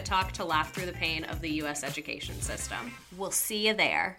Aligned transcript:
Talk 0.00 0.32
to 0.32 0.44
laugh 0.44 0.72
through 0.74 0.86
the 0.86 0.92
pain 0.92 1.24
of 1.24 1.40
the 1.40 1.50
U.S. 1.62 1.84
education 1.84 2.40
system. 2.40 2.92
We'll 3.16 3.30
see 3.30 3.68
you 3.68 3.74
there. 3.74 4.18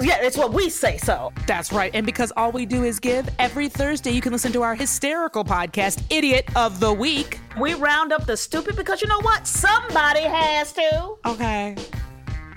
Yeah, 0.00 0.18
it's 0.20 0.36
what 0.36 0.52
we 0.52 0.70
say 0.70 0.98
so. 0.98 1.32
That's 1.46 1.72
right. 1.72 1.92
And 1.94 2.04
because 2.04 2.32
all 2.36 2.50
we 2.50 2.66
do 2.66 2.82
is 2.82 2.98
give, 2.98 3.28
every 3.38 3.68
Thursday 3.68 4.10
you 4.10 4.20
can 4.20 4.32
listen 4.32 4.50
to 4.52 4.62
our 4.62 4.74
hysterical 4.74 5.44
podcast, 5.44 6.02
Idiot 6.10 6.48
of 6.56 6.80
the 6.80 6.92
Week. 6.92 7.38
We 7.60 7.74
round 7.74 8.12
up 8.12 8.26
the 8.26 8.36
stupid 8.36 8.74
because 8.76 9.02
you 9.02 9.08
know 9.08 9.20
what? 9.20 9.46
Somebody 9.46 10.22
has 10.22 10.72
to. 10.72 11.14
Okay. 11.26 11.76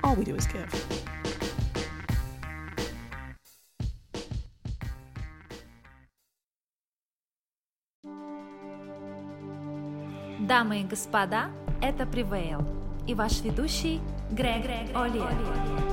All 0.04 0.16
we 0.16 0.23
do 0.23 0.36
is 0.36 0.48
give. 0.48 0.73
Дамы 10.40 10.80
и 10.80 10.84
господа, 10.86 11.52
это 11.82 12.06
Prevail 12.06 12.66
и 13.06 13.14
ваш 13.14 13.42
ведущий 13.42 14.02
Грег 14.32 14.66
Олиер. 14.96 15.91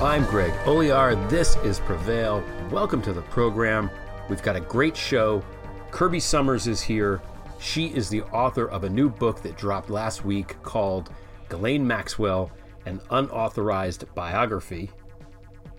I'm 0.00 0.24
Greg 0.26 0.52
Olear. 0.64 1.28
This 1.28 1.56
is 1.56 1.80
Prevail. 1.80 2.40
Welcome 2.70 3.02
to 3.02 3.12
the 3.12 3.22
program. 3.22 3.90
We've 4.28 4.44
got 4.44 4.54
a 4.54 4.60
great 4.60 4.96
show. 4.96 5.42
Kirby 5.90 6.20
Sommers 6.20 6.68
is 6.68 6.80
here. 6.80 7.20
She 7.58 7.86
is 7.86 8.08
the 8.08 8.22
author 8.22 8.68
of 8.68 8.84
a 8.84 8.88
new 8.88 9.08
book 9.08 9.42
that 9.42 9.56
dropped 9.56 9.90
last 9.90 10.24
week 10.24 10.54
called 10.62 11.12
Ghislaine 11.48 11.84
Maxwell 11.84 12.52
An 12.86 13.00
Unauthorized 13.10 14.04
Biography. 14.14 14.88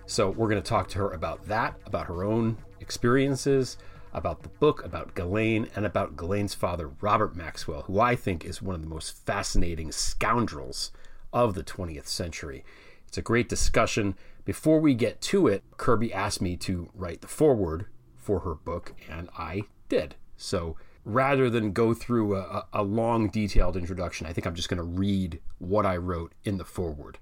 So, 0.05 0.31
we're 0.31 0.49
going 0.49 0.61
to 0.61 0.69
talk 0.69 0.89
to 0.89 0.97
her 0.97 1.11
about 1.11 1.45
that, 1.47 1.75
about 1.85 2.07
her 2.07 2.25
own 2.25 2.57
experiences, 2.81 3.77
about 4.11 4.43
the 4.43 4.49
book, 4.49 4.83
about 4.83 5.15
Ghislaine, 5.15 5.69
and 5.77 5.85
about 5.85 6.17
Ghislaine's 6.17 6.53
father, 6.53 6.89
Robert 6.99 7.37
Maxwell, 7.37 7.83
who 7.83 8.01
I 8.01 8.17
think 8.17 8.43
is 8.43 8.61
one 8.61 8.75
of 8.75 8.81
the 8.81 8.87
most 8.87 9.25
fascinating 9.25 9.93
scoundrels 9.93 10.91
of 11.31 11.53
the 11.53 11.63
20th 11.63 12.07
century. 12.07 12.65
It's 13.09 13.17
a 13.17 13.23
great 13.23 13.49
discussion. 13.49 14.15
Before 14.45 14.79
we 14.79 14.93
get 14.93 15.19
to 15.21 15.47
it, 15.47 15.63
Kirby 15.77 16.13
asked 16.13 16.43
me 16.43 16.55
to 16.57 16.91
write 16.93 17.21
the 17.21 17.27
foreword 17.27 17.87
for 18.15 18.41
her 18.41 18.53
book, 18.53 18.93
and 19.09 19.29
I 19.35 19.63
did. 19.89 20.13
So 20.37 20.77
rather 21.03 21.49
than 21.49 21.73
go 21.73 21.95
through 21.95 22.35
a, 22.35 22.67
a 22.71 22.83
long, 22.83 23.29
detailed 23.29 23.75
introduction, 23.75 24.27
I 24.27 24.33
think 24.33 24.45
I'm 24.45 24.53
just 24.53 24.69
going 24.69 24.77
to 24.77 24.83
read 24.83 25.41
what 25.57 25.87
I 25.87 25.97
wrote 25.97 26.33
in 26.43 26.59
the 26.59 26.65
foreword. 26.65 27.17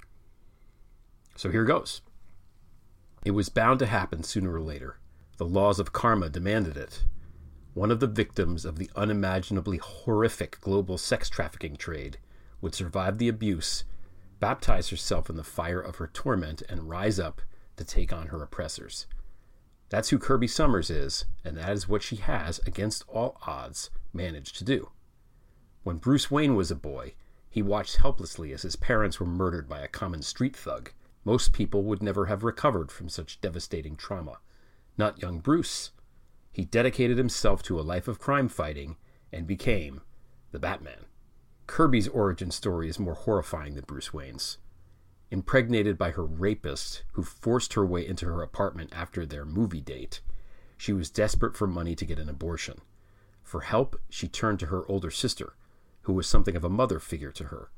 So 1.38 1.52
here 1.52 1.64
goes. 1.64 2.02
It 3.24 3.32
was 3.32 3.48
bound 3.48 3.80
to 3.80 3.86
happen 3.86 4.24
sooner 4.24 4.54
or 4.54 4.62
later. 4.62 4.98
The 5.38 5.46
laws 5.46 5.80
of 5.80 5.94
karma 5.94 6.28
demanded 6.28 6.76
it. 6.76 7.06
One 7.74 7.92
of 7.92 8.02
the 8.02 8.08
victims 8.08 8.66
of 8.66 8.78
the 8.78 8.90
unimaginably 8.94 9.78
horrific 9.78 10.60
global 10.60 10.98
sex 10.98 11.30
trafficking 11.30 11.78
trade 11.78 12.18
would 12.60 12.76
survive 12.76 13.20
the 13.20 13.30
abuse 13.30 13.86
baptize 14.40 14.90
herself 14.90 15.30
in 15.30 15.36
the 15.36 15.44
fire 15.44 15.80
of 15.82 15.98
her 15.98 16.08
torment, 16.08 16.62
and 16.70 16.90
rise 16.90 17.20
up 17.20 17.42
to 17.76 17.84
take 17.84 18.12
on 18.12 18.28
her 18.28 18.42
oppressors. 18.44 19.08
That's 19.90 20.10
who 20.10 20.20
Kirby 20.20 20.48
Sommers 20.48 20.90
is, 20.90 21.26
and 21.46 21.58
that 21.58 21.72
is 21.72 21.88
what 21.88 22.04
she 22.04 22.18
has, 22.18 22.60
against 22.66 23.06
all 23.08 23.38
odds, 23.48 23.90
managed 24.14 24.58
to 24.58 24.64
do. 24.64 24.92
When 25.84 25.98
Bruce 25.98 26.30
Wayne 26.30 26.56
was 26.56 26.72
a 26.72 26.76
boy, 26.76 27.14
he 27.50 27.62
watched 27.62 27.98
helplessly 27.98 28.52
as 28.52 28.64
his 28.64 28.76
parents 28.76 29.20
were 29.20 29.26
murdered 29.26 29.70
by 29.70 29.80
a 29.80 29.88
common 29.88 30.22
street 30.22 30.56
thug. 30.56 30.92
Most 31.24 31.54
people 31.54 31.84
would 31.84 32.04
never 32.04 32.28
have 32.28 32.44
recovered 32.44 32.92
from 32.92 33.10
such 33.10 33.42
devastating 33.42 33.96
trauma. 33.96 34.40
Not 34.98 35.22
young 35.22 35.40
Bruce. 35.40 35.92
He 36.52 36.66
dedicated 36.66 37.18
himself 37.18 37.64
to 37.64 37.80
a 37.80 37.82
life 37.82 38.08
of 38.08 38.20
crime 38.20 38.50
fighting 38.50 38.98
and 39.32 39.48
became 39.48 40.02
the 40.52 40.60
Batman. 40.60 41.07
Kirby's 41.68 42.08
origin 42.08 42.50
story 42.50 42.90
is 42.90 42.98
more 42.98 43.14
horrifying 43.14 43.76
than 43.76 43.84
Bruce 43.84 44.14
Wayne's. 44.14 44.58
Impregnated 45.30 45.98
by 45.98 46.12
her 46.12 46.26
rapist, 46.26 47.04
who 47.12 47.24
forced 47.24 47.74
her 47.74 47.86
way 47.86 48.08
into 48.08 48.26
her 48.26 48.42
apartment 48.42 48.90
after 48.94 49.26
their 49.26 49.46
movie 49.46 49.82
date, 49.82 50.22
she 50.78 50.94
was 50.94 51.10
desperate 51.10 51.56
for 51.58 51.68
money 51.68 51.94
to 51.96 52.06
get 52.06 52.20
an 52.20 52.30
abortion. 52.30 52.80
For 53.44 53.62
help, 53.62 54.00
she 54.10 54.28
turned 54.28 54.60
to 54.62 54.68
her 54.68 54.90
older 54.90 55.12
sister, 55.12 55.56
who 56.04 56.14
was 56.14 56.26
something 56.26 56.56
of 56.56 56.64
a 56.64 56.70
mother 56.70 57.00
figure 57.00 57.32
to 57.34 57.46
her. 57.46 57.70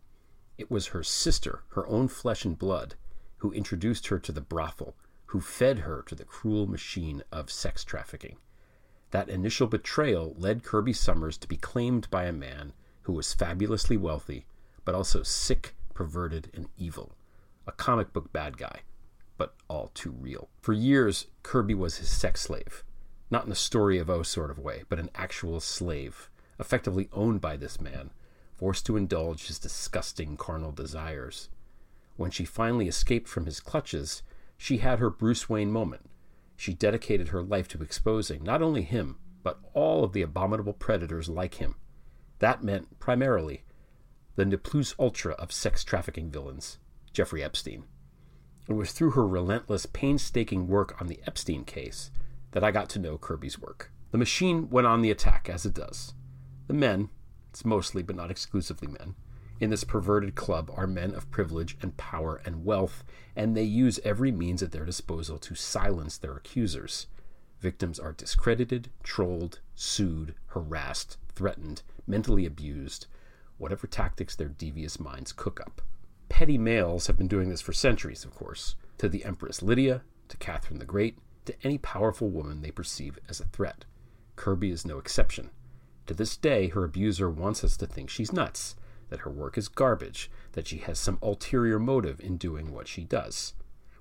It 0.58 0.70
was 0.70 0.88
her 0.88 1.04
sister, 1.04 1.64
her 1.70 1.88
own 1.88 2.08
flesh 2.08 2.46
and 2.46 2.58
blood, 2.58 2.96
who 3.38 3.52
introduced 3.52 4.08
her 4.08 4.20
to 4.20 4.32
the 4.32 4.42
brothel, 4.42 4.96
who 5.28 5.42
fed 5.42 5.80
her 5.80 6.04
to 6.04 6.16
the 6.16 6.26
cruel 6.26 6.68
machine 6.68 7.24
of 7.32 7.50
sex 7.50 7.84
trafficking. 7.84 8.38
That 9.12 9.30
initial 9.30 9.68
betrayal 9.68 10.36
led 10.38 10.64
Kirby 10.64 10.94
Sommers 10.94 11.38
to 11.40 11.48
be 11.48 11.58
claimed 11.58 12.10
by 12.12 12.26
a 12.26 12.32
man 12.32 12.74
who 13.10 13.16
was 13.16 13.34
fabulously 13.34 13.98
wealthy, 13.98 14.46
but 14.86 14.94
also 14.94 15.24
sick, 15.24 15.74
perverted, 15.96 16.52
and 16.54 16.68
evil. 16.78 17.16
A 17.66 17.72
comic 17.72 18.14
book 18.14 18.32
bad 18.32 18.56
guy, 18.56 18.82
but 19.36 19.56
all 19.68 19.90
too 19.96 20.12
real. 20.12 20.48
For 20.62 20.74
years, 20.74 21.26
Kirby 21.42 21.74
was 21.74 21.98
his 21.98 22.08
sex 22.08 22.42
slave. 22.42 22.84
Not 23.32 23.48
in 23.48 23.52
a 23.52 23.56
story 23.56 23.98
of 23.98 24.12
O 24.12 24.22
sort 24.22 24.52
of 24.52 24.60
way, 24.60 24.84
but 24.90 25.00
an 25.00 25.10
actual 25.16 25.60
slave, 25.60 26.30
effectively 26.60 27.10
owned 27.12 27.42
by 27.42 27.58
this 27.58 27.82
man, 27.82 28.12
forced 28.54 28.86
to 28.86 28.96
indulge 28.96 29.48
his 29.48 29.58
disgusting 29.58 30.38
carnal 30.38 30.72
desires. 30.72 31.50
When 32.16 32.30
she 32.30 32.46
finally 32.46 32.88
escaped 32.88 33.28
from 33.28 33.48
his 33.48 33.60
clutches, 33.60 34.22
she 34.56 34.78
had 34.78 35.00
her 35.00 35.10
Bruce 35.10 35.50
Wayne 35.50 35.72
moment. 35.72 36.12
She 36.56 36.76
dedicated 36.76 37.30
her 37.30 37.42
life 37.42 37.68
to 37.70 37.82
exposing 37.82 38.44
not 38.44 38.62
only 38.62 38.84
him, 38.84 39.18
but 39.42 39.58
all 39.74 40.04
of 40.04 40.14
the 40.14 40.22
abominable 40.22 40.74
predators 40.74 41.28
like 41.28 41.56
him. 41.56 41.74
That 42.40 42.64
meant, 42.64 43.00
primarily, 43.00 43.64
the 44.36 44.46
ne 44.46 44.58
plus 44.58 44.96
ultra 44.98 45.34
of 45.34 45.52
sex 45.52 45.84
trafficking 45.84 46.32
villains, 46.32 46.80
Jeffrey 47.14 47.44
Epstein. 47.44 47.84
It 48.68 48.74
was 48.74 48.92
through 48.92 49.12
her 49.12 49.28
relentless, 49.28 49.86
painstaking 49.86 50.68
work 50.68 51.00
on 51.02 51.08
the 51.08 51.20
Epstein 51.26 51.66
case 51.66 52.12
that 52.52 52.64
I 52.64 52.72
got 52.72 52.90
to 52.92 53.00
know 53.00 53.18
Kirby's 53.18 53.60
work. 53.60 53.92
The 54.12 54.18
machine 54.18 54.70
went 54.70 54.88
on 54.88 55.02
the 55.02 55.12
attack, 55.12 55.50
as 55.50 55.66
it 55.66 55.74
does. 55.74 56.14
The 56.68 56.74
men, 56.74 57.10
it's 57.50 57.66
mostly 57.66 58.04
but 58.04 58.16
not 58.16 58.32
exclusively 58.32 58.88
men, 58.88 59.16
in 59.60 59.70
this 59.72 59.84
perverted 59.84 60.36
club 60.36 60.72
are 60.74 60.88
men 60.88 61.14
of 61.14 61.30
privilege 61.32 61.78
and 61.82 61.98
power 61.98 62.42
and 62.46 62.64
wealth, 62.64 63.04
and 63.36 63.58
they 63.58 63.64
use 63.64 64.00
every 64.04 64.32
means 64.32 64.64
at 64.64 64.72
their 64.72 64.86
disposal 64.86 65.38
to 65.40 65.56
silence 65.56 66.18
their 66.18 66.38
accusers. 66.38 67.08
Victims 67.60 68.00
are 68.00 68.14
discredited, 68.14 68.90
trolled, 69.04 69.60
sued, 69.76 70.34
harassed, 70.48 71.18
threatened, 71.36 71.82
mentally 72.10 72.46
abused, 72.46 73.08
whatever 73.58 73.88
tactics 73.88 74.36
their 74.36 74.50
devious 74.50 75.00
minds 75.00 75.32
cook 75.32 75.62
up. 75.62 75.82
Petty 76.28 76.58
males 76.58 77.08
have 77.08 77.18
been 77.18 77.28
doing 77.28 77.50
this 77.50 77.62
for 77.62 77.74
centuries, 77.74 78.26
of 78.26 78.36
course, 78.36 78.76
to 78.98 79.08
the 79.08 79.24
Empress 79.24 79.62
Lydia, 79.62 80.02
to 80.28 80.38
Catherine 80.38 80.80
the 80.80 80.86
Great, 80.86 81.18
to 81.46 81.56
any 81.64 81.78
powerful 81.78 82.30
woman 82.30 82.62
they 82.62 82.72
perceive 82.72 83.18
as 83.28 83.40
a 83.40 83.46
threat. 83.46 83.86
Kirby 84.36 84.72
is 84.72 84.86
no 84.86 84.98
exception. 84.98 85.50
To 86.08 86.14
this 86.14 86.38
day, 86.38 86.70
her 86.70 86.84
abuser 86.84 87.30
wants 87.30 87.64
us 87.64 87.78
to 87.78 87.86
think 87.86 88.10
she's 88.10 88.34
nuts, 88.34 88.76
that 89.10 89.22
her 89.22 89.30
work 89.30 89.58
is 89.58 89.68
garbage, 89.68 90.32
that 90.54 90.68
she 90.68 90.78
has 90.78 91.00
some 91.00 91.20
ulterior 91.22 91.80
motive 91.80 92.20
in 92.20 92.38
doing 92.38 92.74
what 92.74 92.88
she 92.88 93.04
does. 93.04 93.54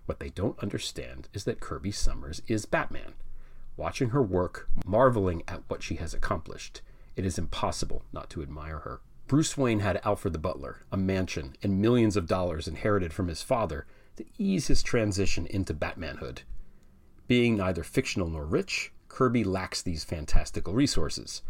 What 0.07 0.21
they 0.21 0.31
don't 0.31 0.59
understand 0.61 1.29
is 1.35 1.45
that 1.45 1.61
Kirby 1.61 1.91
Sommers 1.91 2.41
is 2.47 2.67
Batman. 2.67 3.15
Watching 3.77 4.11
her 4.11 4.23
work, 4.23 4.69
marveling 4.87 5.43
at 5.47 5.63
what 5.69 5.83
she 5.83 5.97
has 5.97 6.15
accomplished, 6.15 6.83
it 7.19 7.27
is 7.27 7.37
impossible 7.37 8.05
not 8.13 8.31
to 8.31 8.43
admire 8.43 8.79
her. 8.79 9.01
Bruce 9.27 9.59
Wayne 9.59 9.81
had 9.81 10.01
Alfred 10.05 10.33
the 10.33 10.39
Butler, 10.39 10.83
a 10.93 10.97
mansion, 10.97 11.57
and 11.65 11.83
millions 11.83 12.17
of 12.17 12.29
dollars 12.29 12.69
inherited 12.69 13.13
from 13.13 13.27
his 13.27 13.43
father 13.43 13.87
to 14.17 14.25
ease 14.39 14.69
his 14.69 14.85
transition 14.85 15.45
into 15.47 15.75
Batmanhood. 15.75 16.43
Being 17.27 17.57
neither 17.57 17.83
fictional 17.83 18.31
nor 18.31 18.47
rich, 18.47 18.93
Kirby 19.09 19.43
lacks 19.43 19.83
these 19.83 20.05
fantastical 20.05 20.73
resources, 20.73 21.43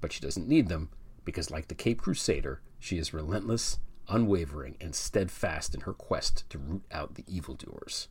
but 0.00 0.12
she 0.12 0.20
doesn't 0.20 0.48
need 0.48 0.68
them 0.68 0.90
because, 1.24 1.50
like 1.50 1.66
the 1.66 1.74
Caped 1.74 2.04
Crusader, 2.04 2.62
she 2.78 2.96
is 2.96 3.12
relentless, 3.12 3.80
unwavering, 4.08 4.76
and 4.80 4.94
steadfast 4.94 5.74
in 5.74 5.80
her 5.80 5.92
quest 5.92 6.48
to 6.50 6.58
root 6.58 6.84
out 6.92 7.16
the 7.16 7.24
evildoers. 7.26 8.06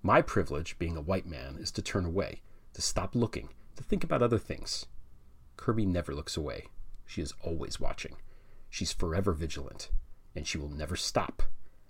My 0.00 0.22
privilege, 0.22 0.78
being 0.78 0.96
a 0.96 1.02
white 1.02 1.26
man, 1.26 1.56
is 1.58 1.72
to 1.72 1.82
turn 1.82 2.04
away, 2.04 2.40
to 2.74 2.80
stop 2.80 3.16
looking, 3.16 3.48
to 3.74 3.82
think 3.82 4.04
about 4.04 4.22
other 4.22 4.38
things. 4.38 4.86
Kirby 5.56 5.86
never 5.86 6.14
looks 6.14 6.36
away. 6.36 6.66
She 7.06 7.22
is 7.22 7.34
always 7.42 7.78
watching. 7.78 8.16
She's 8.70 8.92
forever 8.92 9.32
vigilant, 9.32 9.90
and 10.34 10.46
she 10.46 10.58
will 10.58 10.68
never 10.68 10.96
stop. 10.96 11.42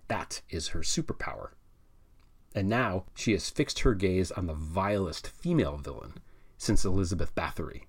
That 0.08 0.42
is 0.50 0.68
her 0.68 0.80
superpower. 0.80 1.50
And 2.54 2.68
now 2.68 3.04
she 3.14 3.32
has 3.32 3.50
fixed 3.50 3.80
her 3.80 3.94
gaze 3.94 4.30
on 4.30 4.46
the 4.46 4.54
vilest 4.54 5.28
female 5.28 5.76
villain 5.76 6.14
since 6.58 6.84
Elizabeth 6.84 7.34
Bathory. 7.34 7.82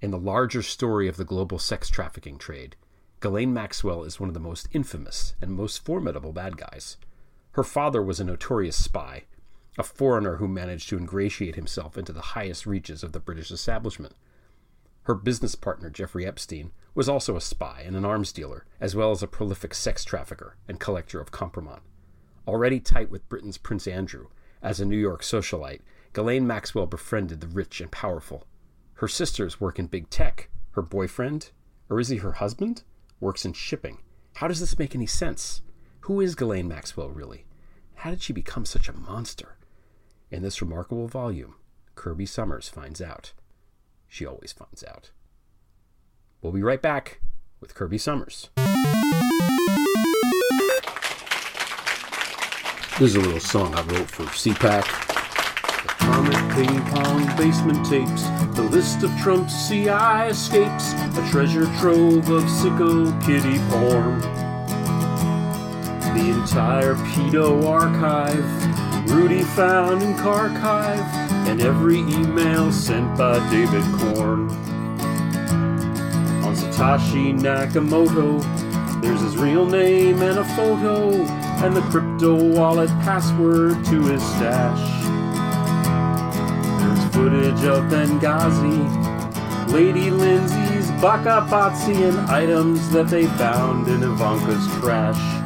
In 0.00 0.10
the 0.10 0.18
larger 0.18 0.62
story 0.62 1.08
of 1.08 1.16
the 1.16 1.24
global 1.24 1.58
sex 1.58 1.88
trafficking 1.88 2.38
trade, 2.38 2.76
Ghislaine 3.20 3.52
Maxwell 3.52 4.04
is 4.04 4.18
one 4.18 4.30
of 4.30 4.34
the 4.34 4.40
most 4.40 4.68
infamous 4.72 5.34
and 5.40 5.52
most 5.52 5.84
formidable 5.84 6.32
bad 6.32 6.56
guys. 6.56 6.96
Her 7.52 7.64
father 7.64 8.02
was 8.02 8.18
a 8.18 8.24
notorious 8.24 8.82
spy, 8.82 9.24
a 9.78 9.82
foreigner 9.82 10.36
who 10.36 10.48
managed 10.48 10.88
to 10.88 10.96
ingratiate 10.96 11.54
himself 11.54 11.98
into 11.98 12.12
the 12.12 12.20
highest 12.20 12.66
reaches 12.66 13.02
of 13.02 13.12
the 13.12 13.20
British 13.20 13.50
establishment. 13.50 14.14
Her 15.04 15.14
business 15.14 15.54
partner, 15.54 15.90
Jeffrey 15.90 16.26
Epstein, 16.26 16.72
was 16.94 17.08
also 17.08 17.36
a 17.36 17.40
spy 17.40 17.82
and 17.84 17.96
an 17.96 18.04
arms 18.04 18.32
dealer, 18.32 18.66
as 18.80 18.94
well 18.94 19.10
as 19.10 19.22
a 19.22 19.26
prolific 19.26 19.74
sex 19.74 20.04
trafficker 20.04 20.56
and 20.68 20.78
collector 20.78 21.20
of 21.20 21.30
compromise. 21.30 21.80
Already 22.46 22.80
tight 22.80 23.10
with 23.10 23.28
Britain's 23.28 23.58
Prince 23.58 23.86
Andrew, 23.86 24.28
as 24.62 24.80
a 24.80 24.84
New 24.84 24.98
York 24.98 25.22
socialite, 25.22 25.80
Ghislaine 26.12 26.46
Maxwell 26.46 26.86
befriended 26.86 27.40
the 27.40 27.46
rich 27.46 27.80
and 27.80 27.90
powerful. 27.90 28.46
Her 28.94 29.08
sisters 29.08 29.60
work 29.60 29.78
in 29.78 29.86
big 29.86 30.10
tech. 30.10 30.50
Her 30.72 30.82
boyfriend, 30.82 31.50
or 31.88 31.98
is 31.98 32.08
he 32.08 32.18
her 32.18 32.32
husband, 32.32 32.82
works 33.18 33.44
in 33.44 33.52
shipping. 33.52 33.98
How 34.36 34.48
does 34.48 34.60
this 34.60 34.78
make 34.78 34.94
any 34.94 35.06
sense? 35.06 35.62
Who 36.02 36.20
is 36.20 36.34
Ghislaine 36.34 36.68
Maxwell 36.68 37.10
really? 37.10 37.46
How 37.96 38.10
did 38.10 38.22
she 38.22 38.32
become 38.32 38.64
such 38.64 38.88
a 38.88 38.96
monster? 38.96 39.56
In 40.30 40.42
this 40.42 40.62
remarkable 40.62 41.08
volume, 41.08 41.56
Kirby 41.94 42.26
Sommers 42.26 42.68
finds 42.68 43.00
out. 43.00 43.32
She 44.12 44.26
always 44.26 44.52
finds 44.52 44.82
out. 44.82 45.10
We'll 46.42 46.52
be 46.52 46.64
right 46.64 46.82
back 46.82 47.20
with 47.60 47.76
Kirby 47.76 47.96
Sommers. 47.96 48.48
This 52.98 53.10
is 53.10 53.14
a 53.14 53.20
little 53.20 53.38
song 53.38 53.72
I 53.76 53.82
wrote 53.82 54.10
for 54.10 54.24
CPAC. 54.24 54.84
Atomic 55.84 56.54
ping 56.56 56.82
pong 56.86 57.36
basement 57.36 57.86
tapes, 57.86 58.24
the 58.56 58.68
list 58.68 59.04
of 59.04 59.16
Trump's 59.20 59.68
CI 59.68 60.28
escapes, 60.28 60.92
a 61.16 61.30
treasure 61.30 61.66
trove 61.78 62.28
of 62.30 62.42
sicko 62.42 63.12
kitty 63.24 63.60
porn. 63.70 64.20
The 66.16 66.40
entire 66.40 66.96
pedo 66.96 67.64
archive, 67.64 69.08
Rudy 69.08 69.44
found 69.44 70.02
in 70.02 70.16
Carchive, 70.18 71.29
and 71.48 71.60
every 71.60 71.98
email 71.98 72.72
sent 72.72 73.16
by 73.16 73.38
David 73.50 73.84
Corn. 73.98 74.50
On 76.44 76.54
Satoshi 76.54 77.38
Nakamoto, 77.38 78.40
there's 79.00 79.20
his 79.20 79.36
real 79.36 79.66
name 79.66 80.22
and 80.22 80.38
a 80.38 80.44
photo, 80.56 81.10
and 81.64 81.74
the 81.76 81.82
crypto 81.82 82.34
wallet 82.34 82.90
password 83.00 83.84
to 83.86 84.02
his 84.02 84.22
stash. 84.22 85.00
There's 86.80 87.14
footage 87.14 87.64
of 87.64 87.84
Benghazi, 87.90 89.72
Lady 89.72 90.10
Lindsay's 90.10 90.90
Baka 91.00 91.46
Batsy, 91.50 92.08
and 92.08 92.18
items 92.30 92.90
that 92.90 93.08
they 93.08 93.26
found 93.26 93.88
in 93.88 94.02
Ivanka's 94.02 94.66
trash. 94.80 95.39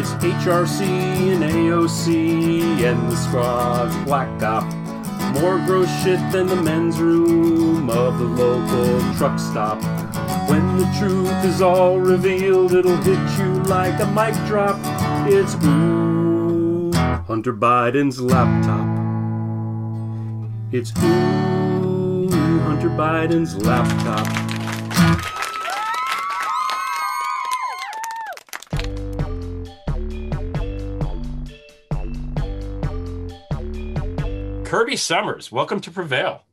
It's 0.00 0.12
HRC 0.12 0.80
and 0.80 1.44
AOC 1.44 2.82
and 2.90 3.12
the 3.12 3.16
squad's 3.16 3.94
black 4.06 4.42
op. 4.42 4.64
More 5.34 5.58
gross 5.66 5.90
shit 6.02 6.18
than 6.32 6.46
the 6.46 6.56
men's 6.56 6.98
room 6.98 7.90
of 7.90 8.18
the 8.18 8.24
local 8.24 9.14
truck 9.18 9.38
stop. 9.38 9.76
When 10.48 10.78
the 10.78 10.90
truth 10.98 11.44
is 11.44 11.60
all 11.60 11.98
revealed, 12.00 12.72
it'll 12.72 12.96
hit 12.96 13.18
you 13.38 13.62
like 13.64 14.00
a 14.00 14.06
mic 14.06 14.34
drop. 14.46 14.78
It's 15.28 15.54
ooh, 15.62 16.90
Hunter 17.26 17.52
Biden's 17.52 18.22
laptop. 18.22 18.86
It's 20.72 20.92
ooh, 21.02 22.30
Hunter 22.62 22.88
Biden's 22.88 23.54
laptop. 23.54 25.29
Kirby 34.70 34.94
Sommers, 34.94 35.50
welcome 35.50 35.80
to 35.80 35.90
Prevail. 35.90 36.44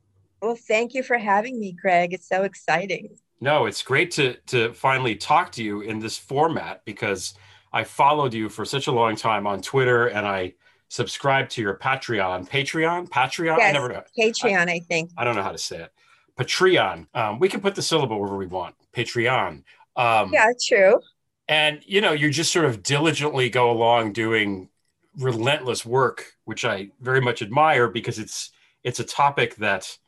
Well, 0.42 0.56
thank 0.56 0.92
you 0.92 1.04
for 1.04 1.16
having 1.18 1.60
me, 1.60 1.70
Greg. 1.70 2.12
It's 2.12 2.26
so 2.28 2.42
exciting. 2.42 3.10
No, 3.40 3.66
it's 3.66 3.80
great 3.80 4.10
to 4.12 4.34
to 4.48 4.72
finally 4.72 5.14
talk 5.14 5.52
to 5.52 5.62
you 5.62 5.82
in 5.82 6.00
this 6.00 6.18
format 6.18 6.84
because 6.84 7.34
I 7.72 7.84
followed 7.84 8.34
you 8.34 8.48
for 8.48 8.64
such 8.64 8.88
a 8.88 8.90
long 8.90 9.14
time 9.14 9.46
on 9.46 9.62
Twitter 9.62 10.08
and 10.08 10.26
I 10.26 10.54
subscribed 10.88 11.52
to 11.52 11.62
your 11.62 11.74
Patreon. 11.74 12.48
Patreon? 12.48 13.08
Patreon? 13.08 13.58
Yes, 13.58 13.68
I 13.68 13.70
never 13.72 13.88
know. 13.88 14.02
Patreon, 14.18 14.68
I 14.68 14.80
think. 14.80 15.12
I 15.16 15.22
don't 15.22 15.36
know 15.36 15.44
how 15.44 15.52
to 15.52 15.58
say 15.58 15.82
it. 15.82 15.92
Patreon. 16.36 17.06
Um, 17.14 17.38
we 17.38 17.48
can 17.48 17.60
put 17.60 17.76
the 17.76 17.82
syllable 17.82 18.18
wherever 18.18 18.36
we 18.36 18.46
want. 18.46 18.74
Patreon. 18.92 19.62
Um, 19.94 20.32
Yeah, 20.32 20.48
true. 20.66 21.00
and 21.46 21.82
you 21.86 22.00
know 22.00 22.10
you 22.10 22.30
just 22.30 22.50
sort 22.50 22.64
of 22.64 22.82
diligently 22.82 23.48
go 23.48 23.70
along 23.70 24.12
doing 24.12 24.70
relentless 25.18 25.84
work 25.84 26.32
which 26.44 26.64
i 26.64 26.88
very 27.00 27.20
much 27.20 27.42
admire 27.42 27.88
because 27.88 28.18
it's 28.18 28.50
it's 28.84 29.00
a 29.00 29.04
topic 29.04 29.56
that 29.56 29.98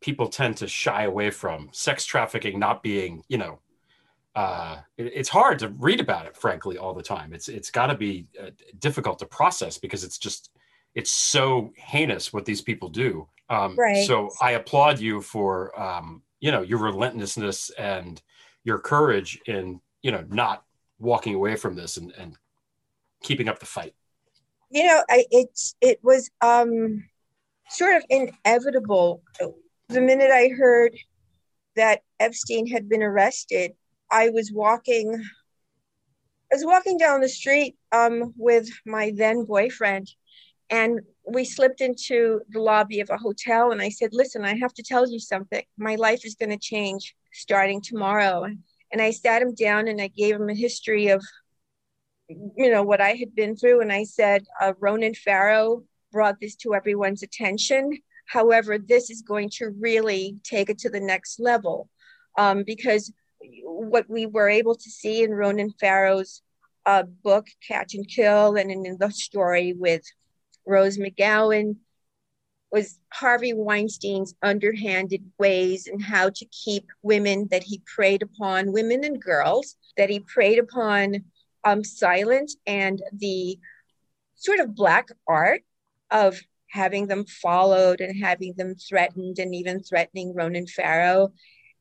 people 0.00 0.28
tend 0.28 0.56
to 0.58 0.66
shy 0.68 1.04
away 1.04 1.30
from. 1.30 1.68
Sex 1.72 2.04
trafficking 2.04 2.58
not 2.58 2.82
being 2.82 3.22
you 3.28 3.38
know 3.38 3.58
uh, 4.34 4.78
it- 4.98 5.12
it's 5.14 5.28
hard 5.30 5.58
to 5.58 5.68
read 5.68 6.00
about 6.00 6.26
it 6.26 6.36
frankly 6.36 6.76
all 6.78 6.94
the 6.94 7.02
time. 7.02 7.32
It's 7.32 7.48
it's 7.48 7.70
got 7.70 7.86
to 7.86 7.94
be 7.96 8.26
uh, 8.40 8.50
difficult 8.78 9.18
to 9.20 9.26
process 9.26 9.78
because 9.78 10.04
it's 10.04 10.18
just 10.18 10.50
it's 10.94 11.10
so 11.10 11.72
heinous 11.76 12.32
what 12.32 12.44
these 12.44 12.62
people 12.62 12.88
do. 12.88 13.28
Um, 13.48 13.76
Right. 13.76 14.06
so 14.06 14.30
i 14.40 14.52
applaud 14.52 14.98
you 14.98 15.20
for 15.22 15.78
um, 15.80 16.22
you 16.40 16.50
know 16.50 16.62
your 16.62 16.78
relentlessness 16.80 17.70
and 17.78 18.20
your 18.64 18.78
courage 18.78 19.40
in 19.46 19.80
you 20.02 20.10
know 20.10 20.24
not 20.28 20.64
walking 20.98 21.34
away 21.34 21.56
from 21.56 21.74
this 21.76 21.96
and, 21.96 22.12
and 22.18 22.36
keeping 23.22 23.48
up 23.48 23.58
the 23.58 23.66
fight 23.66 23.94
You 24.70 24.84
know, 24.86 25.02
I, 25.08 25.24
it's 25.30 25.74
it 25.80 26.00
was 26.02 26.28
um, 26.40 27.04
sort 27.68 27.96
of 27.96 28.04
inevitable. 28.10 29.22
The 29.88 30.00
minute 30.00 30.30
I 30.32 30.48
heard 30.48 30.96
that 31.76 32.02
Epstein 32.18 32.66
had 32.66 32.88
been 32.88 33.02
arrested, 33.02 33.72
I 34.10 34.30
was 34.30 34.50
walking. 34.52 35.14
I 36.52 36.54
was 36.54 36.64
walking 36.64 36.98
down 36.98 37.20
the 37.20 37.28
street 37.28 37.76
um, 37.92 38.32
with 38.36 38.68
my 38.84 39.12
then 39.14 39.44
boyfriend, 39.44 40.10
and 40.70 41.00
we 41.28 41.44
slipped 41.44 41.80
into 41.80 42.40
the 42.50 42.60
lobby 42.60 43.00
of 43.00 43.10
a 43.10 43.18
hotel. 43.18 43.70
And 43.70 43.80
I 43.80 43.88
said, 43.88 44.10
"Listen, 44.12 44.44
I 44.44 44.56
have 44.56 44.74
to 44.74 44.82
tell 44.82 45.08
you 45.08 45.20
something. 45.20 45.62
My 45.78 45.94
life 45.94 46.24
is 46.24 46.34
going 46.34 46.50
to 46.50 46.58
change 46.58 47.14
starting 47.32 47.80
tomorrow." 47.80 48.46
And 48.92 49.02
I 49.02 49.10
sat 49.10 49.42
him 49.42 49.54
down 49.54 49.88
and 49.88 50.00
I 50.00 50.08
gave 50.08 50.36
him 50.36 50.48
a 50.48 50.54
history 50.54 51.08
of 51.08 51.22
you 52.28 52.70
know 52.70 52.82
what 52.82 53.00
I 53.00 53.10
had 53.10 53.34
been 53.34 53.56
through, 53.56 53.80
and 53.80 53.92
I 53.92 54.04
said 54.04 54.44
uh, 54.60 54.72
Ronan 54.80 55.14
Farrow 55.14 55.84
brought 56.12 56.40
this 56.40 56.56
to 56.56 56.74
everyone's 56.74 57.22
attention. 57.22 57.98
However, 58.26 58.78
this 58.78 59.10
is 59.10 59.22
going 59.22 59.50
to 59.54 59.70
really 59.78 60.36
take 60.42 60.68
it 60.68 60.78
to 60.78 60.90
the 60.90 61.00
next 61.00 61.38
level 61.38 61.88
um, 62.36 62.64
because 62.64 63.12
what 63.62 64.08
we 64.08 64.26
were 64.26 64.48
able 64.48 64.74
to 64.74 64.90
see 64.90 65.22
in 65.22 65.32
Ronan 65.32 65.72
Farrow's 65.78 66.42
uh, 66.84 67.04
book 67.22 67.46
Catch 67.66 67.94
and 67.94 68.08
Kill, 68.08 68.56
and 68.56 68.70
in 68.70 68.96
the 68.98 69.10
story 69.10 69.72
with 69.72 70.02
Rose 70.66 70.98
McGowan, 70.98 71.76
was 72.72 72.98
Harvey 73.12 73.52
Weinstein's 73.52 74.34
underhanded 74.42 75.22
ways 75.38 75.86
and 75.86 76.02
how 76.02 76.30
to 76.30 76.44
keep 76.46 76.86
women 77.02 77.46
that 77.50 77.62
he 77.62 77.80
preyed 77.86 78.22
upon, 78.22 78.72
women 78.72 79.04
and 79.04 79.22
girls 79.22 79.76
that 79.96 80.10
he 80.10 80.20
preyed 80.20 80.58
upon 80.58 81.24
um, 81.66 81.82
silent 81.82 82.52
and 82.66 83.02
the 83.12 83.58
sort 84.36 84.60
of 84.60 84.74
black 84.74 85.08
art 85.26 85.62
of 86.10 86.40
having 86.70 87.08
them 87.08 87.24
followed 87.26 88.00
and 88.00 88.22
having 88.22 88.54
them 88.56 88.74
threatened 88.76 89.38
and 89.38 89.54
even 89.54 89.82
threatening 89.82 90.32
Ronan 90.34 90.66
Farrow. 90.68 91.32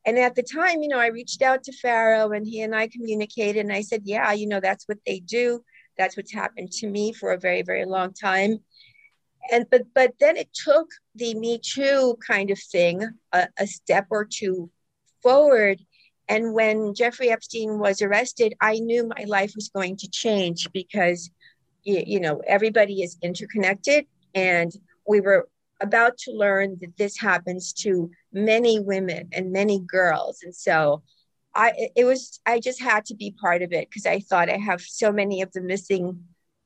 And 0.06 0.18
at 0.18 0.36
the 0.36 0.44
time, 0.44 0.82
you 0.82 0.88
know, 0.88 1.00
I 1.00 1.08
reached 1.08 1.42
out 1.42 1.63
to 1.63 1.72
Farrow 1.72 2.32
and 2.32 2.48
he 2.48 2.62
and 2.62 2.75
I 2.75 2.88
communicated 2.88 3.60
and 3.60 3.72
I 3.72 3.82
said, 3.82 4.01
yeah, 4.06 4.32
you 4.34 4.48
know, 4.48 4.60
that's 4.60 4.88
what 4.88 4.98
they 5.06 5.20
do. 5.20 5.63
That's 5.98 6.18
what's 6.18 6.34
happened 6.34 6.72
to 6.74 6.88
me 6.88 7.13
for 7.13 7.32
a 7.32 7.39
very, 7.39 7.62
very 7.62 7.86
long 7.86 8.13
time. 8.13 8.60
And 9.51 9.65
but 9.70 9.84
but 9.94 10.13
then 10.20 10.38
it 10.38 10.50
took 10.54 10.88
the 11.13 11.36
Me 11.36 11.60
Too 11.63 12.18
kind 12.27 12.50
of 12.50 12.60
thing 12.60 13.08
a, 13.32 13.48
a 13.60 13.68
step 13.68 14.08
or 14.10 14.25
two 14.25 14.72
forward. 15.22 15.80
And 16.27 16.53
when 16.53 16.94
Jeffrey 16.94 17.29
Epstein 17.29 17.79
was 17.79 18.01
arrested, 18.01 18.55
I 18.62 18.79
knew 18.79 19.08
my 19.08 19.25
life 19.25 19.53
was 19.55 19.70
going 19.70 19.98
to 19.98 20.10
change 20.10 20.72
because 20.72 21.29
you, 21.84 22.20
know 22.20 22.41
everybody 22.48 23.03
is 23.03 23.17
interconnected. 23.22 24.05
And 24.34 24.72
we 25.08 25.22
were 25.22 25.48
about 25.82 26.17
to 26.20 26.32
learn 26.32 26.77
that 26.82 26.98
this 26.98 27.17
happens 27.17 27.74
to 27.74 28.10
many 28.34 28.79
women 28.79 29.29
and 29.32 29.51
many 29.51 29.79
girls. 29.79 30.39
And 30.44 30.55
so 30.55 31.03
i 31.58 31.72
it 31.96 32.03
was 32.03 32.41
i 32.46 32.60
just 32.60 32.82
had 32.82 33.05
to 33.05 33.15
be 33.15 33.32
part 33.32 33.62
of 33.62 33.72
it 33.72 33.89
because 33.89 34.05
i 34.05 34.20
thought 34.20 34.50
i 34.50 34.58
have 34.58 34.82
so 34.82 35.10
many 35.10 35.41
of 35.41 35.50
the 35.53 35.62
missing 35.62 36.20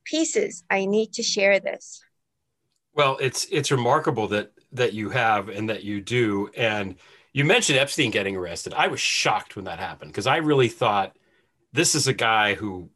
pieces. 0.09 0.63
I 0.69 0.85
need 0.85 1.13
to 1.13 1.23
share 1.23 1.59
this. 1.59 2.01
Well 2.93 3.17
it's 3.17 3.45
it's 3.51 3.71
remarkable 3.71 4.27
that 4.29 4.51
that 4.71 4.93
you 4.93 5.09
have 5.09 5.49
and 5.49 5.69
that 5.69 5.83
you 5.83 6.01
do. 6.01 6.49
And 6.57 6.95
you 7.33 7.45
mentioned 7.45 7.77
epstein 7.77 8.11
getting 8.11 8.35
arrested 8.35 8.73
i 8.73 8.87
was 8.87 8.99
shocked 8.99 9.55
when 9.55 9.65
that 9.65 9.79
happened 9.79 10.11
because 10.11 10.27
i 10.27 10.37
really 10.37 10.69
thought 10.69 11.15
this 11.73 11.95
is 11.95 12.07
a 12.07 12.13
guy 12.13 12.55
who 12.55 12.89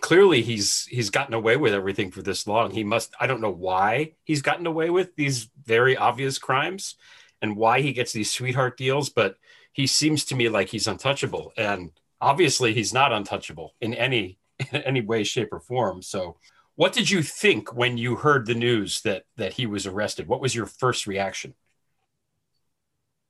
clearly 0.00 0.42
he's 0.42 0.86
he's 0.86 1.10
gotten 1.10 1.34
away 1.34 1.56
with 1.56 1.74
everything 1.74 2.10
for 2.10 2.22
this 2.22 2.46
long. 2.46 2.70
He 2.70 2.84
must 2.84 3.14
I 3.20 3.26
don't 3.26 3.40
know 3.40 3.50
why 3.50 4.12
he's 4.24 4.42
gotten 4.42 4.66
away 4.66 4.90
with 4.90 5.14
these 5.16 5.50
very 5.64 5.96
obvious 5.96 6.38
crimes 6.38 6.96
and 7.42 7.56
why 7.56 7.80
he 7.80 7.92
gets 7.92 8.12
these 8.12 8.30
sweetheart 8.30 8.76
deals, 8.76 9.10
but 9.10 9.36
he 9.72 9.86
seems 9.86 10.24
to 10.26 10.36
me 10.36 10.48
like 10.48 10.68
he's 10.68 10.86
untouchable 10.86 11.52
and 11.56 11.90
obviously 12.20 12.72
he's 12.72 12.94
not 12.94 13.12
untouchable 13.12 13.74
in 13.80 13.94
any 13.94 14.38
in 14.72 14.82
any 14.82 15.00
way 15.00 15.24
shape 15.24 15.52
or 15.52 15.60
form. 15.60 16.02
So 16.02 16.36
what 16.76 16.92
did 16.92 17.10
you 17.10 17.22
think 17.22 17.74
when 17.74 17.98
you 17.98 18.16
heard 18.16 18.46
the 18.46 18.54
news 18.54 19.02
that 19.02 19.24
that 19.36 19.54
he 19.54 19.66
was 19.66 19.86
arrested? 19.86 20.28
What 20.28 20.40
was 20.40 20.54
your 20.54 20.66
first 20.66 21.06
reaction? 21.06 21.54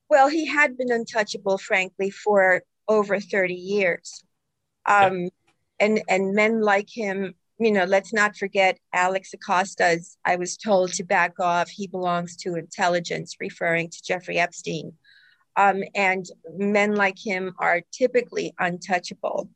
Well, 0.09 0.29
he 0.29 0.45
had 0.45 0.77
been 0.77 0.91
untouchable 0.91 1.57
frankly 1.57 2.09
for 2.09 2.63
over 2.87 3.19
30 3.19 3.53
years. 3.53 4.23
Um, 4.87 5.23
yeah 5.23 5.29
and 5.79 6.01
and 6.07 6.33
men 6.33 6.61
like 6.61 6.89
him 6.89 7.33
you 7.59 7.71
know 7.71 7.85
let's 7.85 8.13
not 8.13 8.35
forget 8.35 8.77
alex 8.93 9.33
acosta's 9.33 10.17
i 10.25 10.35
was 10.35 10.57
told 10.57 10.91
to 10.93 11.03
back 11.03 11.39
off. 11.39 11.69
He 11.69 11.87
belongs 11.87 12.35
to 12.37 12.55
intelligence 12.55 13.35
referring 13.39 13.89
to 13.89 14.03
jeffrey 14.03 14.37
epstein. 14.37 14.93
Um, 15.57 15.83
and 15.95 16.25
men 16.57 16.95
like 16.95 17.17
him 17.17 17.53
are 17.59 17.81
typically 17.93 18.53
untouchable. 18.59 19.49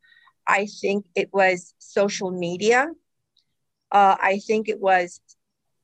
I 0.46 0.66
think 0.80 1.04
it 1.14 1.28
was 1.30 1.74
social 1.78 2.30
media. 2.30 2.88
Uh, 3.92 4.16
i 4.20 4.38
think 4.38 4.68
it 4.68 4.80
was 4.80 5.20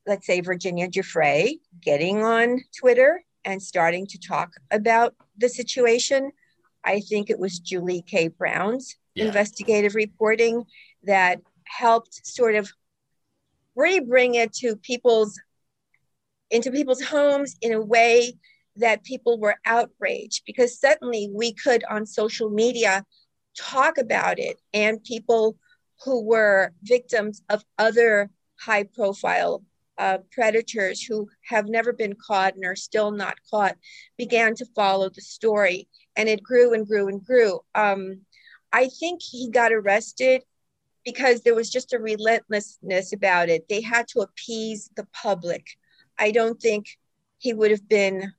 let's 0.07 0.27
say 0.27 0.41
virginia 0.41 0.89
giuffre 0.89 1.59
getting 1.81 2.23
on 2.23 2.61
twitter 2.79 3.26
and 3.47 3.63
starting 3.63 4.07
to 4.07 4.19
talk 4.19 4.53
about 4.71 5.15
the 5.39 5.49
situation 5.49 6.31
i 6.85 7.01
think 7.01 7.31
it 7.31 7.39
was 7.39 7.59
julie 7.59 8.03
k 8.03 8.29
brown's 8.29 8.97
yeah. 9.15 9.25
investigative 9.25 9.95
reporting 9.95 10.65
that 11.05 11.41
helped 11.65 12.27
sort 12.27 12.55
of 12.55 12.71
re-bring 13.75 14.35
it 14.35 14.53
to 14.53 14.77
people's 14.77 15.41
into 16.51 16.71
people's 16.71 17.03
homes 17.03 17.57
in 17.61 17.73
a 17.73 17.81
way 17.81 18.33
that 18.77 19.05
people 19.05 19.39
were 19.41 19.57
outraged 19.65 20.43
because 20.47 20.79
suddenly 20.79 21.31
we 21.33 21.53
could 21.53 21.83
on 21.91 22.07
social 22.07 22.51
media 22.51 23.05
talk 23.57 23.99
about 23.99 24.39
it 24.39 24.61
and 24.73 25.03
people 25.03 25.57
who 26.05 26.23
were 26.23 26.73
victims 26.83 27.43
of 27.49 27.65
other 27.79 28.31
high 28.61 28.85
profile 28.85 29.63
uh, 29.99 30.19
predators 30.31 31.03
who 31.03 31.29
have 31.43 31.69
never 31.69 31.93
been 31.93 32.15
caught 32.15 32.55
and 32.55 32.65
are 32.65 32.77
still 32.77 33.11
not 33.11 33.37
caught 33.51 33.77
began 34.19 34.55
to 34.55 34.67
follow 34.75 35.09
the 35.09 35.23
story 35.23 35.89
and 36.17 36.29
it 36.29 36.43
grew 36.43 36.75
and 36.75 36.87
grew 36.87 37.09
and 37.09 37.25
grew 37.25 37.61
um, 37.75 38.21
I 38.73 38.89
think 38.89 39.23
he 39.23 39.49
got 39.51 39.73
arrested 39.73 40.43
because 41.05 41.43
there 41.43 41.55
was 41.55 41.71
just 41.71 41.93
a 41.93 41.99
relentlessness 41.99 43.13
about 43.13 43.49
it. 43.49 43.69
They 43.69 43.81
had 43.81 44.09
to 44.09 44.21
appease 44.21 44.91
the 44.97 45.07
public. 45.15 45.65
I 46.19 46.33
don't 46.33 46.61
think 46.61 46.99
he 47.39 47.55
would 47.55 47.71
have 47.71 47.89
been, 47.89 48.33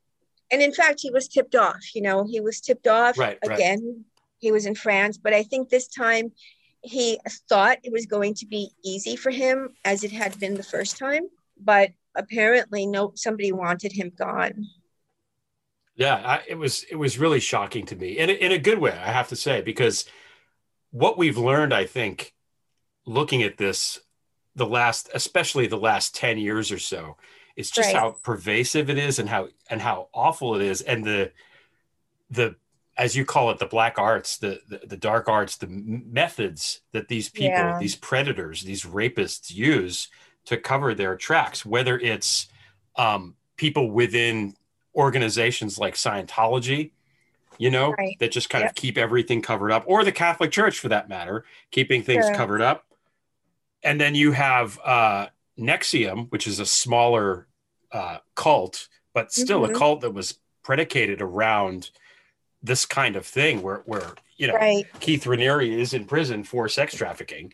and 0.52 0.62
in 0.62 0.74
fact, 0.74 1.00
he 1.02 1.10
was 1.10 1.28
tipped 1.28 1.56
off. 1.56 1.96
You 1.96 2.02
know, 2.02 2.28
he 2.30 2.42
was 2.42 2.60
tipped 2.60 2.88
off 2.88 3.18
right, 3.18 3.40
again. 3.42 3.80
Right. 3.84 4.06
He 4.40 4.52
was 4.52 4.66
in 4.66 4.76
France, 4.76 5.18
but 5.18 5.34
I 5.34 5.42
think 5.42 5.70
this 5.70 5.88
time 5.88 6.32
he 6.82 7.20
thought 7.50 7.80
it 7.84 7.92
was 7.92 8.06
going 8.06 8.36
to 8.36 8.46
be 8.46 8.70
easy 8.84 9.16
for 9.16 9.32
him 9.32 9.70
as 9.84 10.04
it 10.04 10.12
had 10.12 10.40
been 10.40 10.54
the 10.54 10.62
first 10.62 10.98
time, 10.98 11.24
but 11.60 11.92
apparently, 12.16 12.86
no, 12.86 13.14
somebody 13.16 13.52
wanted 13.52 13.92
him 13.92 14.12
gone. 14.18 14.68
Yeah, 15.96 16.16
I, 16.16 16.42
it 16.48 16.56
was 16.56 16.84
it 16.92 16.96
was 16.96 17.18
really 17.18 17.40
shocking 17.40 17.86
to 17.88 17.96
me 17.96 18.20
in 18.20 18.30
a, 18.30 18.34
in 18.34 18.52
a 18.52 18.60
good 18.60 18.78
way, 18.78 18.92
I 18.92 19.12
have 19.12 19.30
to 19.30 19.36
say, 19.36 19.62
because 19.62 20.06
what 20.92 21.18
we've 21.18 21.38
learned, 21.38 21.74
I 21.74 21.86
think, 21.86 22.34
looking 23.06 23.42
at 23.42 23.58
this, 23.58 24.00
the 24.56 24.68
last, 24.68 25.10
especially 25.14 25.68
the 25.68 25.78
last 25.78 26.16
10 26.16 26.38
years 26.38 26.72
or 26.72 26.80
so, 26.80 27.18
is 27.56 27.72
just 27.72 27.94
right. 27.94 27.96
how 27.96 28.12
pervasive 28.24 28.90
it 28.90 28.98
is 29.00 29.18
and 29.18 29.28
how 29.28 29.48
and 29.70 29.82
how 29.82 30.10
awful 30.14 30.56
it 30.56 30.62
is. 30.62 30.82
And 30.82 31.04
the 31.04 31.32
the 32.30 32.56
as 32.96 33.16
you 33.16 33.26
call 33.26 33.52
it, 33.52 33.58
the 33.58 33.66
black 33.66 33.98
arts, 33.98 34.38
the 34.38 34.60
the, 34.68 34.82
the 34.86 34.98
dark 34.98 35.28
arts, 35.28 35.58
the 35.58 35.68
methods 35.68 36.82
that 36.94 37.08
these 37.08 37.30
people, 37.30 37.58
yeah. 37.58 37.80
these 37.80 37.96
predators, 37.96 38.62
these 38.62 38.84
rapists 38.84 39.52
use 39.52 40.10
to 40.48 40.58
cover 40.58 40.94
their 40.94 41.16
tracks, 41.16 41.66
whether 41.66 41.98
it's 41.98 42.48
um, 42.98 43.36
people 43.56 43.92
within 43.92 44.56
organizations 44.96 45.78
like 45.78 45.96
Scientology 45.96 46.92
you 47.58 47.72
know, 47.72 47.92
right. 47.94 48.18
that 48.20 48.32
just 48.32 48.50
kind 48.50 48.64
yep. 48.64 48.72
of 48.72 48.76
keep 48.76 48.98
everything 48.98 49.42
covered 49.42 49.72
up, 49.72 49.84
or 49.88 50.04
the 50.04 50.12
Catholic 50.12 50.52
Church 50.52 50.80
for 50.80 50.90
that 50.90 51.10
matter, 51.10 51.46
keeping 51.72 52.04
things 52.04 52.26
sure. 52.26 52.36
covered 52.36 52.62
up. 52.62 52.86
And 53.84 54.00
then 54.00 54.16
you 54.16 54.32
have 54.32 54.80
uh, 54.84 55.28
NXIVM, 55.60 56.32
which 56.32 56.48
is 56.48 56.60
a 56.60 56.66
smaller 56.66 57.48
uh, 57.92 58.18
cult, 58.36 58.88
but 59.14 59.32
still 59.32 59.62
mm-hmm. 59.62 59.76
a 59.76 59.78
cult 59.78 60.02
that 60.02 60.14
was 60.14 60.40
predicated 60.64 61.22
around 61.22 61.92
this 62.62 62.86
kind 62.86 63.16
of 63.16 63.26
thing, 63.26 63.62
where 63.62 63.82
where 63.86 64.14
you 64.38 64.48
know 64.48 64.56
right. 64.56 64.86
Keith 65.00 65.24
Raniere 65.24 65.68
is 65.68 65.94
in 65.94 66.06
prison 66.06 66.44
for 66.44 66.68
sex 66.68 66.96
trafficking. 66.96 67.54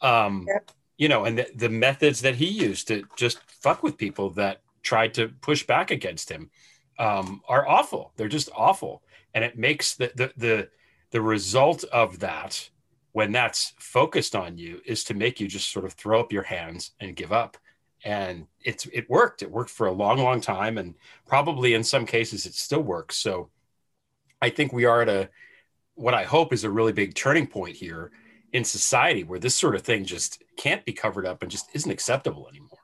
Um, 0.00 0.46
yep. 0.48 0.70
You 0.96 1.08
know, 1.08 1.24
and 1.24 1.38
the, 1.38 1.48
the 1.54 1.68
methods 1.68 2.20
that 2.20 2.36
he 2.36 2.46
used 2.46 2.88
to 2.88 3.04
just 3.16 3.38
fuck 3.50 3.82
with 3.82 3.98
people 3.98 4.30
that 4.30 4.62
tried 4.82 5.14
to 5.14 5.28
push 5.40 5.66
back 5.66 5.90
against 5.90 6.30
him 6.30 6.50
um, 6.98 7.42
are 7.48 7.66
awful. 7.66 8.12
They're 8.16 8.28
just 8.28 8.50
awful. 8.54 9.02
And 9.34 9.44
it 9.44 9.58
makes 9.58 9.96
the 9.96 10.12
the 10.14 10.32
the, 10.36 10.68
the 11.10 11.20
result 11.20 11.84
of 11.84 12.20
that 12.20 12.68
when 13.12 13.32
that's 13.32 13.72
focused 13.78 14.34
on 14.34 14.58
you 14.58 14.80
is 14.84 15.04
to 15.04 15.14
make 15.14 15.40
you 15.40 15.48
just 15.48 15.70
sort 15.70 15.84
of 15.84 15.92
throw 15.92 16.20
up 16.20 16.32
your 16.32 16.42
hands 16.42 16.92
and 17.00 17.16
give 17.16 17.32
up. 17.32 17.56
And 18.04 18.46
it's 18.62 18.86
it 18.92 19.08
worked. 19.08 19.42
It 19.42 19.50
worked 19.50 19.70
for 19.70 19.86
a 19.86 19.92
long 19.92 20.18
long 20.18 20.40
time. 20.40 20.78
And 20.78 20.94
probably 21.26 21.74
in 21.74 21.82
some 21.82 22.06
cases 22.06 22.46
it 22.46 22.54
still 22.54 22.82
works. 22.82 23.16
So 23.16 23.50
i 24.44 24.50
think 24.50 24.72
we 24.72 24.84
are 24.84 25.00
at 25.02 25.08
a 25.08 25.28
what 25.94 26.14
i 26.14 26.22
hope 26.22 26.52
is 26.52 26.64
a 26.64 26.70
really 26.70 26.92
big 26.92 27.14
turning 27.14 27.46
point 27.46 27.74
here 27.76 28.10
in 28.54 28.64
society 28.64 29.22
where 29.22 29.38
this 29.38 29.54
sort 29.54 29.74
of 29.74 29.82
thing 29.82 30.04
just 30.04 30.42
can't 30.56 30.84
be 30.86 30.92
covered 30.92 31.26
up 31.26 31.42
and 31.42 31.50
just 31.50 31.68
isn't 31.74 31.90
acceptable 31.90 32.48
anymore 32.48 32.78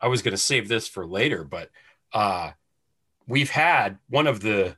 i 0.00 0.06
was 0.06 0.20
going 0.20 0.32
to 0.32 0.38
save 0.38 0.68
this 0.68 0.86
for 0.86 1.06
later 1.06 1.44
but 1.44 1.70
uh 2.12 2.50
we've 3.26 3.50
had 3.50 3.98
one 4.08 4.26
of 4.26 4.40
the 4.40 4.76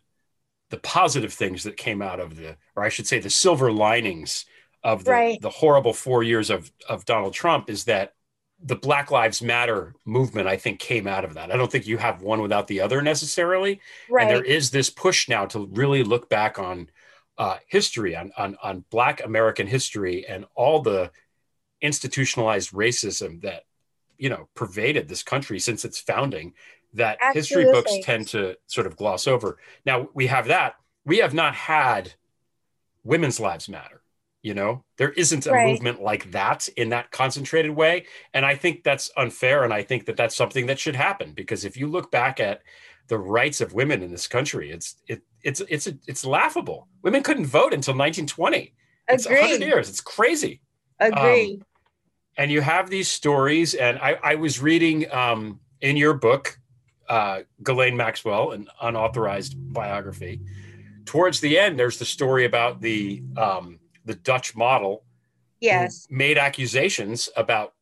the 0.70 0.80
positive 0.80 1.32
things 1.32 1.62
that 1.62 1.76
came 1.76 2.02
out 2.02 2.18
of 2.18 2.36
the, 2.36 2.56
or 2.74 2.82
I 2.82 2.88
should 2.88 3.06
say, 3.06 3.20
the 3.20 3.30
silver 3.30 3.70
linings 3.70 4.44
of 4.82 5.04
the, 5.04 5.10
right. 5.12 5.40
the 5.40 5.50
horrible 5.50 5.92
four 5.92 6.24
years 6.24 6.50
of, 6.50 6.70
of 6.88 7.04
Donald 7.04 7.32
Trump 7.32 7.70
is 7.70 7.84
that 7.84 8.14
the 8.60 8.74
Black 8.74 9.10
Lives 9.10 9.40
Matter 9.40 9.94
movement, 10.04 10.48
I 10.48 10.56
think, 10.56 10.80
came 10.80 11.06
out 11.06 11.24
of 11.24 11.34
that. 11.34 11.52
I 11.52 11.56
don't 11.56 11.70
think 11.70 11.86
you 11.86 11.98
have 11.98 12.22
one 12.22 12.40
without 12.40 12.66
the 12.66 12.80
other 12.80 13.02
necessarily. 13.02 13.80
Right. 14.10 14.22
And 14.22 14.30
there 14.30 14.44
is 14.44 14.70
this 14.70 14.90
push 14.90 15.28
now 15.28 15.46
to 15.46 15.66
really 15.66 16.02
look 16.02 16.28
back 16.28 16.58
on 16.58 16.88
uh, 17.38 17.56
history, 17.66 18.14
on, 18.16 18.32
on, 18.36 18.56
on 18.62 18.84
Black 18.90 19.24
American 19.24 19.66
history, 19.66 20.26
and 20.26 20.44
all 20.54 20.80
the 20.80 21.10
institutionalized 21.80 22.70
racism 22.72 23.42
that 23.42 23.64
you 24.16 24.28
know 24.28 24.48
pervaded 24.54 25.08
this 25.08 25.22
country 25.22 25.58
since 25.58 25.84
its 25.84 25.98
founding 25.98 26.54
that 26.94 27.18
Absolutely. 27.20 27.40
history 27.40 27.64
books 27.72 28.06
tend 28.06 28.28
to 28.28 28.56
sort 28.66 28.86
of 28.86 28.96
gloss 28.96 29.26
over. 29.26 29.58
Now 29.84 30.08
we 30.14 30.28
have 30.28 30.46
that. 30.46 30.76
We 31.04 31.18
have 31.18 31.34
not 31.34 31.54
had 31.54 32.14
women's 33.02 33.40
lives 33.40 33.68
matter. 33.68 34.00
You 34.42 34.54
know, 34.54 34.84
there 34.98 35.10
isn't 35.12 35.46
a 35.46 35.52
Right. 35.52 35.66
movement 35.66 36.02
like 36.02 36.30
that 36.32 36.68
in 36.76 36.90
that 36.90 37.10
concentrated 37.10 37.70
way. 37.72 38.04
And 38.34 38.44
I 38.44 38.54
think 38.54 38.84
that's 38.84 39.10
unfair. 39.16 39.64
And 39.64 39.72
I 39.72 39.82
think 39.82 40.04
that 40.06 40.16
that's 40.16 40.36
something 40.36 40.66
that 40.66 40.78
should 40.78 40.96
happen 40.96 41.32
because 41.32 41.64
if 41.64 41.76
you 41.78 41.88
look 41.88 42.10
back 42.10 42.40
at 42.40 42.60
the 43.08 43.18
rights 43.18 43.62
of 43.62 43.72
women 43.72 44.02
in 44.02 44.10
this 44.10 44.28
country, 44.28 44.70
it's, 44.70 44.96
it, 45.08 45.22
it's, 45.44 45.60
it's, 45.68 45.86
it's 46.06 46.24
laughable. 46.24 46.88
Women 47.02 47.22
couldn't 47.22 47.46
vote 47.46 47.72
until 47.72 47.94
1920. 47.94 48.74
It's 49.08 49.28
100 49.28 49.60
years. 49.60 49.88
It's 49.88 50.00
crazy. 50.00 50.60
Agree. 51.00 51.60
and 52.36 52.50
you 52.50 52.60
have 52.60 52.88
these 52.88 53.08
stories 53.08 53.74
and 53.74 53.98
i, 53.98 54.16
I 54.22 54.34
was 54.36 54.60
reading 54.60 55.10
um, 55.12 55.60
in 55.80 55.96
your 55.96 56.14
book 56.14 56.58
uh, 57.08 57.40
Ghislaine 57.62 57.96
maxwell 57.96 58.52
an 58.52 58.68
unauthorized 58.80 59.54
biography 59.72 60.40
towards 61.04 61.40
the 61.40 61.58
end 61.58 61.78
there's 61.78 61.98
the 61.98 62.04
story 62.04 62.44
about 62.44 62.80
the 62.80 63.22
um, 63.36 63.80
the 64.04 64.14
dutch 64.14 64.56
model 64.56 65.04
yes. 65.60 66.06
made 66.10 66.38
accusations 66.38 67.28
about 67.36 67.74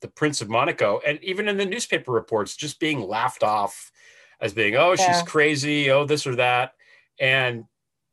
the 0.00 0.08
prince 0.08 0.40
of 0.40 0.48
monaco 0.48 1.00
and 1.06 1.22
even 1.22 1.48
in 1.48 1.56
the 1.56 1.66
newspaper 1.66 2.12
reports 2.12 2.56
just 2.56 2.78
being 2.78 3.00
laughed 3.00 3.42
off 3.42 3.90
as 4.40 4.52
being 4.52 4.76
oh 4.76 4.94
she's 4.94 5.22
crazy 5.22 5.90
oh 5.90 6.04
this 6.04 6.26
or 6.26 6.36
that 6.36 6.74
and 7.18 7.64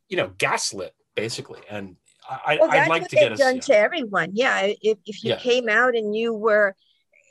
you 0.09 0.17
know 0.17 0.31
gaslit 0.37 0.93
basically 1.15 1.61
and 1.69 1.95
I, 2.29 2.57
Well, 2.61 2.71
I'd 2.71 2.87
like 2.87 3.07
to 3.09 3.15
get 3.15 3.31
us 3.33 3.39
done 3.39 3.55
yeah. 3.55 3.61
to 3.61 3.77
everyone. 3.77 4.29
Yeah. 4.33 4.61
If, 4.81 4.99
if 5.05 5.23
you 5.23 5.31
Yeah. 5.31 5.37
came 5.39 5.67
out 5.67 5.95
and 5.95 6.15
you 6.15 6.33
were 6.33 6.75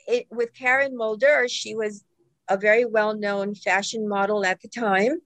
it, 0.07 0.27
with 0.29 0.53
Karen 0.53 0.95
Mulder, 0.95 1.47
she 1.47 1.75
was 1.75 2.03
a 2.49 2.57
very 2.57 2.85
well 2.85 3.15
known 3.15 3.55
fashion 3.55 4.07
model 4.07 4.45
at 4.45 4.61
the 4.61 4.67
time. 4.67 5.21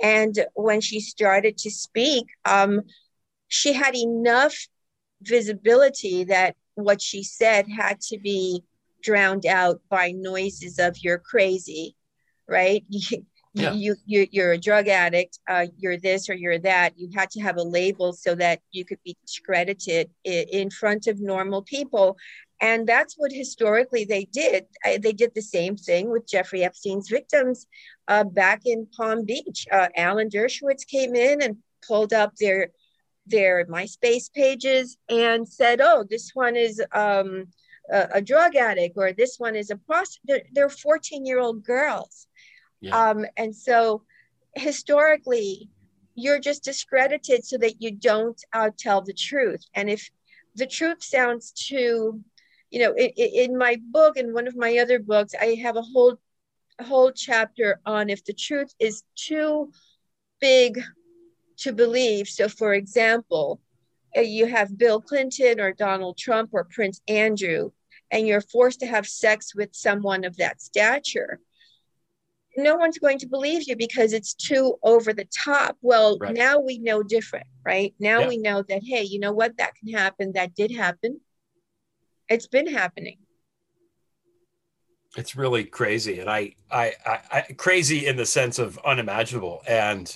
And 0.00 0.46
when 0.54 0.80
she 0.80 1.00
started 1.00 1.58
to 1.58 1.70
speak, 1.70 2.26
um, 2.44 2.82
she 3.48 3.72
had 3.72 3.96
enough 3.96 4.56
visibility 5.22 6.24
that 6.24 6.54
what 6.74 7.02
she 7.02 7.24
said 7.24 7.66
had 7.68 8.00
to 8.02 8.18
be 8.18 8.62
drowned 9.02 9.46
out 9.46 9.80
by 9.88 10.12
noises 10.12 10.78
of 10.78 10.96
you're 11.02 11.18
crazy, 11.18 11.96
right? 12.46 12.84
You, 13.58 13.64
Yeah. 13.64 13.72
you, 13.72 13.96
you, 14.06 14.26
you're 14.30 14.52
a 14.52 14.58
drug 14.58 14.86
addict, 14.88 15.40
uh, 15.48 15.66
you're 15.78 15.96
this 15.98 16.28
or 16.30 16.34
you're 16.34 16.60
that. 16.60 16.92
You 16.96 17.10
had 17.14 17.30
to 17.32 17.40
have 17.40 17.56
a 17.56 17.62
label 17.62 18.12
so 18.12 18.34
that 18.36 18.60
you 18.70 18.84
could 18.84 19.02
be 19.04 19.16
discredited 19.26 20.10
in 20.24 20.70
front 20.70 21.06
of 21.08 21.20
normal 21.20 21.62
people. 21.62 22.16
And 22.60 22.86
that's 22.86 23.14
what 23.16 23.32
historically 23.32 24.04
they 24.04 24.24
did. 24.24 24.66
They 24.84 25.12
did 25.12 25.32
the 25.34 25.42
same 25.42 25.76
thing 25.76 26.10
with 26.10 26.28
Jeffrey 26.28 26.62
Epstein's 26.64 27.08
victims 27.08 27.66
uh, 28.08 28.24
back 28.24 28.62
in 28.64 28.86
Palm 28.96 29.24
Beach. 29.24 29.66
Uh, 29.72 29.88
Alan 29.96 30.28
Dershowitz 30.28 30.86
came 30.86 31.14
in 31.14 31.42
and 31.42 31.56
pulled 31.86 32.12
up 32.12 32.34
their 32.36 32.70
their 33.26 33.66
MySpace 33.66 34.32
pages 34.32 34.96
and 35.08 35.46
said, 35.48 35.80
"Oh, 35.82 36.04
this 36.08 36.30
one 36.34 36.56
is 36.56 36.82
um, 36.92 37.46
a, 37.92 38.08
a 38.14 38.22
drug 38.22 38.56
addict, 38.56 38.94
or 38.96 39.12
this 39.12 39.36
one 39.38 39.54
is 39.54 39.70
a 39.70 39.76
prostitute." 39.76 40.46
They're 40.52 40.70
14 40.70 41.26
year 41.26 41.38
old 41.38 41.62
girls, 41.62 42.26
Yeah. 42.80 43.10
um, 43.10 43.26
and 43.36 43.54
so 43.54 44.02
historically, 44.54 45.68
you're 46.14 46.40
just 46.40 46.64
discredited 46.64 47.44
so 47.44 47.58
that 47.58 47.80
you 47.80 47.92
don't 47.92 48.40
uh, 48.52 48.70
tell 48.76 49.02
the 49.02 49.12
truth. 49.12 49.64
And 49.74 49.88
if 49.88 50.10
the 50.54 50.66
truth 50.66 51.02
sounds 51.02 51.52
too, 51.52 52.20
you 52.70 52.80
know, 52.80 52.94
i 52.98 53.12
i 53.18 53.22
in 53.44 53.56
my 53.56 53.76
book 53.90 54.16
and 54.16 54.34
one 54.34 54.48
of 54.48 54.56
my 54.56 54.78
other 54.78 54.98
books, 54.98 55.34
I 55.40 55.54
have 55.62 55.76
a 55.76 55.82
whole 55.82 56.18
a 56.78 56.84
whole 56.84 57.10
chapter 57.12 57.80
on 57.86 58.08
if 58.08 58.24
the 58.24 58.32
truth 58.32 58.72
is 58.78 59.02
too 59.16 59.72
big 60.40 60.80
to 61.58 61.72
believe. 61.72 62.28
So, 62.28 62.48
for 62.48 62.74
example, 62.74 63.60
uh, 64.16 64.20
you 64.20 64.46
have 64.46 64.78
Bill 64.78 65.00
Clinton 65.00 65.60
or 65.60 65.72
Donald 65.72 66.16
Trump 66.16 66.50
or 66.52 66.64
Prince 66.64 67.00
Andrew, 67.08 67.70
and 68.10 68.26
you're 68.26 68.40
forced 68.40 68.80
to 68.80 68.86
have 68.86 69.06
sex 69.06 69.54
with 69.54 69.70
someone 69.74 70.24
of 70.24 70.36
that 70.36 70.60
stature. 70.62 71.40
No 72.58 72.76
one's 72.76 72.98
going 72.98 73.18
to 73.20 73.26
believe 73.28 73.68
you 73.68 73.76
because 73.76 74.12
it's 74.12 74.34
too 74.34 74.76
over 74.82 75.12
the 75.12 75.26
top. 75.26 75.76
Well, 75.80 76.18
Right. 76.20 76.34
now 76.36 76.58
we 76.58 76.78
know 76.78 77.02
different, 77.02 77.46
right? 77.64 77.94
Now 78.00 78.20
Yeah. 78.22 78.28
we 78.28 78.36
know 78.38 78.62
that, 78.68 78.82
hey, 78.84 79.04
you 79.04 79.20
know 79.20 79.32
what? 79.32 79.56
That 79.58 79.74
can 79.76 79.88
happen. 79.92 80.32
That 80.34 80.54
did 80.54 80.72
happen. 80.72 81.20
It's 82.28 82.46
been 82.48 82.66
happening. 82.66 83.18
it's 85.16 85.34
really 85.34 85.64
crazy 85.64 86.20
and 86.20 86.28
I, 86.28 86.54
I 86.70 86.92
i 87.06 87.18
i 87.32 87.40
crazy 87.56 88.06
in 88.06 88.16
the 88.16 88.26
sense 88.26 88.58
of 88.58 88.78
unimaginable 88.84 89.62
and 89.66 90.14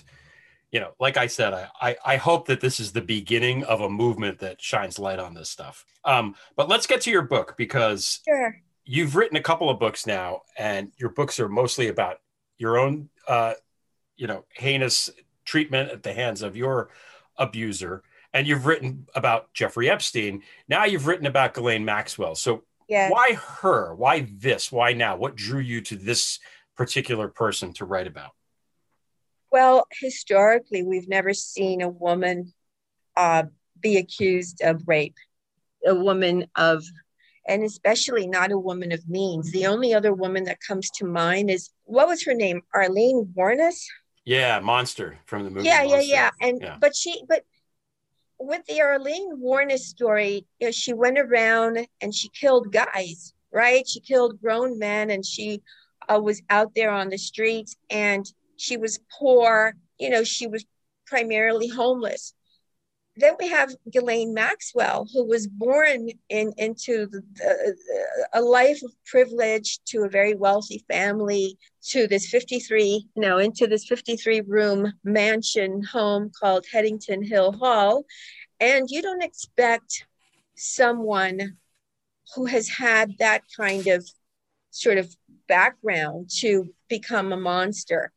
you 0.71 0.81
know 0.81 0.93
like 1.01 1.17
i 1.17 1.27
said 1.27 1.55
i 1.55 1.67
i, 1.81 1.97
I 2.05 2.17
hope 2.19 2.47
that 2.49 2.61
this 2.61 2.79
is 2.79 2.93
the 2.93 3.01
beginning 3.01 3.65
of 3.65 3.81
a 3.81 3.89
movement 3.89 4.39
that 4.41 4.61
shines 4.61 4.99
light 4.99 5.19
on 5.19 5.33
this 5.33 5.49
stuff 5.49 5.87
um 6.05 6.35
but 6.57 6.69
let's 6.69 6.87
get 6.87 7.01
to 7.03 7.11
your 7.11 7.23
book 7.23 7.55
because 7.57 8.21
Sure. 8.29 8.55
you've 8.85 9.17
written 9.17 9.39
a 9.39 9.43
couple 9.43 9.71
of 9.71 9.79
books 9.79 10.07
now 10.07 10.43
and 10.59 10.93
your 10.99 11.09
books 11.11 11.41
are 11.41 11.49
mostly 11.49 11.89
about 11.89 12.19
your 12.63 12.79
own 12.79 13.09
uh 13.29 13.55
you 14.17 14.27
know 14.27 14.45
heinous 14.55 15.11
treatment 15.45 15.91
at 15.91 16.03
the 16.03 16.15
hands 16.23 16.41
of 16.43 16.57
your 16.57 16.89
abuser 17.37 18.03
and 18.33 18.47
you've 18.47 18.67
written 18.67 19.07
about 19.15 19.53
jeffrey 19.53 19.91
epstein 19.91 20.43
now 20.69 20.85
you've 20.85 21.07
written 21.07 21.27
about 21.27 21.53
Ghislaine 21.55 21.85
maxwell. 21.85 22.35
So 22.35 22.63
Yeah. 22.89 23.09
why 23.11 23.29
her? 23.35 23.95
Why 23.95 24.15
this? 24.49 24.71
Why 24.71 24.93
now? 24.93 25.17
What 25.17 25.37
drew 25.37 25.61
you 25.73 25.81
to 25.83 25.97
this 25.97 26.39
particular 26.77 27.29
person 27.29 27.73
to 27.75 27.85
write 27.85 28.07
about? 28.07 28.33
Well, 29.51 29.87
historically, 30.01 30.83
we've 30.83 31.09
never 31.09 31.35
seen 31.35 31.83
a 31.83 31.89
woman 31.89 32.53
uh, 33.17 33.45
be 33.81 33.99
accused 33.99 34.63
of 34.63 34.83
rape, 34.87 35.17
a 35.87 35.95
woman 35.95 36.47
of, 36.57 36.85
and 37.49 37.63
especially 37.65 38.27
not 38.27 38.53
a 38.53 38.59
woman 38.59 38.93
of 38.93 39.09
means. 39.09 39.51
The 39.53 39.67
only 39.67 39.93
other 39.95 40.13
woman 40.15 40.45
that 40.45 40.59
comes 40.61 40.91
to 40.91 41.05
mind 41.07 41.51
is 41.51 41.71
what 41.85 42.09
was 42.09 42.25
her 42.25 42.35
name? 42.35 42.63
Aileen 42.75 43.33
Wuornos. 43.37 43.85
yeah 44.25 44.61
monster 44.61 45.19
from 45.27 45.45
the 45.45 45.51
movie 45.51 45.67
Yeah, 45.69 45.83
yeah, 45.83 45.89
Monster. 45.97 46.15
yeah. 46.15 46.31
And 46.41 46.61
Yeah. 46.63 46.77
but 46.81 46.95
she, 46.95 47.23
but 47.29 47.43
with 48.39 48.65
the 48.67 48.81
Aileen 48.81 49.37
Wuornos 49.41 49.81
story, 49.81 50.47
you 50.61 50.67
know, 50.69 50.71
she 50.73 50.93
went 50.93 51.19
around 51.19 51.87
and 52.01 52.15
she 52.15 52.29
killed 52.29 52.73
guys, 52.73 53.35
right? 53.53 53.87
She 53.89 54.01
killed 54.01 54.41
grown 54.41 54.79
men, 54.79 55.11
and 55.11 55.25
she 55.25 55.63
uh, 56.09 56.21
was 56.21 56.43
out 56.51 56.73
there 56.75 56.91
on 56.91 57.09
the 57.09 57.19
streets, 57.19 57.77
and 57.91 58.25
she 58.57 58.77
was 58.77 58.99
poor. 59.19 59.75
You 59.99 60.11
know, 60.11 60.25
she 60.25 60.47
was 60.49 60.65
primarily 61.07 61.69
homeless. 61.69 62.35
Then 63.17 63.35
we 63.39 63.49
have 63.49 63.75
Ghislaine 63.91 64.33
Maxwell, 64.33 65.07
who 65.13 65.27
was 65.27 65.47
born 65.47 66.09
in 66.31 66.53
into 66.57 67.07
the, 67.07 67.23
the, 67.35 67.77
a 68.33 68.41
life 68.41 68.83
of 68.83 68.93
privilege 69.05 69.81
to 69.87 70.05
a 70.05 70.09
very 70.09 70.35
wealthy 70.35 70.83
family, 70.89 71.59
to 71.91 72.07
this 72.07 72.29
53, 72.29 73.07
you 73.15 73.23
know, 73.23 73.37
into 73.37 73.67
this 73.67 73.85
53 73.85 74.41
room 74.43 74.93
mansion 75.05 75.83
home 75.83 76.31
called 76.41 76.65
Headington 76.73 77.23
Hill 77.23 77.53
Hall. 77.53 78.05
And 78.61 78.89
you 78.89 79.03
don't 79.03 79.23
expect 79.23 80.07
someone 80.57 81.59
who 82.35 82.47
has 82.47 82.69
had 82.69 83.19
that 83.19 83.43
kind 83.55 83.89
of 83.89 84.09
sort 84.71 84.97
of 84.97 85.15
background 85.49 86.31
to 86.39 86.73
become 86.89 87.33
a 87.33 87.37
monster. 87.37 88.11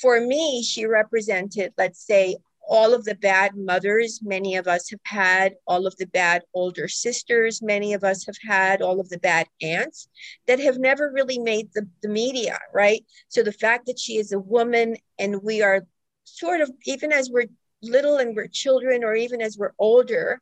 For 0.00 0.20
me, 0.20 0.62
she 0.62 0.84
represented, 0.84 1.72
let's 1.78 2.04
say, 2.04 2.36
all 2.68 2.94
of 2.94 3.04
the 3.04 3.14
bad 3.14 3.52
mothers 3.56 4.20
many 4.22 4.56
of 4.56 4.66
us 4.66 4.90
have 4.90 5.00
had, 5.04 5.54
all 5.66 5.86
of 5.86 5.96
the 5.96 6.06
bad 6.06 6.42
older 6.54 6.88
sisters 6.88 7.62
many 7.62 7.94
of 7.94 8.04
us 8.04 8.26
have 8.26 8.36
had, 8.42 8.82
all 8.82 9.00
of 9.00 9.08
the 9.08 9.18
bad 9.18 9.46
aunts 9.62 10.08
that 10.46 10.58
have 10.58 10.78
never 10.78 11.10
really 11.12 11.38
made 11.38 11.68
the, 11.74 11.86
the 12.02 12.08
media, 12.08 12.58
right? 12.74 13.04
So 13.28 13.42
the 13.42 13.52
fact 13.52 13.86
that 13.86 13.98
she 13.98 14.18
is 14.18 14.32
a 14.32 14.38
woman 14.38 14.96
and 15.18 15.42
we 15.42 15.62
are 15.62 15.86
sort 16.24 16.60
of, 16.60 16.70
even 16.84 17.12
as 17.12 17.30
we're 17.30 17.46
little 17.82 18.16
and 18.16 18.34
we're 18.34 18.48
children, 18.48 19.04
or 19.04 19.14
even 19.14 19.40
as 19.40 19.56
we're 19.56 19.74
older, 19.78 20.40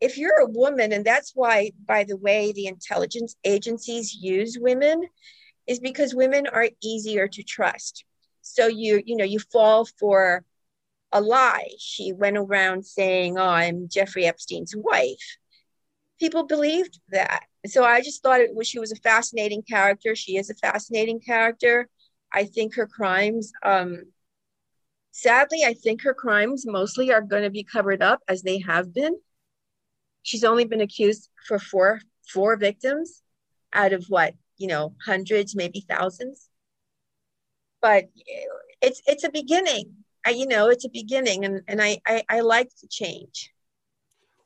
if 0.00 0.16
you're 0.16 0.40
a 0.40 0.46
woman, 0.46 0.92
and 0.92 1.04
that's 1.04 1.32
why, 1.34 1.72
by 1.86 2.04
the 2.04 2.16
way, 2.16 2.52
the 2.52 2.66
intelligence 2.66 3.34
agencies 3.44 4.14
use 4.14 4.56
women, 4.60 5.08
is 5.66 5.80
because 5.80 6.14
women 6.14 6.46
are 6.46 6.68
easier 6.82 7.26
to 7.28 7.42
trust. 7.42 8.04
So 8.42 8.66
you, 8.68 9.02
you 9.04 9.16
know, 9.16 9.24
you 9.24 9.38
fall 9.38 9.86
for 9.98 10.44
a 11.12 11.20
lie. 11.20 11.70
She 11.78 12.12
went 12.12 12.36
around 12.36 12.84
saying, 12.86 13.38
"Oh, 13.38 13.44
I'm 13.48 13.88
Jeffrey 13.88 14.26
Epstein's 14.26 14.74
wife." 14.76 15.38
People 16.20 16.44
believed 16.44 17.00
that. 17.10 17.44
So 17.66 17.84
I 17.84 18.00
just 18.00 18.22
thought 18.22 18.40
it 18.40 18.54
was 18.54 18.68
she 18.68 18.78
was 18.78 18.92
a 18.92 18.96
fascinating 18.96 19.62
character. 19.62 20.14
She 20.16 20.36
is 20.36 20.50
a 20.50 20.54
fascinating 20.54 21.20
character. 21.20 21.88
I 22.32 22.44
think 22.44 22.74
her 22.74 22.86
crimes, 22.86 23.52
um, 23.62 24.12
sadly, 25.12 25.64
I 25.64 25.74
think 25.74 26.02
her 26.02 26.14
crimes 26.14 26.66
mostly 26.66 27.12
are 27.12 27.22
going 27.22 27.44
to 27.44 27.50
be 27.50 27.64
covered 27.64 28.02
up 28.02 28.20
as 28.28 28.42
they 28.42 28.58
have 28.60 28.92
been. 28.92 29.18
She's 30.22 30.44
only 30.44 30.64
been 30.64 30.80
accused 30.80 31.30
for 31.46 31.58
four 31.58 32.00
four 32.28 32.56
victims 32.56 33.22
out 33.72 33.92
of 33.92 34.06
what 34.08 34.34
you 34.58 34.68
know 34.68 34.94
hundreds, 35.04 35.54
maybe 35.54 35.80
thousands. 35.88 36.48
But 37.80 38.10
it's 38.82 39.02
it's 39.06 39.24
a 39.24 39.30
beginning. 39.30 40.04
I, 40.26 40.30
you 40.30 40.46
know, 40.46 40.68
it's 40.68 40.84
a 40.84 40.90
beginning, 40.90 41.44
and 41.44 41.62
and 41.68 41.80
I 41.82 41.98
I, 42.06 42.22
I 42.28 42.40
like 42.40 42.68
the 42.80 42.88
change. 42.88 43.52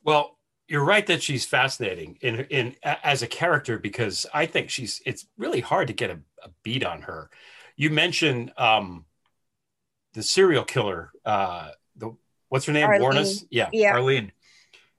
Well, 0.04 0.38
you're 0.68 0.84
right 0.84 1.06
that 1.06 1.22
she's 1.22 1.44
fascinating 1.44 2.18
in 2.20 2.40
in 2.50 2.76
as 2.82 3.22
a 3.22 3.26
character 3.26 3.78
because 3.78 4.26
I 4.32 4.46
think 4.46 4.70
she's 4.70 5.00
it's 5.06 5.26
really 5.36 5.60
hard 5.60 5.88
to 5.88 5.92
get 5.94 6.10
a, 6.10 6.20
a 6.44 6.50
beat 6.62 6.84
on 6.84 7.02
her. 7.02 7.30
You 7.76 7.90
mentioned 7.90 8.52
um, 8.56 9.04
the 10.14 10.22
serial 10.22 10.64
killer, 10.64 11.10
uh, 11.24 11.70
the 11.96 12.14
what's 12.48 12.66
her 12.66 12.72
name? 12.72 12.86
Arlene. 12.86 13.02
Wuornos? 13.02 13.44
Yeah, 13.50 13.70
Yeah. 13.72 13.92
Arlene. 13.94 14.32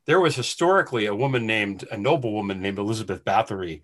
There 0.05 0.19
was 0.19 0.35
historically 0.35 1.05
a 1.05 1.15
woman 1.15 1.47
named 1.47 1.85
a 1.89 1.97
noble 1.97 2.33
woman 2.33 2.61
named 2.61 2.77
Elizabeth 2.77 3.23
Bathory, 3.23 3.83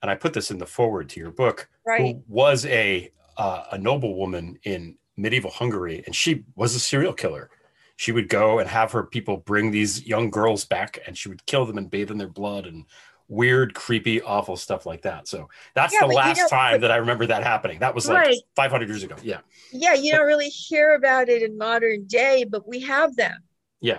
and 0.00 0.10
I 0.10 0.14
put 0.14 0.32
this 0.32 0.50
in 0.50 0.58
the 0.58 0.66
forward 0.66 1.10
to 1.10 1.20
your 1.20 1.30
book, 1.30 1.68
Right. 1.84 2.00
who 2.00 2.22
was 2.26 2.64
a 2.66 3.12
uh, 3.36 3.64
a 3.72 3.78
noble 3.78 4.16
woman 4.16 4.58
in 4.64 4.96
medieval 5.18 5.50
Hungary, 5.50 6.02
and 6.06 6.14
she 6.14 6.44
was 6.56 6.74
a 6.74 6.80
serial 6.80 7.12
killer. 7.12 7.50
She 7.96 8.12
would 8.12 8.28
go 8.28 8.60
and 8.60 8.68
have 8.68 8.92
her 8.92 9.02
people 9.02 9.38
bring 9.38 9.70
these 9.72 10.06
young 10.06 10.30
girls 10.30 10.64
back, 10.64 10.98
and 11.06 11.18
she 11.18 11.28
would 11.28 11.44
kill 11.46 11.66
them 11.66 11.76
and 11.78 11.90
bathe 11.90 12.10
in 12.10 12.18
their 12.18 12.28
blood 12.28 12.64
and 12.66 12.84
weird, 13.26 13.74
creepy, 13.74 14.22
awful 14.22 14.56
stuff 14.56 14.86
like 14.86 15.02
that. 15.02 15.28
So 15.28 15.50
that's 15.74 15.92
Yeah, 15.92 16.00
the 16.00 16.06
but 16.06 16.12
you 16.12 16.16
last 16.16 16.38
know- 16.38 16.48
time 16.48 16.80
that 16.80 16.90
I 16.90 16.96
remember 16.96 17.26
that 17.26 17.42
happening. 17.42 17.80
That 17.80 17.94
was 17.94 18.08
like 18.08 18.16
Right. 18.26 18.36
500 18.56 18.88
years 18.88 19.02
ago. 19.02 19.16
Yeah, 19.22 19.40
Yeah, 19.70 19.92
you 19.94 20.12
don't 20.12 20.24
really 20.26 20.48
hear 20.48 20.94
about 20.94 21.28
it 21.28 21.42
in 21.42 21.58
modern 21.58 22.06
day, 22.06 22.44
but 22.48 22.66
we 22.66 22.80
have 22.80 23.16
them. 23.16 23.42
yeah, 23.80 23.98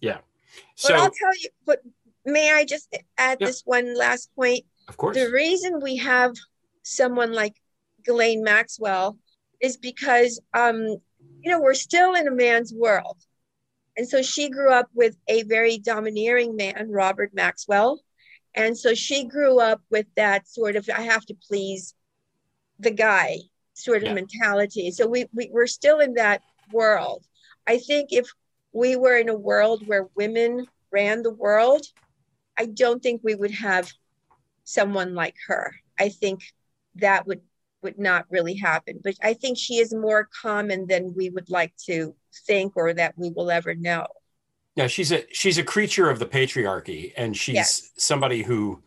yeah. 0.00 0.18
But 0.82 0.92
I'll 0.92 1.10
tell 1.10 1.36
you, 1.40 1.48
but 1.64 1.82
may 2.24 2.52
I 2.52 2.64
just 2.64 2.94
add 3.18 3.38
Yeah. 3.40 3.46
this 3.48 3.62
one 3.64 3.96
last 3.96 4.32
point? 4.36 4.64
of 4.88 4.96
course, 4.96 5.16
The 5.16 5.30
reason 5.30 5.80
we 5.80 5.96
have 5.96 6.34
someone 6.82 7.32
like 7.32 7.54
Ghislaine 8.04 8.42
Maxwell 8.42 9.18
is 9.60 9.76
because, 9.76 10.40
um, 10.54 10.76
you 11.42 11.50
know, 11.50 11.60
we're 11.60 11.74
still 11.74 12.14
in 12.14 12.26
a 12.28 12.32
man's 12.32 12.72
world. 12.72 13.18
And 13.96 14.08
so 14.08 14.22
she 14.22 14.48
grew 14.48 14.72
up 14.72 14.88
with 14.94 15.16
a 15.28 15.42
very 15.44 15.78
domineering 15.78 16.56
man, 16.56 16.88
Robert 16.90 17.32
Maxwell. 17.34 18.00
And 18.54 18.76
so 18.76 18.94
she 18.94 19.24
grew 19.24 19.60
up 19.60 19.80
with 19.90 20.06
that 20.16 20.48
sort 20.48 20.76
of, 20.76 20.88
I 20.94 21.02
have 21.02 21.24
to 21.26 21.34
please 21.48 21.94
the 22.78 22.90
guy 22.90 23.38
sort 23.74 24.02
of 24.02 24.08
Yeah. 24.08 24.14
mentality. 24.14 24.90
So 24.90 25.06
we, 25.06 25.26
we, 25.32 25.50
we're 25.52 25.66
still 25.66 26.00
in 26.00 26.14
that 26.14 26.42
world. 26.70 27.24
I 27.66 27.78
think 27.78 28.12
if 28.12 28.28
we 28.72 28.96
were 28.96 29.16
in 29.16 29.28
a 29.28 29.36
world 29.36 29.82
where 29.84 30.08
women 30.16 30.66
ran 30.92 31.22
the 31.22 31.32
world, 31.32 31.84
I 32.58 32.66
don't 32.66 33.02
think 33.02 33.20
we 33.22 33.34
would 33.34 33.52
have 33.52 33.90
someone 34.64 35.14
like 35.14 35.34
her. 35.48 35.74
I 35.98 36.08
think 36.08 36.42
that 36.96 37.26
would 37.26 37.40
would 37.82 37.98
not 37.98 38.26
really 38.30 38.54
happen. 38.54 39.00
But 39.02 39.14
I 39.22 39.34
think 39.34 39.58
she 39.58 39.76
is 39.78 39.94
more 39.94 40.28
common 40.42 40.86
than 40.86 41.14
we 41.14 41.30
would 41.30 41.50
like 41.50 41.74
to 41.86 42.14
think 42.46 42.76
or 42.76 42.92
that 42.94 43.14
we 43.16 43.30
will 43.30 43.50
ever 43.50 43.74
know. 43.74 44.06
yeah, 44.76 44.86
she's 44.86 45.12
a 45.12 45.24
she's 45.32 45.58
a 45.58 45.64
creature 45.64 46.08
of 46.08 46.18
the 46.18 46.26
patriarchy, 46.26 47.12
and 47.16 47.36
she's 47.36 47.54
Yes. 47.54 47.90
somebody 47.96 48.42
who 48.42 48.82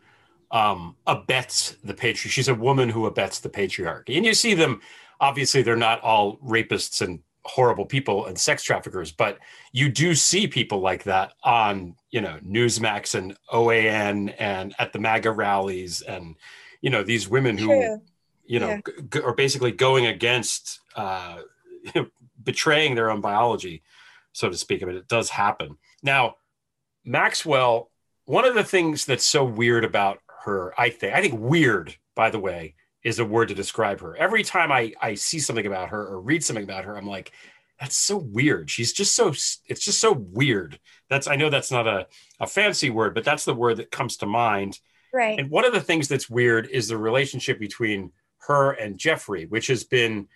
um, 0.50 0.96
abets 1.06 1.76
the 1.84 1.94
patriarchy. 1.94 2.30
She's 2.30 2.48
a 2.48 2.54
woman 2.54 2.88
who 2.88 3.06
abets 3.06 3.40
the 3.40 3.50
patriarchy, 3.50 4.16
and 4.16 4.24
you 4.26 4.34
see 4.34 4.54
them. 4.54 4.80
Obviously, 5.20 5.62
they're 5.62 5.76
not 5.76 6.00
all 6.00 6.38
rapists 6.38 7.00
and 7.00 7.20
horrible 7.44 7.84
people 7.84 8.26
and 8.26 8.38
sex 8.38 8.62
traffickers, 8.62 9.12
but 9.12 9.38
you 9.72 9.90
do 9.90 10.14
see 10.14 10.46
people 10.48 10.80
like 10.80 11.04
that 11.04 11.34
on 11.42 11.94
you 12.10 12.20
know 12.20 12.38
Newsmax 12.44 13.14
and 13.14 13.36
OAN 13.52 14.34
and 14.38 14.74
at 14.78 14.92
the 14.92 14.98
MAGA 14.98 15.30
rallies, 15.30 16.00
and 16.00 16.36
you 16.80 16.90
know 16.90 17.02
these 17.04 17.28
women 17.28 17.58
who 17.58 17.66
True. 17.66 18.02
You 18.46 18.60
know 18.60 18.68
Yeah. 18.68 18.80
g- 19.12 19.20
are 19.20 19.34
basically 19.34 19.72
going 19.72 20.06
against 20.06 20.80
uh, 20.96 21.38
betraying 22.42 22.94
their 22.94 23.10
own 23.10 23.20
biology, 23.20 23.82
so 24.32 24.48
to 24.48 24.56
speak. 24.56 24.82
I 24.82 24.86
mean, 24.86 24.96
it 24.96 25.08
does 25.08 25.30
happen. 25.30 25.76
Now, 26.02 26.36
Maxwell, 27.04 27.90
one 28.24 28.44
of 28.44 28.54
the 28.54 28.64
things 28.64 29.04
that's 29.04 29.26
so 29.26 29.44
weird 29.44 29.84
about 29.84 30.20
her, 30.44 30.72
I 30.78 30.90
think, 30.90 31.14
I 31.14 31.20
think 31.20 31.34
weird, 31.38 31.94
by 32.14 32.30
the 32.30 32.38
way, 32.38 32.74
is 33.02 33.18
a 33.18 33.24
word 33.24 33.48
to 33.48 33.54
describe 33.54 34.00
her. 34.00 34.16
Every 34.16 34.42
time 34.42 34.72
I, 34.72 34.92
I 35.00 35.14
see 35.14 35.38
something 35.38 35.66
about 35.66 35.90
her 35.90 36.06
or 36.06 36.20
read 36.20 36.42
something 36.42 36.64
about 36.64 36.84
her, 36.84 36.96
I'm 36.96 37.06
like, 37.06 37.32
that's 37.78 37.96
so 37.96 38.16
weird. 38.16 38.70
She's 38.70 38.92
just 38.92 39.14
so, 39.14 39.28
it's 39.28 39.84
just 39.84 39.98
so 40.00 40.12
weird. 40.12 40.78
That's, 41.10 41.26
I 41.26 41.36
know 41.36 41.50
that's 41.50 41.70
not 41.72 41.86
a, 41.86 42.06
a 42.40 42.46
fancy 42.46 42.88
word, 42.88 43.14
but 43.14 43.24
that's 43.24 43.44
the 43.44 43.54
word 43.54 43.76
that 43.78 43.90
comes 43.90 44.16
to 44.18 44.26
mind. 44.26 44.78
Right. 45.12 45.38
And 45.38 45.50
one 45.50 45.64
of 45.66 45.72
the 45.72 45.80
things 45.80 46.08
that's 46.08 46.30
weird 46.30 46.68
is 46.68 46.88
the 46.88 46.96
relationship 46.96 47.58
between 47.58 48.12
her 48.46 48.72
and 48.72 48.98
Jeffrey, 48.98 49.46
which 49.46 49.66
has 49.68 49.84
been, 49.84 50.28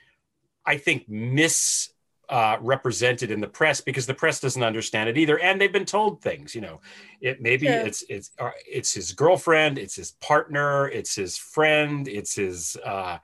I 0.65 0.77
think, 0.77 1.09
mis 1.09 1.91
uh, 2.29 2.59
represented 2.61 3.31
in 3.31 3.41
the 3.41 3.49
press 3.49 3.81
because 3.81 4.07
the 4.07 4.15
press 4.15 4.41
doesn't 4.41 4.63
understand 4.63 5.09
it 5.09 5.17
either, 5.17 5.39
and 5.39 5.61
they've 5.61 5.73
been 5.73 5.85
told 5.87 6.21
things. 6.21 6.55
You 6.55 6.61
know, 6.61 6.81
it 7.21 7.41
maybe 7.41 7.67
True. 7.67 7.75
it's 7.75 8.03
it's 8.09 8.31
uh, 8.39 8.51
it's 8.67 8.93
his 8.93 9.13
girlfriend, 9.13 9.79
it's 9.79 9.97
his 9.97 10.13
partner, 10.13 10.89
it's 10.89 11.15
his 11.15 11.39
friend, 11.39 12.07
it's 12.07 12.35
his. 12.35 12.77
Uh, 12.85 13.19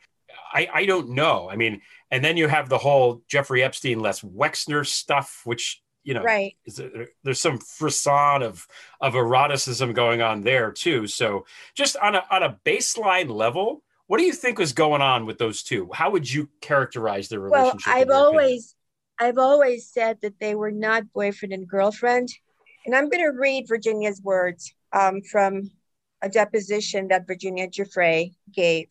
I 0.53 0.69
I 0.73 0.87
don't 0.87 1.11
know. 1.11 1.51
I 1.51 1.57
mean, 1.57 1.83
and 2.11 2.25
then 2.25 2.37
you 2.37 2.49
have 2.49 2.69
the 2.69 2.79
whole 2.79 3.23
Jeffrey 3.29 3.63
Epstein, 3.63 4.01
Les 4.01 4.23
Wexner 4.23 4.87
stuff, 4.87 5.43
which 5.45 5.83
you 6.03 6.15
know 6.15 6.23
Right. 6.23 6.57
is 6.65 6.77
there, 6.77 7.09
there's 7.25 7.41
some 7.41 7.59
frisson 7.59 8.43
of 8.43 8.67
of 9.01 9.15
eroticism 9.15 9.93
going 9.93 10.23
on 10.23 10.41
there 10.41 10.73
too. 10.73 11.07
So 11.07 11.45
just 11.75 11.97
on 11.99 12.15
a 12.15 12.25
on 12.31 12.43
a 12.43 12.59
baseline 12.65 13.29
level, 13.29 13.83
what 14.07 14.19
do 14.19 14.25
you 14.25 14.33
think 14.33 14.59
was 14.59 14.73
going 14.73 15.03
on 15.03 15.27
with 15.27 15.39
those 15.39 15.63
two? 15.63 15.91
How 15.93 16.11
would 16.11 16.31
you 16.31 16.49
characterize 16.61 17.29
their 17.29 17.41
relationship? 17.41 17.87
in 17.87 17.93
I've 17.93 18.11
always 18.11 18.75
I've 19.19 19.39
always 19.39 19.89
said 19.89 20.19
that 20.23 20.39
they 20.41 20.55
were 20.55 20.73
not 20.73 21.13
boyfriend 21.13 21.53
and 21.53 21.69
girlfriend. 21.69 22.29
And 22.85 22.95
I'm 22.95 23.09
going 23.09 23.25
to 23.25 23.39
read 23.39 23.67
Virginia's 23.69 24.21
words 24.23 24.75
um, 24.93 25.23
from 25.23 25.71
a 26.21 26.29
deposition 26.29 27.09
that 27.09 27.27
Virginia 27.27 27.69
Giuffre 27.69 28.35
gave. 28.53 28.89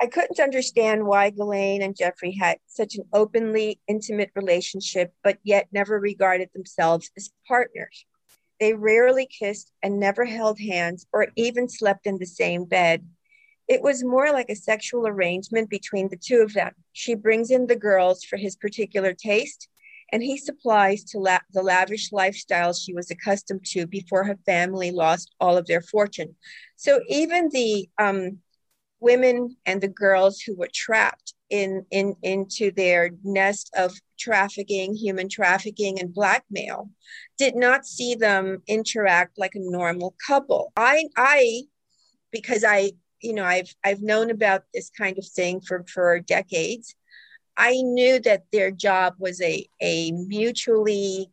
I 0.00 0.06
couldn't 0.06 0.38
understand 0.38 1.04
why 1.04 1.30
Ghislaine 1.30 1.82
and 1.82 1.96
Jeffrey 1.96 2.32
had 2.32 2.58
such 2.66 2.94
an 2.94 3.04
openly 3.12 3.80
intimate 3.88 4.30
relationship, 4.36 5.12
but 5.24 5.38
yet 5.42 5.66
never 5.72 5.98
regarded 5.98 6.50
themselves 6.54 7.10
as 7.16 7.32
partners. 7.48 8.06
They 8.60 8.74
rarely 8.74 9.26
kissed 9.26 9.72
and 9.82 9.98
never 9.98 10.24
held 10.24 10.60
hands 10.60 11.06
or 11.12 11.26
even 11.34 11.68
slept 11.68 12.06
in 12.06 12.18
the 12.18 12.26
same 12.26 12.64
bed. 12.64 13.04
It 13.68 13.82
was 13.82 14.02
more 14.02 14.32
like 14.32 14.48
a 14.48 14.56
sexual 14.56 15.06
arrangement 15.06 15.68
between 15.68 16.08
the 16.08 16.16
two 16.16 16.40
of 16.40 16.54
them. 16.54 16.72
She 16.92 17.14
brings 17.14 17.50
in 17.50 17.66
the 17.66 17.76
girls 17.76 18.24
for 18.24 18.36
his 18.36 18.56
particular 18.56 19.12
taste, 19.12 19.68
and 20.10 20.22
he 20.22 20.38
supplies 20.38 21.04
to 21.04 21.18
la- 21.18 21.40
the 21.52 21.62
lavish 21.62 22.10
lifestyle 22.10 22.72
she 22.72 22.94
was 22.94 23.10
accustomed 23.10 23.64
to 23.66 23.86
before 23.86 24.24
her 24.24 24.38
family 24.46 24.90
lost 24.90 25.34
all 25.38 25.58
of 25.58 25.66
their 25.66 25.82
fortune. 25.82 26.34
So 26.76 27.00
even 27.08 27.50
the 27.50 27.88
um, 27.98 28.38
women 29.00 29.56
and 29.66 29.80
the 29.80 29.88
girls 29.88 30.40
who 30.40 30.56
were 30.56 30.70
trapped 30.74 31.34
in, 31.50 31.84
in 31.90 32.14
into 32.22 32.70
their 32.70 33.10
nest 33.22 33.70
of 33.76 33.92
trafficking, 34.18 34.94
human 34.94 35.28
trafficking, 35.28 36.00
and 36.00 36.12
blackmail 36.12 36.90
did 37.36 37.54
not 37.54 37.86
see 37.86 38.14
them 38.14 38.62
interact 38.66 39.38
like 39.38 39.54
a 39.54 39.60
normal 39.60 40.14
couple. 40.26 40.72
I 40.76 41.04
I 41.16 41.62
because 42.30 42.64
I 42.66 42.92
you 43.20 43.32
know 43.32 43.44
I've 43.44 43.74
I've 43.84 44.02
known 44.02 44.30
about 44.30 44.64
this 44.74 44.90
kind 44.90 45.18
of 45.18 45.26
thing 45.26 45.60
for 45.60 45.84
for 45.84 46.20
decades. 46.20 46.94
I 47.56 47.82
knew 47.82 48.20
that 48.20 48.44
their 48.52 48.70
job 48.70 49.14
was 49.18 49.40
a 49.40 49.68
a 49.80 50.12
mutually 50.12 51.30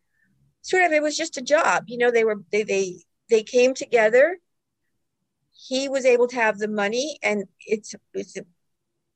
sort 0.62 0.84
of 0.84 0.92
it 0.92 1.02
was 1.02 1.16
just 1.16 1.36
a 1.36 1.42
job. 1.42 1.84
You 1.86 1.98
know 1.98 2.10
they 2.10 2.24
were 2.24 2.42
they 2.52 2.62
they 2.64 2.96
they 3.30 3.42
came 3.42 3.74
together. 3.74 4.38
He 5.68 5.88
was 5.88 6.04
able 6.04 6.28
to 6.28 6.36
have 6.36 6.58
the 6.58 6.68
money, 6.68 7.18
and 7.22 7.44
it's 7.66 7.94
it's. 8.14 8.36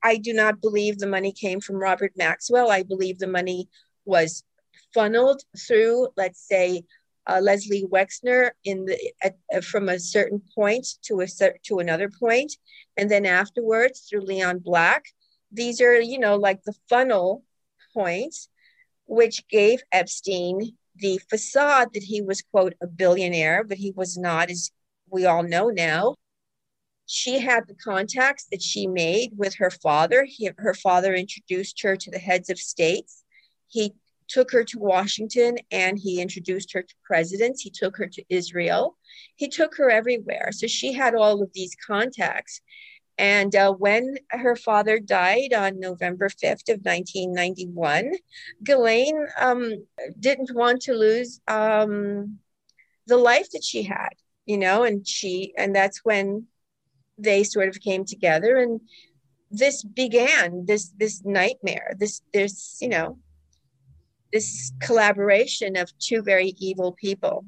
I 0.02 0.16
do 0.16 0.32
not 0.32 0.62
believe 0.62 0.98
the 0.98 1.06
money 1.06 1.32
came 1.32 1.60
from 1.60 1.76
Robert 1.76 2.12
Maxwell. 2.16 2.70
I 2.70 2.82
believe 2.82 3.18
the 3.18 3.26
money 3.26 3.68
was 4.06 4.44
funneled 4.94 5.42
through, 5.58 6.08
let's 6.16 6.40
say, 6.40 6.84
uh, 7.26 7.40
Leslie 7.42 7.86
Wexner 7.90 8.50
in 8.64 8.84
the 8.84 9.12
at, 9.22 9.36
uh, 9.54 9.60
from 9.60 9.88
a 9.88 9.98
certain 9.98 10.42
point 10.54 10.86
to 11.02 11.20
a 11.20 11.26
to 11.64 11.78
another 11.78 12.10
point, 12.10 12.56
and 12.96 13.10
then 13.10 13.26
afterwards 13.26 14.00
through 14.00 14.22
Leon 14.22 14.58
Black. 14.58 15.04
These 15.52 15.80
are, 15.80 16.00
you 16.00 16.18
know, 16.18 16.36
like 16.36 16.62
the 16.62 16.74
funnel 16.88 17.42
points, 17.92 18.48
which 19.06 19.46
gave 19.48 19.82
Epstein 19.90 20.76
the 20.94 21.18
facade 21.28 21.88
that 21.94 22.04
he 22.04 22.22
was 22.22 22.42
quote 22.42 22.74
a 22.80 22.86
billionaire, 22.86 23.64
but 23.64 23.78
he 23.78 23.90
was 23.90 24.16
not, 24.16 24.50
as 24.50 24.70
we 25.08 25.26
all 25.26 25.42
know 25.42 25.68
now. 25.68 26.14
She 27.06 27.40
had 27.40 27.66
the 27.66 27.74
contacts 27.74 28.46
that 28.52 28.62
she 28.62 28.86
made 28.86 29.32
with 29.36 29.56
her 29.56 29.70
father. 29.70 30.24
He, 30.24 30.50
her 30.58 30.74
father 30.74 31.14
introduced 31.14 31.82
her 31.82 31.96
to 31.96 32.10
the 32.10 32.18
heads 32.18 32.50
of 32.50 32.58
states. 32.58 33.24
He 33.66 33.92
took 34.30 34.50
her 34.52 34.64
to 34.64 34.78
Washington 34.78 35.56
and 35.70 35.98
he 35.98 36.20
introduced 36.20 36.72
her 36.72 36.82
to 36.82 36.94
presidents. 37.04 37.60
He 37.60 37.70
took 37.70 37.96
her 37.96 38.06
to 38.06 38.24
Israel. 38.28 38.96
He 39.36 39.48
took 39.48 39.76
her 39.76 39.90
everywhere. 39.90 40.50
So 40.52 40.66
she 40.66 40.92
had 40.92 41.14
all 41.14 41.42
of 41.42 41.50
these 41.52 41.76
contacts. 41.86 42.60
And 43.18 43.54
uh, 43.54 43.72
when 43.72 44.16
her 44.30 44.56
father 44.56 44.98
died 44.98 45.52
on 45.52 45.80
November 45.80 46.28
5th 46.28 46.70
of 46.70 46.80
1991, 46.84 48.12
Ghislaine 48.62 49.26
um, 49.38 49.84
didn't 50.18 50.54
want 50.54 50.82
to 50.82 50.94
lose 50.94 51.40
um, 51.46 52.38
the 53.06 53.18
life 53.18 53.50
that 53.50 53.64
she 53.64 53.82
had, 53.82 54.14
you 54.46 54.56
know, 54.56 54.84
and 54.84 55.06
she, 55.06 55.52
and 55.58 55.74
that's 55.74 56.00
when 56.04 56.46
they 57.18 57.44
sort 57.44 57.68
of 57.68 57.80
came 57.80 58.04
together 58.04 58.56
and 58.56 58.80
this 59.50 59.82
began 59.82 60.64
this 60.64 60.92
this 60.96 61.22
nightmare 61.24 61.92
this 61.98 62.22
this 62.32 62.78
you 62.80 62.88
know 62.88 63.18
this 64.32 64.72
collaboration 64.80 65.76
of 65.76 65.96
two 65.98 66.22
very 66.22 66.54
evil 66.58 66.92
people 66.92 67.44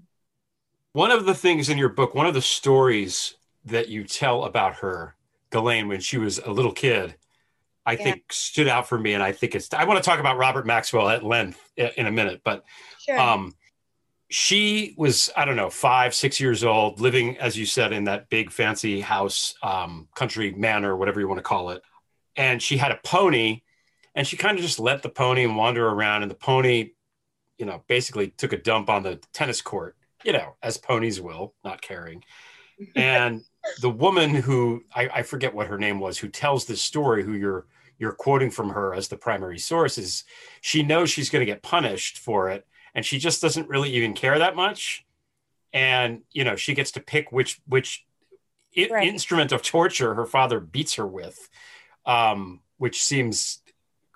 one 0.93 1.11
of 1.11 1.25
the 1.25 1.35
things 1.35 1.69
in 1.69 1.79
your 1.79 1.89
book 1.89 2.15
one 2.15 2.27
of 2.27 2.35
the 2.35 2.43
stories 2.43 3.35
that 3.65 3.89
you 3.89 4.05
tell 4.05 4.45
about 4.45 4.77
her 4.77 5.17
Ghislaine 5.51 5.89
when 5.89 6.01
she 6.01 6.19
was 6.19 6.39
a 6.39 6.51
little 6.51 6.73
kid 6.73 7.15
I 7.85 7.93
yeah. 7.93 8.05
think 8.05 8.33
stood 8.33 8.69
out 8.69 8.89
for 8.89 8.99
me 8.99 9.15
and 9.15 9.23
I 9.23 9.33
think 9.33 9.55
it's 9.55 9.73
I 9.73 9.85
want 9.85 10.03
to 10.03 10.09
talk 10.09 10.21
about 10.21 10.39
Robert 10.39 10.67
Maxwell 10.67 11.09
at 11.09 11.25
length 11.25 11.61
in 11.77 12.07
a 12.07 12.13
minute 12.13 12.43
but 12.45 12.65
sure. 12.99 13.19
um 13.19 13.55
she 14.33 14.95
was 14.97 15.31
i 15.37 15.45
don't 15.45 15.57
know 15.57 15.69
five 15.69 16.15
six 16.15 16.41
years 16.41 16.65
old 16.65 17.01
living 17.01 17.37
as 17.37 17.55
you 17.55 17.67
said 17.67 17.93
in 17.93 18.05
that 18.05 18.31
big 18.31 18.51
fancy 18.51 18.99
house 18.99 19.55
um, 19.63 20.09
country 20.15 20.53
manor 20.53 20.97
whatever 20.97 21.21
you 21.21 21.29
want 21.29 21.39
to 21.39 21.43
call 21.43 21.69
it 21.69 21.83
and 22.37 22.63
she 22.63 22.79
had 22.79 22.91
a 22.91 22.99
pony 23.05 23.61
and 24.15 24.27
she 24.27 24.37
kind 24.37 24.59
of 24.59 24.65
just 24.65 24.79
let 24.79 25.03
the 25.03 25.09
pony 25.09 25.47
wander 25.47 25.89
around 25.89 26.23
and 26.23 26.31
the 26.31 26.37
pony 26.37 26.91
you 27.59 27.67
know 27.67 27.83
basically 27.87 28.29
took 28.29 28.53
a 28.53 28.59
dump 28.59 28.89
on 28.89 29.03
the 29.03 29.21
tennis 29.33 29.61
court 29.61 29.97
you 30.25 30.33
know 30.33 30.57
as 30.63 30.77
ponies 30.77 31.21
will 31.21 31.55
not 31.65 31.83
caring 31.83 32.25
and 32.97 33.43
the 33.81 33.91
woman 33.91 34.35
who 34.35 34.83
I, 34.95 35.09
I 35.09 35.23
forget 35.23 35.55
what 35.55 35.69
her 35.69 35.79
name 35.79 36.01
was 36.01 36.19
who 36.19 36.29
tells 36.29 36.65
this 36.65 36.83
story 36.83 37.23
who 37.23 37.35
you're 37.35 37.67
you're 37.99 38.13
quoting 38.13 38.51
from 38.51 38.71
her 38.71 38.95
as 38.95 39.09
the 39.09 39.17
primary 39.17 39.59
source 39.59 39.99
is 39.99 40.25
she 40.61 40.83
knows 40.83 41.11
she's 41.11 41.31
going 41.31 41.41
to 41.41 41.51
get 41.51 41.63
punished 41.63 42.19
for 42.19 42.49
it 42.51 42.67
and 42.95 43.05
she 43.05 43.19
just 43.19 43.41
doesn't 43.41 43.69
really 43.69 43.91
even 43.91 44.13
care 44.13 44.39
that 44.39 44.57
much 44.57 45.07
and 45.73 46.23
you 46.33 46.45
know 46.45 46.57
she 46.57 46.75
gets 46.75 46.91
to 46.93 47.01
pick 47.01 47.31
which 47.31 47.61
which 47.67 48.05
right. 48.91 49.07
instrument 49.07 49.53
of 49.53 49.63
torture 49.63 50.15
her 50.15 50.27
father 50.27 50.59
beats 50.59 50.95
her 50.95 51.07
with 51.07 51.49
um, 52.05 52.61
which 52.79 53.03
seems 53.03 53.62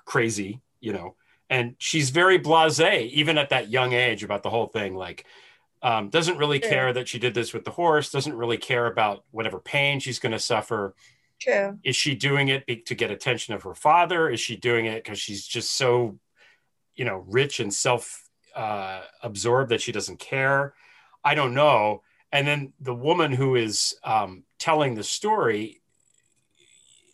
crazy 0.07 0.63
you 0.81 0.93
know 0.93 1.15
and 1.51 1.75
she's 1.79 2.11
very 2.11 2.39
blasé 2.39 3.11
even 3.11 3.37
at 3.37 3.51
that 3.51 3.71
young 3.71 3.93
age 3.93 4.25
about 4.25 4.43
the 4.43 4.51
whole 4.51 4.67
thing 4.67 4.95
like 4.95 5.27
um, 5.83 6.09
doesn't 6.09 6.39
really 6.39 6.59
True. 6.59 6.71
care 6.71 6.93
that 6.95 7.07
she 7.07 7.19
did 7.19 7.35
this 7.35 7.53
with 7.53 7.65
the 7.65 7.71
horse 7.71 8.11
doesn't 8.11 8.35
really 8.35 8.57
care 8.57 8.87
about 8.87 9.25
whatever 9.31 9.61
pain 9.61 10.01
she's 10.01 10.19
going 10.19 10.33
to 10.33 10.39
suffer 10.39 10.95
True. 11.39 11.79
Is 11.85 11.97
she 11.97 12.15
doing 12.15 12.49
it 12.49 12.87
to 12.87 12.95
get 12.95 13.11
attention 13.11 13.55
of 13.55 13.63
her 13.65 13.75
father? 13.75 14.31
Is 14.31 14.41
she 14.41 14.57
doing 14.57 14.87
it 14.87 15.05
because 15.05 15.19
she's 15.19 15.47
just 15.47 15.77
so, 15.77 16.19
you 16.95 17.05
know, 17.05 17.25
rich 17.27 17.61
and 17.61 17.73
self 17.73 18.27
uh, 18.55 19.03
absorbed 19.23 19.71
that 19.71 19.83
she 19.83 19.93
doesn't 19.93 20.19
care. 20.19 20.75
I 21.23 21.35
don't 21.35 21.55
know. 21.55 22.03
And 22.33 22.47
then 22.47 22.73
the 22.81 22.95
woman 22.95 23.33
who 23.33 23.55
is 23.55 23.97
um, 24.03 24.45
telling 24.59 24.95
the 24.95 25.05
story 25.05 25.83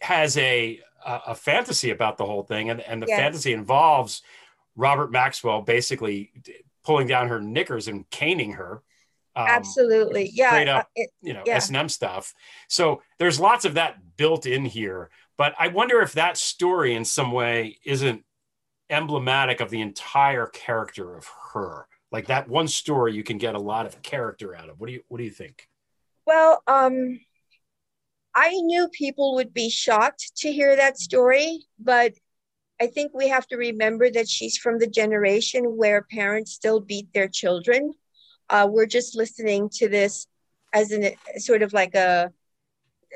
has 0.00 0.36
a, 0.36 0.80
a, 1.04 1.20
a 1.28 1.34
fantasy 1.34 1.90
about 1.90 2.16
the 2.16 2.26
whole 2.26 2.42
thing, 2.42 2.70
and 2.70 2.80
and 2.80 3.02
the 3.02 3.06
yes. 3.06 3.18
fantasy 3.18 3.52
involves 3.52 4.22
Robert 4.76 5.10
Maxwell 5.10 5.62
basically 5.62 6.32
pulling 6.84 7.06
down 7.06 7.28
her 7.28 7.40
knickers 7.40 7.88
and 7.88 8.08
caning 8.10 8.52
her. 8.52 8.82
Um, 9.34 9.46
Absolutely, 9.48 10.30
yeah. 10.34 10.50
Straight 10.50 10.68
up, 10.68 10.88
it, 10.94 11.10
you 11.22 11.32
know, 11.32 11.42
S 11.46 11.68
and 11.68 11.76
M 11.76 11.88
stuff. 11.88 12.34
So 12.68 13.02
there's 13.18 13.40
lots 13.40 13.64
of 13.64 13.74
that 13.74 13.96
built 14.16 14.46
in 14.46 14.64
here. 14.64 15.10
But 15.38 15.54
I 15.58 15.68
wonder 15.68 16.00
if 16.02 16.12
that 16.12 16.36
story, 16.36 16.94
in 16.94 17.04
some 17.04 17.32
way, 17.32 17.78
isn't 17.84 18.24
emblematic 18.90 19.60
of 19.60 19.70
the 19.70 19.80
entire 19.80 20.46
character 20.46 21.16
of 21.16 21.26
her. 21.54 21.86
Like 22.10 22.26
that 22.26 22.48
one 22.48 22.68
story, 22.68 23.14
you 23.14 23.24
can 23.24 23.38
get 23.38 23.54
a 23.54 23.58
lot 23.58 23.86
of 23.86 24.02
character 24.02 24.54
out 24.54 24.68
of. 24.68 24.78
What 24.78 24.88
do 24.88 24.92
you 24.92 25.02
What 25.08 25.18
do 25.18 25.24
you 25.24 25.30
think? 25.30 25.68
Well, 26.26 26.62
um, 26.66 27.20
I 28.34 28.50
knew 28.50 28.88
people 28.88 29.34
would 29.34 29.52
be 29.52 29.68
shocked 29.68 30.32
to 30.38 30.52
hear 30.52 30.74
that 30.76 30.98
story, 30.98 31.66
but 31.78 32.12
I 32.80 32.86
think 32.86 33.12
we 33.14 33.28
have 33.28 33.46
to 33.48 33.56
remember 33.56 34.10
that 34.10 34.28
she's 34.28 34.56
from 34.56 34.78
the 34.78 34.86
generation 34.86 35.64
where 35.76 36.02
parents 36.02 36.52
still 36.52 36.80
beat 36.80 37.12
their 37.12 37.28
children. 37.28 37.92
Uh, 38.48 38.68
we're 38.70 38.86
just 38.86 39.16
listening 39.16 39.68
to 39.74 39.88
this 39.88 40.26
as 40.72 40.90
an 40.90 41.10
sort 41.36 41.62
of 41.62 41.72
like 41.72 41.94
a 41.94 42.32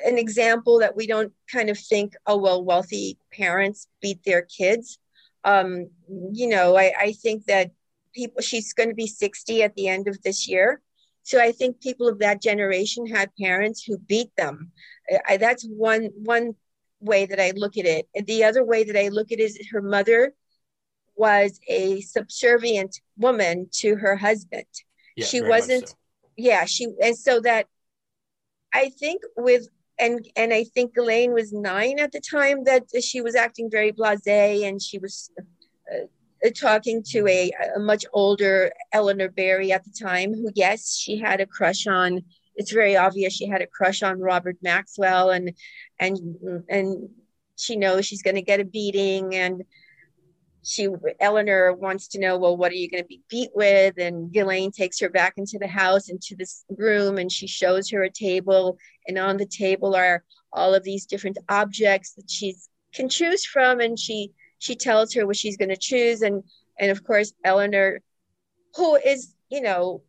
an 0.05 0.19
example 0.19 0.81
that 0.81 0.95
we 0.95 1.07
don't 1.07 1.33
kind 1.51 1.71
of 1.71 1.79
think, 1.79 2.13
oh 2.27 2.37
well, 2.37 2.63
wealthy 2.63 3.19
parents 3.33 3.89
beat 4.03 4.23
their 4.25 4.43
kids 4.43 4.99
um, 5.47 5.89
you 6.33 6.49
know, 6.49 6.77
I, 6.77 6.93
I 6.99 7.13
think 7.13 7.45
that 7.47 7.71
people, 8.13 8.43
she's 8.43 8.73
going 8.73 8.89
to 8.89 8.95
be 8.95 9.07
60 9.07 9.63
at 9.63 9.75
the 9.77 9.89
end 9.89 10.09
of 10.09 10.21
this 10.23 10.49
year. 10.49 10.83
So 11.27 11.41
I 11.41 11.51
think 11.51 11.81
people 11.81 12.07
of 12.07 12.21
that 12.21 12.41
generation 12.41 13.05
had 13.05 13.31
parents 13.35 13.83
who 13.83 13.99
beat 13.99 14.31
them. 14.37 14.71
I, 15.29 15.39
that's 15.39 15.67
one 15.67 16.11
one 16.23 16.55
way 17.01 17.27
that 17.27 17.41
I 17.41 17.51
look 17.57 17.77
at 17.77 17.85
it. 17.85 18.07
And 18.15 18.25
the 18.29 18.45
other 18.45 18.65
way 18.65 18.85
that 18.85 18.97
I 18.97 19.09
look 19.09 19.33
at 19.33 19.41
it 19.41 19.43
is 19.43 19.59
her 19.73 19.83
mother 19.83 20.35
was 21.17 21.59
a 21.67 22.01
subservient 22.03 23.01
woman 23.17 23.69
to 23.81 23.97
her 23.97 24.15
husband. 24.15 24.67
Yeah, 25.17 25.27
she 25.27 25.43
wasn't. 25.43 25.89
So. 25.89 25.95
Yeah, 26.37 26.65
she 26.65 26.87
and 27.03 27.19
so 27.19 27.41
that 27.41 27.67
I 28.73 28.91
think 28.91 29.23
with 29.37 29.67
and 29.99 30.25
and 30.37 30.55
I 30.55 30.63
think 30.63 30.93
Elaine 30.97 31.33
was 31.33 31.53
nine 31.53 31.99
at 31.99 32.13
the 32.13 32.21
time 32.21 32.63
that 32.65 32.85
she 33.03 33.21
was 33.21 33.35
acting 33.35 33.69
very 33.69 33.91
blasé 33.91 34.63
and 34.63 34.81
she 34.81 34.99
was 34.99 35.29
uh, 35.93 36.07
talking 36.51 37.03
to 37.11 37.27
a, 37.27 37.51
a 37.77 37.79
much 37.79 38.05
older 38.13 38.73
Eleanor 38.93 39.29
Berry 39.29 39.73
at 39.73 39.85
the 39.85 39.91
time, 39.91 40.35
who 40.35 40.51
yes, 40.55 40.97
she 40.97 41.19
had 41.19 41.41
a 41.41 41.47
crush 41.47 41.87
on. 41.87 42.23
It's 42.55 42.73
very 42.73 42.97
obvious 42.97 43.35
she 43.35 43.47
had 43.47 43.63
a 43.63 43.67
crush 43.67 44.03
on 44.03 44.21
Robert 44.21 44.57
Maxwell, 44.63 45.31
and 45.31 45.53
and 45.99 46.19
and 46.69 47.09
she 47.57 47.77
knows 47.77 48.07
she's 48.07 48.23
going 48.23 48.37
to 48.37 48.43
get 48.43 48.61
a 48.61 48.65
beating 48.65 49.35
and 49.35 49.65
she 50.67 50.89
Eleanor 51.21 51.73
wants 51.75 52.09
to 52.09 52.19
know, 52.19 52.37
well, 52.37 52.57
what 52.57 52.73
are 52.73 52.77
you 52.77 52.91
going 52.91 53.03
to 53.03 53.07
be 53.07 53.23
beat 53.31 53.51
with? 53.55 53.99
And 53.99 54.33
Ghislaine 54.33 54.73
takes 54.73 54.99
her 54.99 55.09
back 55.09 55.35
into 55.37 55.59
the 55.61 55.69
house, 55.69 56.09
into 56.09 56.35
this 56.37 56.65
room, 56.77 57.19
and 57.19 57.31
she 57.31 57.47
shows 57.47 57.89
her 57.91 58.03
a 58.03 58.11
table. 58.11 58.77
And 59.07 59.17
on 59.17 59.37
the 59.37 59.47
table 59.47 59.95
are 59.95 60.25
all 60.53 60.75
of 60.75 60.83
these 60.83 61.07
different 61.07 61.39
objects 61.49 62.15
that 62.15 62.29
she 62.29 62.57
can 62.93 63.09
choose 63.09 63.45
from. 63.45 63.79
And 63.79 63.97
she 63.97 64.33
she 64.59 64.75
tells 64.75 65.15
her 65.15 65.27
what 65.27 65.37
she's 65.37 65.57
going 65.57 65.69
to 65.71 65.77
choose. 65.77 66.23
And 66.23 66.43
and 66.79 66.91
of 66.91 67.05
course, 67.05 67.33
Eleanor, 67.45 68.01
who 68.75 68.97
is, 68.97 69.35
you 69.49 69.61
know, 69.61 70.03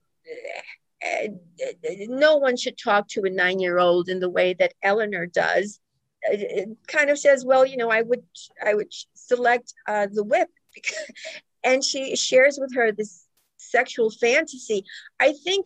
no 2.09 2.37
one 2.37 2.57
should 2.57 2.77
talk 2.77 3.07
to 3.09 3.23
a 3.23 3.29
nine 3.29 3.59
year 3.59 3.79
old 3.79 4.09
in 4.09 4.19
the 4.19 4.29
way 4.29 4.53
that 4.55 4.73
Eleanor 4.81 5.25
does. 5.25 5.79
It 6.23 6.69
kind 6.87 7.09
of 7.09 7.19
says, 7.19 7.45
well, 7.45 7.65
you 7.65 7.77
know, 7.77 7.89
I 7.89 8.01
would 8.01 8.23
I 8.65 8.73
would 8.73 8.91
select 9.13 9.73
uh, 9.87 10.07
the 10.11 10.23
whip. 10.23 10.49
and 11.63 11.83
she 11.83 12.15
shares 12.15 12.57
with 12.59 12.75
her 12.75 12.91
this 12.91 13.25
sexual 13.57 14.09
fantasy. 14.09 14.85
I 15.19 15.33
think 15.43 15.65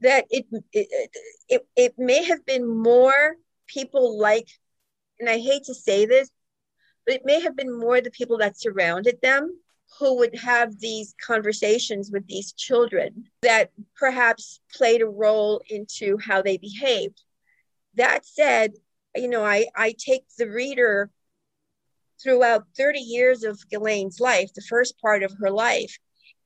that 0.00 0.26
it, 0.30 0.46
it, 0.72 1.10
it, 1.48 1.66
it 1.76 1.94
may 1.96 2.24
have 2.24 2.44
been 2.44 2.66
more 2.66 3.36
people 3.66 4.18
like, 4.18 4.48
and 5.18 5.28
I 5.28 5.38
hate 5.38 5.64
to 5.64 5.74
say 5.74 6.06
this, 6.06 6.30
but 7.06 7.14
it 7.14 7.24
may 7.24 7.40
have 7.40 7.56
been 7.56 7.72
more 7.72 8.00
the 8.00 8.10
people 8.10 8.38
that 8.38 8.58
surrounded 8.58 9.18
them 9.22 9.58
who 9.98 10.16
would 10.18 10.36
have 10.36 10.78
these 10.80 11.14
conversations 11.24 12.10
with 12.10 12.26
these 12.26 12.52
children 12.52 13.24
that 13.42 13.70
perhaps 13.96 14.60
played 14.74 15.00
a 15.00 15.06
role 15.06 15.62
into 15.70 16.18
how 16.18 16.42
they 16.42 16.56
behaved. 16.56 17.22
That 17.94 18.26
said, 18.26 18.72
you 19.14 19.28
know, 19.28 19.44
I, 19.44 19.66
I 19.74 19.94
take 19.96 20.24
the 20.36 20.50
reader 20.50 21.10
throughout 22.22 22.66
30 22.76 22.98
years 22.98 23.44
of 23.44 23.62
Ghislaine's 23.70 24.20
life, 24.20 24.52
the 24.54 24.62
first 24.62 25.00
part 25.00 25.22
of 25.22 25.32
her 25.40 25.50
life. 25.50 25.96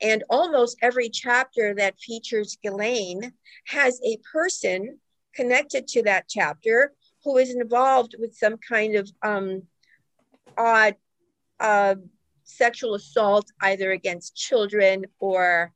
And 0.02 0.24
almost 0.30 0.78
every 0.82 1.08
chapter 1.08 1.74
that 1.74 1.98
features 1.98 2.58
Ghislaine 2.62 3.32
has 3.66 4.00
a 4.04 4.18
person 4.32 4.98
connected 5.34 5.86
to 5.88 6.02
that 6.02 6.26
chapter 6.28 6.92
who 7.24 7.36
is 7.36 7.54
involved 7.54 8.16
with 8.18 8.34
some 8.34 8.56
kind 8.56 8.96
of 8.96 9.10
um, 9.22 9.62
odd 10.56 10.96
uh, 11.58 11.96
sexual 12.44 12.94
assault, 12.94 13.50
either 13.60 13.90
against 13.92 14.36
children 14.36 15.06
or, 15.18 15.72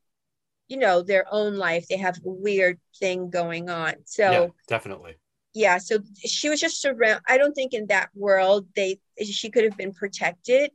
you 0.68 0.76
know, 0.76 1.02
their 1.02 1.26
own 1.30 1.56
life. 1.56 1.86
They 1.88 1.98
have 1.98 2.16
a 2.18 2.20
weird 2.30 2.78
thing 2.98 3.30
going 3.30 3.68
on. 3.70 3.94
So, 4.04 4.30
yeah, 4.30 4.46
definitely 4.68 5.16
yeah 5.54 5.78
so 5.78 5.98
she 6.24 6.48
was 6.48 6.60
just 6.60 6.84
around 6.84 7.20
i 7.28 7.38
don't 7.38 7.54
think 7.54 7.72
in 7.72 7.86
that 7.86 8.10
world 8.14 8.66
they 8.76 8.98
she 9.22 9.48
could 9.50 9.64
have 9.64 9.76
been 9.76 9.94
protected 9.94 10.70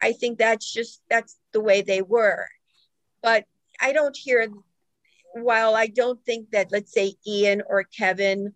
i 0.00 0.12
think 0.12 0.38
that's 0.38 0.72
just 0.72 1.02
that's 1.10 1.36
the 1.52 1.60
way 1.60 1.82
they 1.82 2.00
were 2.00 2.46
but 3.22 3.44
i 3.80 3.92
don't 3.92 4.16
hear 4.16 4.48
while 5.34 5.74
i 5.74 5.86
don't 5.86 6.24
think 6.24 6.50
that 6.50 6.70
let's 6.70 6.92
say 6.92 7.14
ian 7.26 7.60
or 7.68 7.82
kevin 7.84 8.52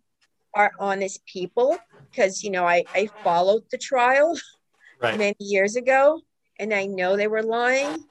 are 0.54 0.72
honest 0.78 1.24
people 1.26 1.76
because 2.11 2.42
you 2.44 2.50
know 2.50 2.64
i 2.64 2.85
i 2.94 3.09
followed 3.24 3.64
the 3.70 3.78
trial 3.78 4.38
right. 5.05 5.19
many 5.19 5.37
years 5.38 5.77
ago 5.77 6.21
and 6.59 6.73
i 6.73 6.87
know 6.87 7.17
they 7.17 7.29
were 7.29 7.43
lying 7.43 8.05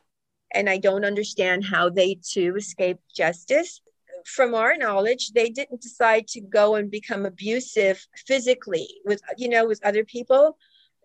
and 0.54 0.70
i 0.70 0.78
don't 0.78 1.06
understand 1.06 1.64
how 1.64 1.90
they 1.90 2.18
too 2.24 2.56
escaped 2.56 3.04
justice 3.14 3.82
from 4.26 4.56
our 4.56 4.78
knowledge, 4.78 5.32
they 5.32 5.50
didn't 5.50 5.82
decide 5.82 6.28
to 6.30 6.42
go 6.42 6.76
and 6.76 6.90
become 6.90 7.26
abusive 7.26 8.06
physically 8.26 8.88
with, 9.06 9.22
you 9.38 9.50
know, 9.50 9.66
with 9.66 9.86
other 9.86 10.04
people. 10.04 10.58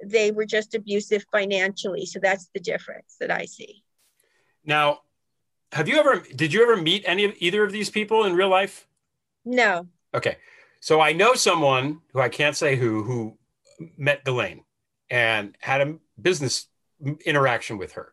They 0.04 0.30
were 0.30 0.46
just 0.46 0.74
abusive 0.74 1.24
financially. 1.32 2.06
So 2.06 2.20
that's 2.20 2.48
the 2.54 2.60
difference 2.60 3.16
that 3.20 3.30
I 3.30 3.46
see. 3.46 3.82
Now, 4.64 5.00
have 5.72 5.88
you 5.88 5.98
ever, 5.98 6.22
did 6.34 6.52
you 6.52 6.62
ever 6.62 6.76
meet 6.76 7.04
any 7.06 7.24
of 7.24 7.34
either 7.38 7.64
of 7.64 7.72
these 7.72 7.90
people 7.90 8.24
in 8.24 8.34
real 8.34 8.48
life? 8.48 8.86
No. 9.44 9.86
Okay. 10.14 10.36
So 10.80 11.00
I 11.00 11.12
know 11.12 11.34
someone 11.34 12.00
who 12.12 12.20
I 12.20 12.28
can't 12.28 12.56
say 12.56 12.76
who, 12.76 13.02
who 13.02 13.36
met 13.96 14.24
Ghislaine 14.24 14.62
and 15.10 15.56
had 15.60 15.80
a 15.80 15.96
business 16.20 16.66
interaction 17.24 17.78
with 17.78 17.92
her 17.92 18.12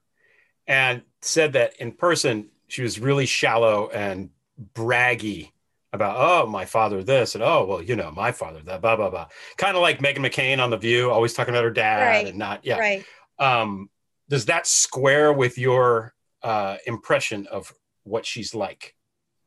and 0.68 1.02
said 1.22 1.54
that 1.54 1.76
in 1.78 1.92
person, 1.92 2.50
she 2.68 2.82
was 2.82 3.00
really 3.00 3.26
shallow 3.26 3.90
and 3.90 4.30
braggy 4.74 5.52
about 5.94 6.16
oh 6.18 6.46
my 6.48 6.66
father 6.66 7.04
this 7.04 7.36
and 7.36 7.44
oh 7.44 7.66
well 7.66 7.82
you 7.82 7.96
know 7.96 8.12
my 8.12 8.32
father 8.32 8.60
that 8.62 8.82
blah 8.82 8.96
blah 8.98 9.10
blah 9.10 9.28
kind 9.58 9.76
of 9.78 9.82
like 9.82 10.00
Meghan 10.00 10.18
McCain 10.18 10.60
on 10.62 10.70
the 10.70 10.78
View 10.78 11.10
always 11.10 11.34
talking 11.34 11.54
about 11.54 11.64
her 11.64 11.72
dad 11.72 12.06
Right. 12.08 12.28
and 12.28 12.38
not 12.38 12.66
yeah 12.66 12.78
Right. 12.78 13.06
um 13.40 13.90
does 14.30 14.46
that 14.46 14.68
square 14.68 15.32
with 15.32 15.58
your 15.58 16.14
uh 16.44 16.78
impression 16.86 17.48
of 17.48 17.74
what 18.04 18.26
she's 18.26 18.54
like 18.56 18.94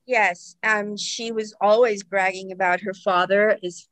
Yes. 0.07 0.57
Um, 0.63 0.97
she 0.97 1.33
was 1.33 1.55
always 1.61 2.03
bragging 2.03 2.51
about 2.51 2.81
her 2.81 2.95
father. 2.95 3.59
Is 3.63 3.87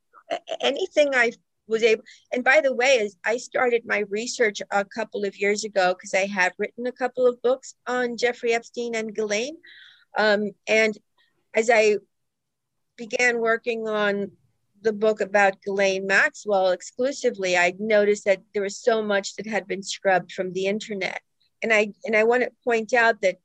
anything 0.62 1.14
I 1.14 1.32
was 1.68 1.82
able, 1.82 2.02
and 2.32 2.44
by 2.44 2.60
the 2.60 2.74
way, 2.74 2.98
as 3.00 3.16
I 3.24 3.36
started 3.36 3.82
my 3.84 4.04
research 4.08 4.62
a 4.70 4.84
couple 4.84 5.24
of 5.24 5.36
years 5.36 5.64
ago, 5.64 5.94
because 5.94 6.14
I 6.14 6.26
have 6.26 6.52
written 6.58 6.86
a 6.86 6.92
couple 6.92 7.26
of 7.26 7.40
books 7.42 7.74
on 7.86 8.16
Jeffrey 8.16 8.52
Epstein 8.52 8.94
and 8.94 9.14
Ghislaine. 9.14 9.56
Um, 10.18 10.50
and 10.66 10.96
as 11.54 11.70
I 11.70 11.96
began 12.96 13.40
working 13.40 13.88
on 13.88 14.32
the 14.82 14.92
book 14.92 15.20
about 15.20 15.60
Ghislaine 15.62 16.06
Maxwell 16.06 16.70
exclusively, 16.70 17.56
I 17.56 17.74
noticed 17.78 18.24
that 18.24 18.42
there 18.54 18.62
was 18.62 18.78
so 18.78 19.02
much 19.02 19.36
that 19.36 19.46
had 19.46 19.66
been 19.66 19.82
scrubbed 19.82 20.32
from 20.32 20.52
the 20.52 20.66
internet. 20.66 21.20
And 21.62 21.72
I 21.72 21.92
and 22.04 22.14
I 22.14 22.24
want 22.24 22.42
to 22.42 22.50
point 22.64 22.92
out 22.92 23.20
that 23.22 23.36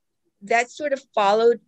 that 0.42 0.70
sort 0.70 0.92
of 0.92 1.02
followed 1.14 1.60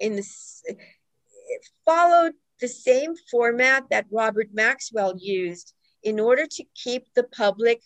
in 0.00 0.18
it 0.18 1.66
followed 1.84 2.32
the 2.60 2.68
same 2.68 3.14
format 3.30 3.84
that 3.90 4.06
Robert 4.10 4.48
Maxwell 4.52 5.14
used 5.18 5.74
in 6.02 6.20
order 6.20 6.46
to 6.46 6.64
keep 6.74 7.06
the 7.14 7.24
public 7.24 7.82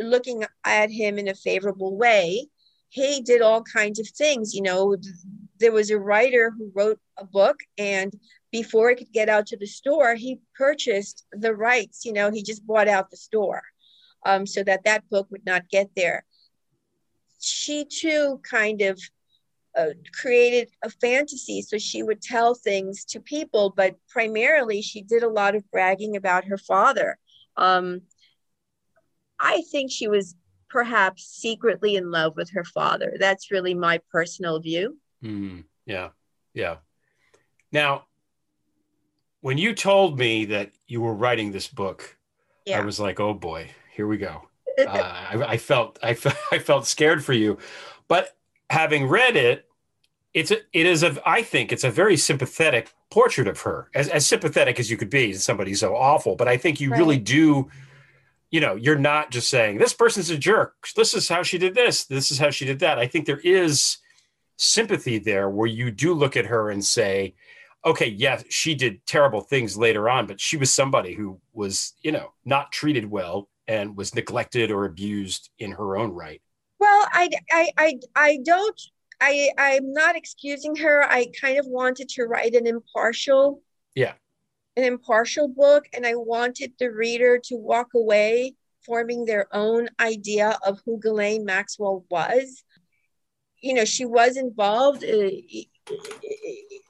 looking 0.00 0.44
at 0.64 0.90
him 0.90 1.18
in 1.18 1.28
a 1.28 1.34
favorable 1.34 1.96
way. 1.96 2.46
He 2.88 3.22
did 3.22 3.40
all 3.40 3.62
kinds 3.62 3.98
of 3.98 4.08
things. 4.08 4.54
You 4.54 4.62
know, 4.62 4.96
there 5.58 5.72
was 5.72 5.90
a 5.90 5.98
writer 5.98 6.50
who 6.50 6.70
wrote 6.74 7.00
a 7.18 7.24
book, 7.24 7.58
and 7.78 8.12
before 8.50 8.90
it 8.90 8.96
could 8.96 9.12
get 9.12 9.28
out 9.28 9.46
to 9.48 9.56
the 9.56 9.66
store, 9.66 10.14
he 10.14 10.40
purchased 10.54 11.24
the 11.32 11.54
rights. 11.54 12.04
You 12.04 12.12
know, 12.12 12.30
he 12.30 12.42
just 12.42 12.66
bought 12.66 12.88
out 12.88 13.10
the 13.10 13.16
store 13.16 13.62
um, 14.24 14.46
so 14.46 14.62
that 14.64 14.84
that 14.84 15.08
book 15.08 15.28
would 15.30 15.46
not 15.46 15.68
get 15.70 15.90
there. 15.96 16.24
She 17.40 17.84
too 17.84 18.40
kind 18.48 18.82
of 18.82 19.00
uh, 19.76 19.90
created 20.12 20.68
a 20.82 20.90
fantasy. 20.90 21.62
So 21.62 21.78
she 21.78 22.02
would 22.02 22.20
tell 22.20 22.54
things 22.54 23.04
to 23.06 23.20
people 23.20 23.72
but 23.76 23.96
primarily 24.08 24.82
she 24.82 25.02
did 25.02 25.22
a 25.22 25.28
lot 25.28 25.54
of 25.54 25.68
bragging 25.70 26.16
about 26.16 26.44
her 26.44 26.58
father. 26.58 27.18
Um, 27.56 28.02
i 29.40 29.62
think 29.70 29.90
she 29.90 30.08
was 30.08 30.36
perhaps 30.70 31.24
secretly 31.24 31.96
in 31.96 32.10
love 32.10 32.34
with 32.34 32.50
her 32.50 32.64
father. 32.64 33.16
That's 33.18 33.50
really 33.50 33.74
my 33.74 34.00
personal 34.10 34.60
view. 34.60 34.98
Hmm. 35.20 35.60
yeah 35.86 36.10
yeah. 36.54 36.76
Now 37.70 38.06
when 39.40 39.58
you 39.58 39.74
told 39.74 40.18
me 40.18 40.46
that 40.46 40.70
you 40.86 41.00
were 41.00 41.14
writing 41.14 41.52
this 41.52 41.68
book 41.68 42.16
yeah. 42.64 42.78
I 42.78 42.84
was 42.84 43.00
like 43.00 43.20
oh 43.20 43.34
boy 43.34 43.70
here 43.92 44.06
we 44.06 44.18
go. 44.18 44.48
Uh, 44.78 44.86
I, 44.88 45.34
I 45.34 45.56
felt 45.58 45.98
I 46.02 46.14
felt 46.14 46.36
I 46.52 46.58
felt 46.58 46.86
scared 46.86 47.22
for 47.22 47.34
you, 47.34 47.58
but 48.08 48.34
having 48.70 49.06
read 49.06 49.36
it, 49.36 49.66
it's 50.34 50.50
a, 50.50 50.58
it 50.72 50.86
is 50.86 51.02
a 51.02 51.20
I 51.26 51.42
think 51.42 51.72
it's 51.72 51.84
a 51.84 51.90
very 51.90 52.16
sympathetic 52.16 52.92
portrait 53.10 53.48
of 53.48 53.60
her, 53.60 53.88
as 53.94 54.08
as 54.08 54.26
sympathetic 54.26 54.80
as 54.80 54.90
you 54.90 54.96
could 54.96 55.10
be. 55.10 55.32
to 55.32 55.38
Somebody 55.38 55.74
so 55.74 55.94
awful, 55.94 56.36
but 56.36 56.48
I 56.48 56.56
think 56.56 56.80
you 56.80 56.90
really 56.90 57.18
do. 57.18 57.68
You 58.50 58.60
know, 58.60 58.74
you're 58.74 58.98
not 58.98 59.30
just 59.30 59.48
saying 59.48 59.78
this 59.78 59.94
person's 59.94 60.28
a 60.28 60.36
jerk. 60.36 60.74
This 60.94 61.14
is 61.14 61.28
how 61.28 61.42
she 61.42 61.56
did 61.58 61.74
this. 61.74 62.04
This 62.04 62.30
is 62.30 62.38
how 62.38 62.50
she 62.50 62.66
did 62.66 62.80
that. 62.80 62.98
I 62.98 63.06
think 63.06 63.26
there 63.26 63.40
is 63.42 63.98
sympathy 64.56 65.18
there 65.18 65.48
where 65.48 65.66
you 65.66 65.90
do 65.90 66.14
look 66.14 66.36
at 66.36 66.46
her 66.46 66.70
and 66.70 66.84
say, 66.84 67.34
okay, 67.84 68.08
yes, 68.08 68.44
she 68.48 68.74
did 68.74 69.04
terrible 69.06 69.40
things 69.40 69.76
later 69.76 70.08
on, 70.08 70.26
but 70.26 70.40
she 70.40 70.56
was 70.56 70.72
somebody 70.72 71.14
who 71.14 71.40
was, 71.52 71.94
you 72.02 72.12
know, 72.12 72.32
not 72.44 72.72
treated 72.72 73.10
well 73.10 73.48
and 73.66 73.96
was 73.96 74.14
neglected 74.14 74.70
or 74.70 74.84
abused 74.84 75.50
in 75.58 75.72
her 75.72 75.96
own 75.96 76.12
right. 76.12 76.42
Well, 76.82 77.06
I, 77.12 77.30
I, 77.52 77.70
I, 77.78 77.94
I 78.16 78.38
don't. 78.44 78.80
I, 79.20 79.50
I'm 79.56 79.92
not 79.92 80.16
excusing 80.16 80.74
her. 80.76 81.04
I 81.04 81.28
kind 81.40 81.56
of 81.56 81.66
wanted 81.68 82.08
to 82.08 82.24
write 82.24 82.54
an 82.56 82.66
impartial, 82.66 83.62
Yeah. 83.94 84.14
an 84.76 84.82
impartial 84.82 85.46
book, 85.46 85.84
and 85.92 86.04
I 86.04 86.16
wanted 86.16 86.72
the 86.80 86.90
reader 86.90 87.38
to 87.44 87.54
walk 87.54 87.90
away 87.94 88.56
forming 88.84 89.24
their 89.26 89.46
own 89.54 89.90
idea 90.00 90.58
of 90.66 90.80
who 90.84 90.98
Ghislaine 90.98 91.44
Maxwell 91.44 92.04
was. 92.10 92.64
You 93.60 93.74
know, 93.74 93.84
she 93.84 94.04
was 94.04 94.36
involved. 94.36 95.04
uh, 95.04 95.30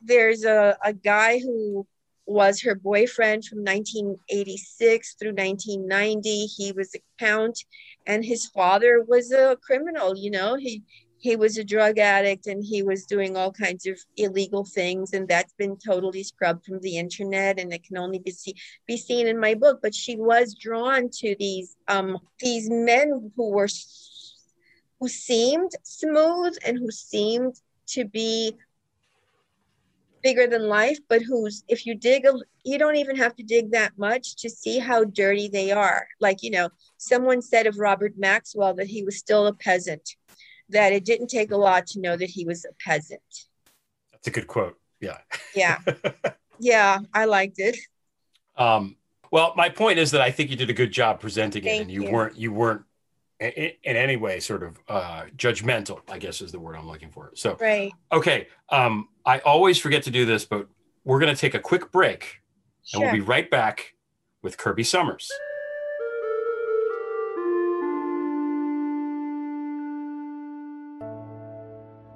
There's 0.03 0.45
a, 0.47 0.75
a 0.83 0.95
guy 0.95 1.39
who 1.39 1.87
was 2.25 2.63
her 2.63 2.75
boyfriend 2.75 3.45
from 3.45 3.59
1986 3.59 5.17
through 5.19 5.35
1990. 5.35 6.47
He 6.47 6.73
was 6.73 6.95
a 6.95 7.01
count 7.19 7.59
and 8.07 8.25
his 8.25 8.47
father 8.47 9.05
was 9.07 9.33
a 9.33 9.57
criminal 9.63 10.17
you 10.17 10.31
know? 10.31 10.57
He 10.57 10.83
he 11.23 11.37
was 11.37 11.57
a 11.57 11.63
drug 11.63 12.01
addict 12.01 12.49
and 12.49 12.65
he 12.65 12.83
was 12.83 13.07
doing 13.07 13.37
all 13.37 13.53
kinds 13.53 13.87
of 13.87 13.97
illegal 14.17 14.65
things 14.65 15.13
and 15.13 15.29
that's 15.29 15.53
been 15.53 15.77
totally 15.77 16.25
scrubbed 16.25 16.65
from 16.67 16.81
the 16.81 16.99
internet 16.99 17.61
and 17.61 17.73
it 17.73 17.85
can 17.85 17.97
only 17.97 18.19
be, 18.19 18.33
see, 18.33 18.57
be 18.89 18.97
seen 18.97 19.29
in 19.29 19.39
my 19.39 19.55
book. 19.55 19.79
But 19.81 19.95
she 19.95 20.17
was 20.17 20.57
drawn 20.57 21.11
to 21.21 21.37
these 21.39 21.77
um 21.87 22.19
these 22.41 22.69
men 22.69 23.31
who 23.37 23.51
were 23.51 23.69
who 24.99 25.09
seemed 25.09 25.71
smooth 25.85 26.57
and 26.67 26.77
who 26.77 26.91
seemed 26.91 27.55
to 27.87 28.05
be 28.05 28.57
bigger 30.23 30.47
than 30.47 30.69
life 30.69 30.99
but 31.09 31.23
who's 31.23 31.65
if 31.69 31.85
you 31.85 31.95
dig 31.95 32.25
a 32.25 32.33
you 32.65 32.79
don't 32.79 32.97
even 32.97 33.17
have 33.17 33.35
to 33.35 33.43
dig 33.43 33.73
that 33.73 33.93
much 33.97 34.37
to 34.37 34.49
see 34.49 34.79
how 34.79 35.05
dirty 35.05 35.49
they 35.49 35.73
are 35.73 36.07
like 36.21 36.43
you 36.43 36.51
know 36.51 36.69
someone 37.03 37.43
said 37.43 37.67
of 37.67 37.79
Robert 37.79 38.15
Maxwell 38.17 38.75
that 38.75 38.87
he 38.87 39.03
was 39.03 39.19
still 39.19 39.47
a 39.47 39.53
peasant, 39.53 40.17
that 40.69 40.93
it 40.93 41.05
didn't 41.05 41.29
take 41.29 41.51
a 41.51 41.57
lot 41.57 41.87
to 41.89 42.01
know 42.01 42.17
that 42.17 42.31
he 42.31 42.45
was 42.45 42.65
a 42.65 42.73
peasant. 42.85 43.21
That's 44.13 44.29
a 44.29 44.31
good 44.31 44.47
quote. 44.47 44.79
Yeah. 45.01 45.19
Yeah. 45.55 45.79
yeah, 46.59 47.01
I 47.13 47.25
liked 47.25 47.59
it. 47.59 47.77
Um, 48.57 48.97
well, 49.31 49.53
my 49.57 49.69
point 49.69 49.99
is 49.99 50.13
that 50.13 50.21
I 50.21 50.31
think 50.31 50.51
you 50.51 50.57
did 50.57 50.71
a 50.71 50.75
good 50.75 50.93
job 50.93 51.21
presenting 51.21 51.65
it, 51.65 51.81
and 51.81 51.91
you, 51.91 52.05
you. 52.05 52.13
weren't 52.13 52.37
you 52.37 52.53
weren't 52.53 52.83
in 53.43 53.97
any 53.97 54.17
way 54.17 54.41
sort 54.41 54.63
of 54.63 54.79
uh, 54.89 55.25
judgmental. 55.37 56.01
I 56.09 56.19
guess 56.19 56.41
is 56.41 56.53
the 56.53 56.61
word 56.61 56.77
I'm 56.77 56.87
looking 56.87 57.11
for. 57.11 57.33
So, 57.35 57.57
Right. 57.61 57.93
okay, 58.13 58.49
um, 58.69 59.09
I 59.27 59.39
always 59.41 59.79
forget 59.79 60.03
to 60.05 60.11
do 60.11 60.25
this, 60.25 60.45
but 60.45 60.69
we're 61.05 61.19
going 61.21 61.35
to 61.35 61.41
take 61.41 61.55
a 61.55 61.59
quick 61.59 61.91
break, 61.93 62.41
and 62.93 63.03
we'll 63.03 63.13
be 63.13 63.21
right 63.21 63.51
back 63.51 63.95
with 64.43 64.57
Kirby 64.57 64.83
Sommers. 64.85 65.29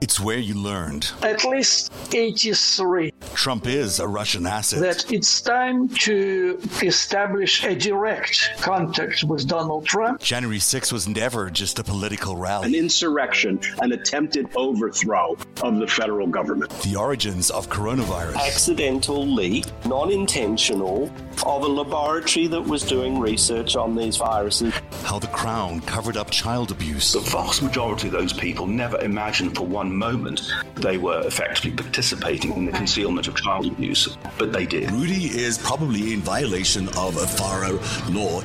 It's 0.00 0.20
where 0.20 0.38
you 0.38 0.54
learned 0.54 1.10
at 1.22 1.42
least 1.44 1.90
83 2.14 3.12
Trump 3.34 3.66
is 3.66 3.98
a 3.98 4.06
Russian 4.06 4.46
asset. 4.46 4.80
that 4.80 5.10
it's 5.10 5.40
time 5.40 5.88
to 5.88 6.60
establish 6.82 7.64
a 7.64 7.74
direct 7.74 8.50
contact 8.60 9.24
with 9.24 9.48
Donald 9.48 9.86
Trump. 9.86 10.20
January 10.20 10.58
6th 10.58 10.92
was 10.92 11.08
never 11.08 11.48
just 11.50 11.78
a 11.78 11.84
political 11.84 12.36
rally. 12.36 12.66
an 12.66 12.74
insurrection, 12.74 13.58
an 13.80 13.92
attempted 13.92 14.48
overthrow 14.54 15.36
of 15.62 15.78
the 15.78 15.86
federal 15.86 16.26
government. 16.26 16.70
The 16.82 16.96
origins 16.96 17.50
of 17.50 17.68
coronavirus. 17.70 18.36
accidental 18.36 19.26
leak, 19.26 19.64
non 19.86 20.10
intentional, 20.10 21.10
of 21.44 21.62
a 21.62 21.66
laboratory 21.68 22.46
that 22.48 22.62
was 22.62 22.82
doing 22.82 23.18
research 23.18 23.76
on 23.76 23.94
these 23.96 24.16
viruses. 24.16 24.74
How 25.04 25.18
the 25.18 25.26
crown 25.28 25.80
covered 25.80 26.16
up 26.16 26.30
child 26.30 26.70
abuse. 26.70 27.12
The 27.12 27.20
vast 27.20 27.62
majority 27.62 28.08
of 28.08 28.12
those 28.12 28.32
people 28.32 28.66
never 28.66 28.98
imagined 29.00 29.56
for 29.56 29.66
one 29.66 29.85
moment 29.86 30.52
they 30.74 30.98
were 30.98 31.20
effectively 31.26 31.72
participating 31.72 32.52
in 32.52 32.66
the 32.66 32.72
concealment 32.72 33.28
of 33.28 33.36
child 33.36 33.66
abuse, 33.66 34.16
but 34.38 34.52
they 34.52 34.66
did. 34.66 34.90
Rudy 34.90 35.26
is 35.26 35.58
probably 35.58 36.12
in 36.12 36.20
violation 36.20 36.88
of 36.96 37.16
a 37.16 37.26
FARA 37.26 37.72
law. 38.10 38.42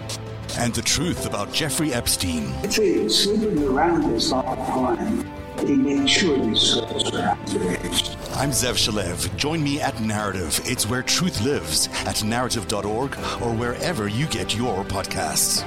And 0.57 0.73
the 0.73 0.81
truth 0.81 1.25
about 1.25 1.53
Jeffrey 1.53 1.93
Epstein. 1.93 2.51
Actually, 2.63 3.07
sleeping 3.09 3.63
around 3.63 4.11
is 4.13 4.31
not 4.31 4.45
a 4.45 4.71
crime. 4.71 5.31
He 5.65 5.75
made 5.75 6.09
sure 6.09 6.37
these 6.37 6.75
girls 6.75 7.11
were 7.11 7.19
underage. 7.19 8.17
I'm 8.35 8.49
Zev 8.49 8.75
Shalev. 8.75 9.35
Join 9.37 9.63
me 9.63 9.79
at 9.79 9.93
Narativ. 9.95 10.69
It's 10.69 10.87
where 10.87 11.03
truth 11.03 11.41
lives 11.41 11.87
at 12.05 12.17
narativ.org 12.17 13.15
or 13.41 13.55
wherever 13.55 14.07
you 14.07 14.25
get 14.27 14.55
your 14.55 14.83
podcasts. 14.83 15.65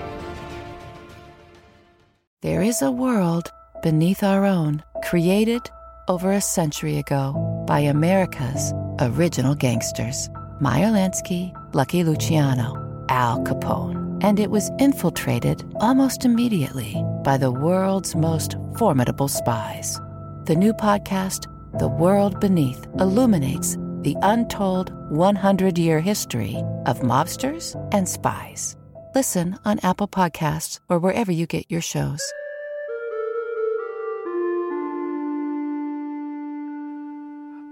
There 2.43 2.61
is 2.61 2.83
a 2.83 2.91
world 2.91 3.51
beneath 3.83 4.23
our 4.23 4.45
own, 4.45 4.83
created 5.05 5.71
over 6.09 6.33
a 6.33 6.41
century 6.41 6.99
ago 6.99 7.33
by 7.67 7.81
America's 7.81 8.73
original 9.01 9.55
gangsters, 9.55 10.29
Meyer 10.61 10.89
Lansky, 10.89 11.53
Lucky 11.75 12.05
Luciano, 12.05 13.05
Al 13.09 13.41
Capone. 13.41 14.01
And 14.23 14.41
it 14.41 14.51
was 14.51 14.71
infiltrated 14.79 15.63
almost 15.77 16.25
immediately 16.25 17.05
by 17.23 17.37
the 17.37 17.51
world's 17.51 18.17
most 18.17 18.57
formidable 18.79 19.29
spies. 19.29 20.01
The 20.45 20.57
new 20.57 20.73
podcast, 20.73 21.47
The 21.79 21.89
World 21.89 22.41
Beneath, 22.41 22.87
illuminates 22.99 23.77
the 24.01 24.17
untold 24.23 24.93
100 25.11 25.79
year 25.79 26.01
history 26.01 26.57
of 26.87 27.01
mobsters 27.01 27.75
and 27.93 28.09
spies. 28.09 28.77
Listen 29.15 29.59
on 29.65 29.79
Apple 29.83 30.09
Podcasts 30.09 30.81
or 30.89 30.99
wherever 30.99 31.33
you 31.33 31.47
get 31.47 31.71
your 31.71 31.81
shows. 31.81 32.21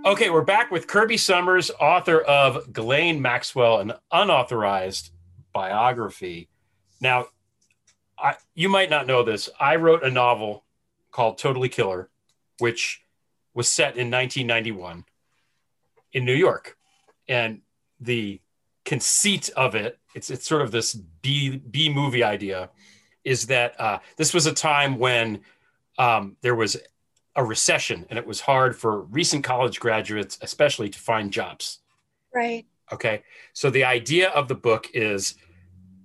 Okay, 0.04 0.30
we're 0.30 0.42
back 0.42 0.72
with 0.72 0.88
Kirby 0.88 1.16
Sommers, 1.16 1.70
author 1.78 2.20
of 2.20 2.72
Ghislaine 2.72 3.22
Maxwell, 3.22 3.78
an 3.78 3.92
unauthorized 4.10 5.12
biography. 5.52 6.48
Now, 7.00 7.26
I, 8.18 8.34
you 8.56 8.68
might 8.68 8.90
not 8.90 9.06
know 9.06 9.22
this. 9.22 9.48
I 9.60 9.76
wrote 9.76 10.02
a 10.02 10.10
novel 10.10 10.64
called 11.12 11.38
Totally 11.38 11.68
Killer, 11.68 12.10
which 12.58 13.04
was 13.54 13.70
set 13.70 13.96
in 13.96 14.10
1991 14.10 15.04
in 16.12 16.24
New 16.24 16.34
York. 16.34 16.76
And 17.28 17.60
the 18.00 18.40
conceit 18.84 19.50
of 19.50 19.76
it, 19.76 20.00
it's, 20.16 20.30
it's 20.30 20.48
sort 20.48 20.62
of 20.62 20.72
this 20.72 20.94
B, 20.94 21.58
B 21.58 21.88
movie 21.88 22.24
idea, 22.24 22.70
is 23.22 23.46
that 23.46 23.80
uh, 23.80 24.00
this 24.16 24.34
was 24.34 24.46
a 24.46 24.52
time 24.52 24.98
when 24.98 25.42
um, 25.96 26.36
there 26.40 26.56
was 26.56 26.76
a 27.34 27.44
recession 27.44 28.06
and 28.10 28.18
it 28.18 28.26
was 28.26 28.40
hard 28.40 28.76
for 28.76 29.02
recent 29.02 29.44
college 29.44 29.80
graduates, 29.80 30.38
especially, 30.42 30.88
to 30.90 30.98
find 30.98 31.32
jobs. 31.32 31.78
Right. 32.34 32.66
Okay. 32.92 33.22
So 33.52 33.70
the 33.70 33.84
idea 33.84 34.28
of 34.30 34.48
the 34.48 34.54
book 34.54 34.88
is 34.92 35.34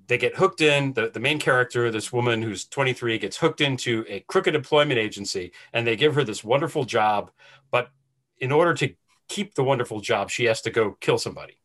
they 0.08 0.18
get 0.18 0.36
hooked 0.36 0.62
in, 0.62 0.94
the, 0.94 1.10
the 1.10 1.20
main 1.20 1.40
character, 1.40 1.92
this 1.92 2.14
woman 2.14 2.42
who's 2.42 2.66
23, 2.66 3.18
gets 3.20 3.38
hooked 3.38 3.60
into 3.60 4.06
a 4.08 4.22
crooked 4.22 4.56
employment 4.56 5.00
agency 5.00 5.52
and 5.74 5.86
they 5.86 5.98
give 5.98 6.16
her 6.16 6.24
this 6.24 6.44
wonderful 6.44 6.86
job. 6.86 7.32
But 7.72 7.90
in 8.40 8.52
order 8.52 8.74
to 8.76 8.94
keep 9.28 9.56
the 9.56 9.64
wonderful 9.64 10.00
job, 10.00 10.30
she 10.30 10.46
has 10.46 10.62
to 10.62 10.70
go 10.70 10.98
kill 11.02 11.18
somebody. 11.18 11.60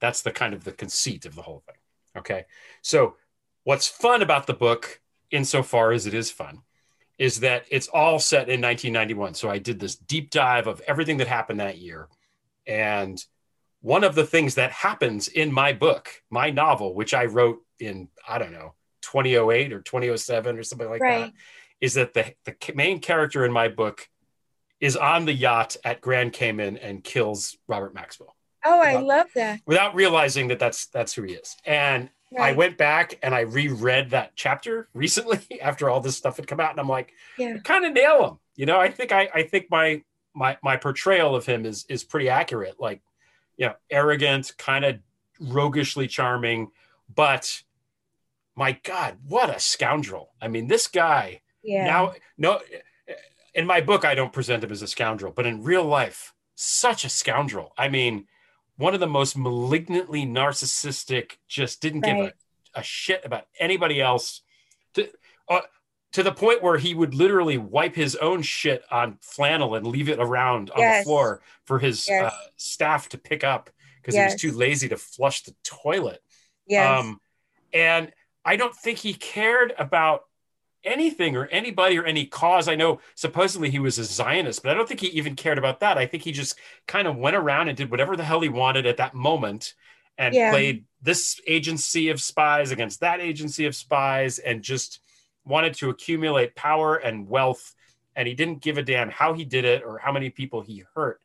That's 0.00 0.22
the 0.22 0.30
kind 0.30 0.54
of 0.54 0.64
the 0.64 0.72
conceit 0.72 1.26
of 1.26 1.34
the 1.34 1.42
whole 1.42 1.62
thing. 1.66 1.76
Okay. 2.16 2.44
So 2.82 3.16
what's 3.64 3.88
fun 3.88 4.22
about 4.22 4.46
the 4.46 4.54
book, 4.54 5.00
insofar 5.30 5.92
as 5.92 6.06
it 6.06 6.14
is 6.14 6.30
fun, 6.30 6.62
is 7.20 7.40
that 7.40 7.66
it's 7.70 7.86
all 7.88 8.18
set 8.18 8.48
in 8.48 8.62
1991. 8.62 9.34
So 9.34 9.50
I 9.50 9.58
did 9.58 9.78
this 9.78 9.94
deep 9.94 10.30
dive 10.30 10.66
of 10.66 10.80
everything 10.86 11.18
that 11.18 11.26
happened 11.26 11.60
that 11.60 11.76
year. 11.76 12.08
And 12.66 13.22
one 13.82 14.04
of 14.04 14.14
the 14.14 14.24
things 14.24 14.54
that 14.54 14.72
happens 14.72 15.28
in 15.28 15.52
my 15.52 15.74
book, 15.74 16.08
my 16.30 16.48
novel, 16.48 16.94
which 16.94 17.12
I 17.12 17.26
wrote 17.26 17.58
in, 17.78 18.08
I 18.26 18.38
don't 18.38 18.52
know, 18.52 18.72
2008 19.02 19.70
or 19.74 19.80
2007 19.82 20.58
or 20.58 20.62
something 20.62 20.88
like 20.88 21.02
Right. 21.02 21.18
that, 21.26 21.32
is 21.78 21.92
that 21.94 22.14
the, 22.14 22.32
the 22.46 22.54
main 22.74 23.00
character 23.00 23.44
in 23.44 23.52
my 23.52 23.68
book 23.68 24.08
is 24.80 24.96
on 24.96 25.26
the 25.26 25.34
yacht 25.34 25.76
at 25.84 26.00
Grand 26.00 26.32
Cayman 26.32 26.78
and 26.78 27.04
kills 27.04 27.54
Robert 27.68 27.94
Maxwell 27.94 28.34
Oh, 28.64 28.80
I 28.80 28.96
love 28.96 29.26
that. 29.34 29.60
without 29.66 29.94
realizing 29.94 30.48
that 30.48 30.58
that's 30.58 30.86
that's 30.86 31.12
who 31.12 31.22
he 31.24 31.34
is. 31.34 31.54
And 31.66 32.08
I 32.38 32.52
went 32.52 32.76
back 32.78 33.18
and 33.22 33.34
I 33.34 33.40
reread 33.40 34.10
that 34.10 34.32
chapter 34.36 34.88
recently 34.94 35.40
after 35.60 35.90
all 35.90 36.00
this 36.00 36.16
stuff 36.16 36.36
had 36.36 36.46
come 36.46 36.60
out, 36.60 36.70
and 36.70 36.80
I'm 36.80 36.88
like, 36.88 37.12
Yeah. 37.38 37.56
kind 37.64 37.84
of 37.84 37.92
nail 37.92 38.26
him. 38.28 38.38
You 38.56 38.66
know, 38.66 38.78
I 38.78 38.90
think 38.90 39.10
I 39.12 39.28
I 39.34 39.42
think 39.42 39.66
my 39.70 40.02
my 40.34 40.56
my 40.62 40.76
portrayal 40.76 41.34
of 41.34 41.46
him 41.46 41.66
is 41.66 41.86
is 41.88 42.04
pretty 42.04 42.28
accurate. 42.28 42.78
Like, 42.78 43.00
you 43.56 43.66
know, 43.66 43.74
arrogant, 43.90 44.52
kind 44.58 44.84
of 44.84 44.98
roguishly 45.40 46.06
charming, 46.06 46.70
but 47.12 47.62
my 48.54 48.72
God, 48.84 49.16
what 49.26 49.48
a 49.54 49.58
scoundrel! 49.58 50.30
I 50.40 50.48
mean, 50.48 50.68
this 50.68 50.86
guy. 50.86 51.40
Yeah. 51.62 51.84
Now, 51.84 52.12
no, 52.38 52.60
in 53.54 53.66
my 53.66 53.80
book, 53.80 54.04
I 54.04 54.14
don't 54.14 54.32
present 54.32 54.62
him 54.64 54.70
as 54.72 54.82
a 54.82 54.86
scoundrel, 54.86 55.32
but 55.32 55.46
in 55.46 55.62
real 55.62 55.84
life, 55.84 56.34
such 56.54 57.04
a 57.04 57.08
scoundrel. 57.08 57.72
I 57.76 57.88
mean, 57.88 58.26
one 58.80 58.94
of 58.94 59.00
the 59.00 59.06
most 59.06 59.36
malignantly 59.36 60.24
narcissistic, 60.24 61.32
just 61.48 61.82
didn't 61.82 62.00
give 62.00 62.16
a, 62.16 62.32
a 62.74 62.82
shit 62.82 63.20
about 63.24 63.44
anybody 63.58 64.00
else 64.00 64.40
to, 64.94 65.08
uh, 65.48 65.60
to 66.12 66.22
the 66.22 66.32
point 66.32 66.62
where 66.62 66.78
he 66.78 66.94
would 66.94 67.14
literally 67.14 67.58
wipe 67.58 67.94
his 67.94 68.16
own 68.16 68.40
shit 68.42 68.82
on 68.90 69.18
flannel 69.20 69.74
and 69.74 69.86
leave 69.86 70.08
it 70.08 70.18
around 70.18 70.70
on 70.70 70.78
Yes. 70.80 71.04
the 71.04 71.08
floor 71.08 71.42
for 71.66 71.78
his 71.78 72.08
Yes. 72.08 72.32
uh, 72.32 72.36
staff 72.56 73.08
to 73.10 73.18
pick 73.18 73.44
up 73.44 73.68
because 74.00 74.14
he 74.14 74.22
was 74.22 74.34
too 74.34 74.52
lazy 74.52 74.88
to 74.88 74.96
flush 74.96 75.42
the 75.42 75.54
toilet. 75.62 76.22
Yes. 76.66 77.00
Um, 77.00 77.20
and 77.74 78.10
I 78.46 78.56
don't 78.56 78.74
think 78.74 78.98
he 78.98 79.12
cared 79.12 79.74
about 79.78 80.22
anything 80.84 81.36
or 81.36 81.46
anybody 81.46 81.98
or 81.98 82.04
any 82.04 82.26
cause. 82.26 82.68
I 82.68 82.74
know 82.74 83.00
supposedly 83.14 83.70
he 83.70 83.78
was 83.78 83.98
a 83.98 84.04
Zionist, 84.04 84.62
but 84.62 84.70
I 84.70 84.74
don't 84.74 84.88
think 84.88 85.00
he 85.00 85.08
even 85.08 85.36
cared 85.36 85.58
about 85.58 85.80
that. 85.80 85.98
I 85.98 86.06
think 86.06 86.22
he 86.22 86.32
just 86.32 86.58
kind 86.86 87.06
of 87.06 87.16
went 87.16 87.36
around 87.36 87.68
and 87.68 87.76
did 87.76 87.90
whatever 87.90 88.16
the 88.16 88.24
hell 88.24 88.40
he 88.40 88.48
wanted 88.48 88.86
at 88.86 88.96
that 88.98 89.14
moment 89.14 89.74
and 90.18 90.34
Yeah. 90.34 90.50
played 90.50 90.84
this 91.02 91.40
agency 91.46 92.08
of 92.10 92.20
spies 92.20 92.70
against 92.70 93.00
that 93.00 93.20
agency 93.20 93.66
of 93.66 93.74
spies 93.74 94.38
and 94.38 94.62
just 94.62 95.00
wanted 95.44 95.74
to 95.74 95.90
accumulate 95.90 96.54
power 96.54 96.96
and 96.96 97.28
wealth. 97.28 97.74
And 98.16 98.26
he 98.28 98.34
didn't 98.34 98.60
give 98.60 98.76
a 98.76 98.82
damn 98.82 99.10
how 99.10 99.32
he 99.32 99.44
did 99.44 99.64
it 99.64 99.82
or 99.82 99.98
how 99.98 100.12
many 100.12 100.30
people 100.30 100.60
he 100.60 100.84
hurt 100.94 101.20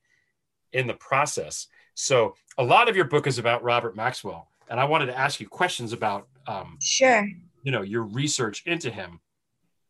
in 0.72 0.88
the 0.88 0.94
process. 0.94 1.68
So 1.94 2.36
a 2.58 2.64
lot 2.64 2.90
of 2.90 2.96
your 2.96 3.06
book 3.06 3.28
is 3.28 3.38
about 3.38 3.64
Robert 3.64 3.96
Maxwell, 3.96 4.50
and 4.70 4.80
I 4.80 4.86
wanted 4.86 5.08
to 5.08 5.18
ask 5.18 5.40
you 5.40 5.48
questions 5.48 5.94
about, 5.94 6.28
um, 6.48 6.78
Sure. 6.82 7.26
you 7.64 7.72
know, 7.72 7.82
your 7.82 8.04
research 8.04 8.64
into 8.66 8.90
him. 8.90 9.20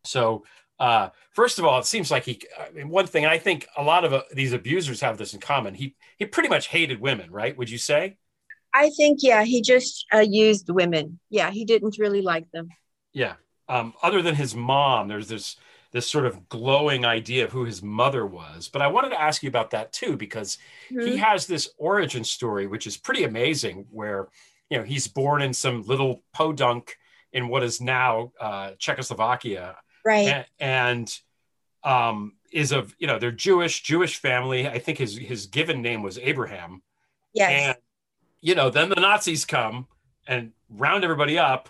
So 0.05 0.45
uh, 0.79 1.09
first 1.31 1.59
of 1.59 1.65
all, 1.65 1.79
it 1.79 1.85
seems 1.85 2.11
like 2.11 2.23
he. 2.25 2.41
I 2.59 2.71
mean, 2.71 2.89
one 2.89 3.07
thing, 3.07 3.25
I 3.25 3.37
think 3.37 3.67
a 3.77 3.83
lot 3.83 4.03
of 4.03 4.13
uh, 4.13 4.23
these 4.33 4.53
abusers 4.53 5.01
have 5.01 5.17
this 5.17 5.33
in 5.33 5.39
common. 5.39 5.73
He 5.73 5.95
he 6.17 6.25
pretty 6.25 6.49
much 6.49 6.67
hated 6.67 6.99
women, 6.99 7.31
right? 7.31 7.57
Would 7.57 7.69
you 7.69 7.77
say? 7.77 8.17
I 8.73 8.89
think, 8.89 9.19
yeah, 9.21 9.43
he 9.45 9.61
just 9.61 10.05
uh, 10.13 10.19
used 10.19 10.69
women. 10.69 11.19
Yeah, 11.29 11.49
he 11.49 11.63
didn't 11.63 11.95
really 11.97 12.21
like 12.21 12.51
them. 12.51 12.67
Yeah. 13.13 13.35
Um, 13.69 13.93
other 14.03 14.21
than 14.21 14.35
his 14.35 14.53
mom, 14.53 15.07
there's 15.07 15.29
this 15.29 15.55
this 15.91 16.09
sort 16.09 16.25
of 16.25 16.49
glowing 16.49 17.05
idea 17.05 17.45
of 17.45 17.53
who 17.53 17.63
his 17.63 17.81
mother 17.81 18.25
was. 18.25 18.67
But 18.67 18.81
I 18.81 18.87
wanted 18.87 19.09
to 19.11 19.21
ask 19.21 19.41
you 19.41 19.47
about 19.47 19.71
that 19.71 19.93
too, 19.93 20.17
because 20.17 20.57
he 20.89 20.95
Mhm. 20.95 21.17
has 21.19 21.47
this 21.47 21.69
origin 21.77 22.25
story, 22.25 22.67
which 22.67 22.85
is 22.85 22.97
pretty 22.97 23.23
amazing, 23.23 23.87
where 23.91 24.27
you 24.69 24.77
know 24.77 24.83
he's 24.83 25.07
born 25.07 25.41
in 25.41 25.53
some 25.53 25.83
little 25.83 26.21
podunk 26.33 26.97
in 27.31 27.47
what 27.47 27.63
is 27.63 27.79
now 27.79 28.33
uh, 28.41 28.71
Czechoslovakia, 28.77 29.77
Right. 30.05 30.27
A- 30.27 30.45
and 30.59 31.13
um, 31.83 32.33
is 32.51 32.71
of 32.71 32.95
you 32.99 33.07
know 33.07 33.19
they're 33.19 33.31
Jewish, 33.31 33.81
Jewish 33.81 34.17
family. 34.17 34.67
I 34.67 34.79
think 34.79 34.97
his 34.99 35.17
his 35.17 35.47
given 35.47 35.81
name 35.81 36.01
was 36.03 36.17
Abraham. 36.19 36.81
Yes. 37.33 37.51
And 37.51 37.77
you 38.41 38.55
know, 38.55 38.69
then 38.69 38.89
the 38.89 38.95
Nazis 38.95 39.43
come 39.45 39.87
and 40.27 40.51
round 40.69 41.03
everybody 41.03 41.37
up, 41.39 41.69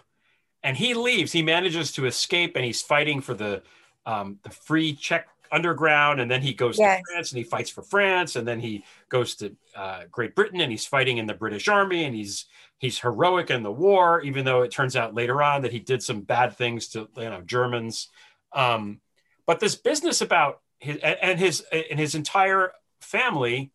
and 0.64 0.76
he 0.78 0.94
leaves. 0.94 1.32
He 1.32 1.42
manages 1.42 1.92
to 1.94 2.06
escape, 2.06 2.56
and 2.56 2.66
he's 2.66 2.82
fighting 2.82 3.22
for 3.22 3.34
the 3.34 3.64
um, 4.06 4.40
the 4.44 4.50
free 4.50 4.94
Czech 4.94 5.28
underground, 5.52 6.20
and 6.20 6.30
then 6.30 6.42
he 6.42 6.54
goes 6.54 6.78
Yes. 6.78 7.00
to 7.00 7.14
France 7.14 7.32
and 7.32 7.38
he 7.38 7.44
fights 7.44 7.70
for 7.70 7.82
France, 7.84 8.36
and 8.36 8.48
then 8.48 8.60
he 8.60 8.84
goes 9.10 9.36
to 9.36 9.56
uh, 9.76 10.02
Great 10.12 10.36
Britain 10.36 10.60
and 10.60 10.72
he's 10.72 10.86
fighting 10.86 11.18
in 11.18 11.28
the 11.28 11.34
British 11.34 11.68
Army, 11.68 12.04
and 12.04 12.16
he's 12.16 12.46
he's 12.78 13.00
heroic 13.00 13.50
in 13.50 13.64
the 13.64 13.72
war, 13.72 14.22
even 14.22 14.46
though 14.46 14.62
it 14.62 14.72
turns 14.72 14.96
out 14.96 15.14
later 15.14 15.42
on 15.42 15.62
that 15.62 15.72
he 15.72 15.80
did 15.80 16.04
some 16.04 16.22
bad 16.22 16.56
things 16.56 16.90
to 16.90 17.10
you 17.18 17.30
know 17.30 17.42
Germans. 17.42 18.10
Um, 18.54 19.02
but 19.46 19.60
this 19.60 19.76
business 19.76 20.22
about 20.22 20.62
his 20.80 20.98
and 20.98 21.40
his 21.40 21.64
and 21.72 22.00
his 22.00 22.16
entire 22.16 22.72
family 23.02 23.72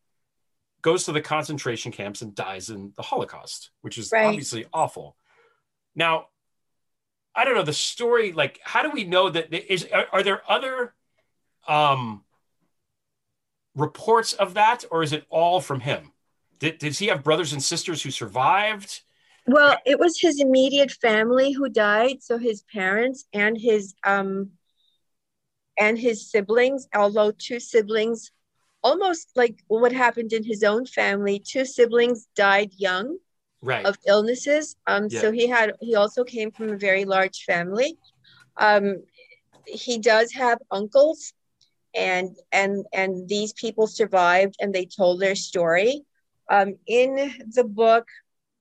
goes 0.83 1.05
to 1.05 1.13
the 1.13 1.21
concentration 1.21 1.93
camps 1.93 2.23
and 2.23 2.35
dies 2.35 2.71
in 2.71 2.93
the 2.97 3.03
Holocaust, 3.03 3.71
which 3.83 3.99
is 3.99 4.11
Right. 4.13 4.27
obviously 4.27 4.67
awful. 4.73 5.17
Now, 5.95 6.29
I 7.35 7.45
don't 7.45 7.55
know 7.55 7.63
the 7.63 7.73
story. 7.73 8.33
Like, 8.33 8.61
how 8.63 8.83
do 8.83 8.91
we 8.91 9.05
know 9.05 9.29
that 9.31 9.53
is? 9.53 9.87
Are, 9.93 10.07
are 10.13 10.23
there 10.23 10.43
other 10.51 10.95
um, 11.69 12.25
reports 13.75 14.33
of 14.33 14.55
that, 14.55 14.85
or 14.91 15.03
is 15.03 15.13
it 15.13 15.27
all 15.31 15.61
from 15.61 15.81
him? 15.81 16.13
Did, 16.61 16.79
does 16.79 16.99
he 16.99 17.09
have 17.09 17.25
brothers 17.25 17.53
and 17.53 17.63
sisters 17.63 18.03
who 18.03 18.11
survived? 18.11 19.01
Well, 19.47 19.77
it 19.85 19.99
was 19.99 20.21
his 20.21 20.41
immediate 20.41 20.93
family 20.93 21.53
who 21.53 21.69
died, 21.69 22.23
so 22.23 22.39
his 22.39 22.63
parents 22.73 23.25
and 23.33 23.59
his 23.59 23.95
um 24.05 24.51
and 25.79 25.99
his 25.99 26.31
siblings, 26.31 26.87
although 26.95 27.33
two 27.33 27.59
siblings 27.59 28.31
almost 28.83 29.31
like 29.37 29.63
what 29.69 29.93
happened 29.93 30.33
in 30.33 30.45
his 30.45 30.63
own 30.63 30.87
family. 30.87 31.39
Two 31.39 31.65
siblings 31.65 32.29
died 32.35 32.71
young 32.77 33.19
right. 33.63 33.85
of 33.85 33.97
illnesses. 34.07 34.77
Um, 34.87 35.09
Yeah. 35.11 35.21
So 35.21 35.33
he 35.33 35.47
had 35.47 35.73
he 35.81 35.95
also 35.95 36.25
came 36.25 36.51
from 36.51 36.71
a 36.71 36.77
very 36.77 37.05
large 37.05 37.45
family. 37.45 37.99
Um, 38.57 39.03
he 39.67 39.99
does 39.99 40.33
have 40.33 40.59
uncles, 40.71 41.33
and 41.95 42.37
and 42.53 42.85
and 42.93 43.29
these 43.29 43.53
people 43.53 43.87
survived 43.87 44.57
and 44.61 44.75
they 44.75 44.87
told 44.87 45.21
their 45.21 45.35
story. 45.35 46.05
Um, 46.51 46.75
in 46.87 47.33
the 47.55 47.65
book, 47.65 48.07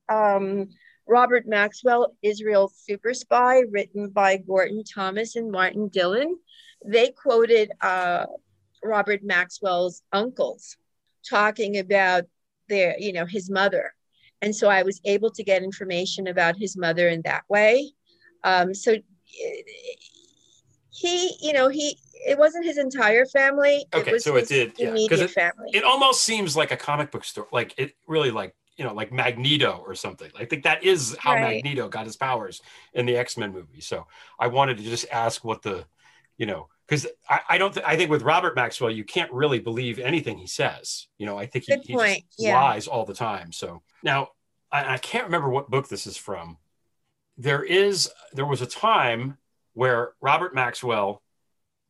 um, 0.08 0.68
Robert 1.08 1.46
Maxwell, 1.46 2.14
Israel 2.22 2.72
Super 2.74 3.12
Spy, 3.12 3.62
written 3.70 4.10
by 4.10 4.36
Gordon 4.36 4.84
Thomas 4.84 5.34
and 5.34 5.50
Martin 5.50 5.88
Dillon, 5.88 6.38
they 6.86 7.10
quoted 7.10 7.72
uh, 7.80 8.26
Robert 8.84 9.22
Maxwell's 9.24 10.02
uncles 10.12 10.76
talking 11.28 11.78
about 11.78 12.24
their, 12.68 12.96
you 12.98 13.12
know, 13.12 13.26
his 13.26 13.50
mother. 13.50 13.92
And 14.40 14.54
so 14.54 14.68
I 14.68 14.84
was 14.84 15.00
able 15.04 15.30
to 15.32 15.42
get 15.42 15.62
information 15.62 16.28
about 16.28 16.56
his 16.56 16.76
mother 16.76 17.08
in 17.08 17.22
that 17.22 17.42
way. 17.48 17.92
Um, 18.44 18.72
so 18.72 18.94
he, 20.90 21.36
you 21.40 21.52
know, 21.52 21.68
he, 21.68 21.98
it 22.26 22.38
wasn't 22.38 22.64
his 22.64 22.78
entire 22.78 23.24
family. 23.26 23.86
Okay, 23.94 24.10
it 24.10 24.12
was 24.14 24.24
so 24.24 24.36
it 24.36 24.48
did, 24.48 24.72
yeah, 24.76 24.88
immediate 24.88 25.10
because 25.10 25.24
it, 25.24 25.30
family. 25.30 25.70
it 25.72 25.84
almost 25.84 26.22
seems 26.22 26.56
like 26.56 26.70
a 26.70 26.76
comic 26.76 27.10
book 27.10 27.24
story, 27.24 27.48
like 27.52 27.74
it 27.78 27.94
really 28.06 28.30
like 28.30 28.54
you 28.76 28.84
know 28.84 28.92
like 28.92 29.12
Magneto 29.12 29.82
or 29.86 29.94
something. 29.94 30.30
I 30.38 30.44
think 30.44 30.64
that 30.64 30.82
is 30.84 31.16
how 31.18 31.34
Right. 31.34 31.62
Magneto 31.62 31.88
got 31.88 32.06
his 32.06 32.16
powers 32.16 32.60
in 32.92 33.06
the 33.06 33.16
X 33.16 33.36
Men 33.36 33.52
movie. 33.52 33.80
So 33.80 34.06
I 34.38 34.48
wanted 34.48 34.76
to 34.78 34.82
just 34.82 35.06
ask 35.10 35.44
what 35.44 35.62
the, 35.62 35.86
you 36.36 36.46
know, 36.46 36.68
because 36.86 37.06
I, 37.28 37.40
I 37.50 37.58
don't 37.58 37.72
th- 37.72 37.86
I 37.86 37.96
think 37.96 38.10
with 38.10 38.22
Robert 38.22 38.54
Maxwell 38.56 38.90
you 38.90 39.04
can't 39.04 39.32
really 39.32 39.58
believe 39.58 39.98
anything 39.98 40.38
he 40.38 40.46
says. 40.46 41.06
You 41.18 41.26
know, 41.26 41.38
I 41.38 41.46
think 41.46 41.64
he, 41.66 41.76
he 41.84 41.94
just 41.94 42.22
yeah. 42.38 42.60
lies 42.60 42.86
all 42.86 43.04
the 43.04 43.14
time. 43.14 43.52
So 43.52 43.82
now 44.02 44.30
I, 44.72 44.94
I 44.94 44.98
can't 44.98 45.24
remember 45.24 45.48
what 45.48 45.70
book 45.70 45.88
this 45.88 46.06
is 46.06 46.16
from. 46.16 46.58
There 47.38 47.62
is 47.62 48.10
there 48.32 48.46
was 48.46 48.60
a 48.60 48.66
time 48.66 49.38
where 49.74 50.12
Robert 50.20 50.54
Maxwell 50.54 51.22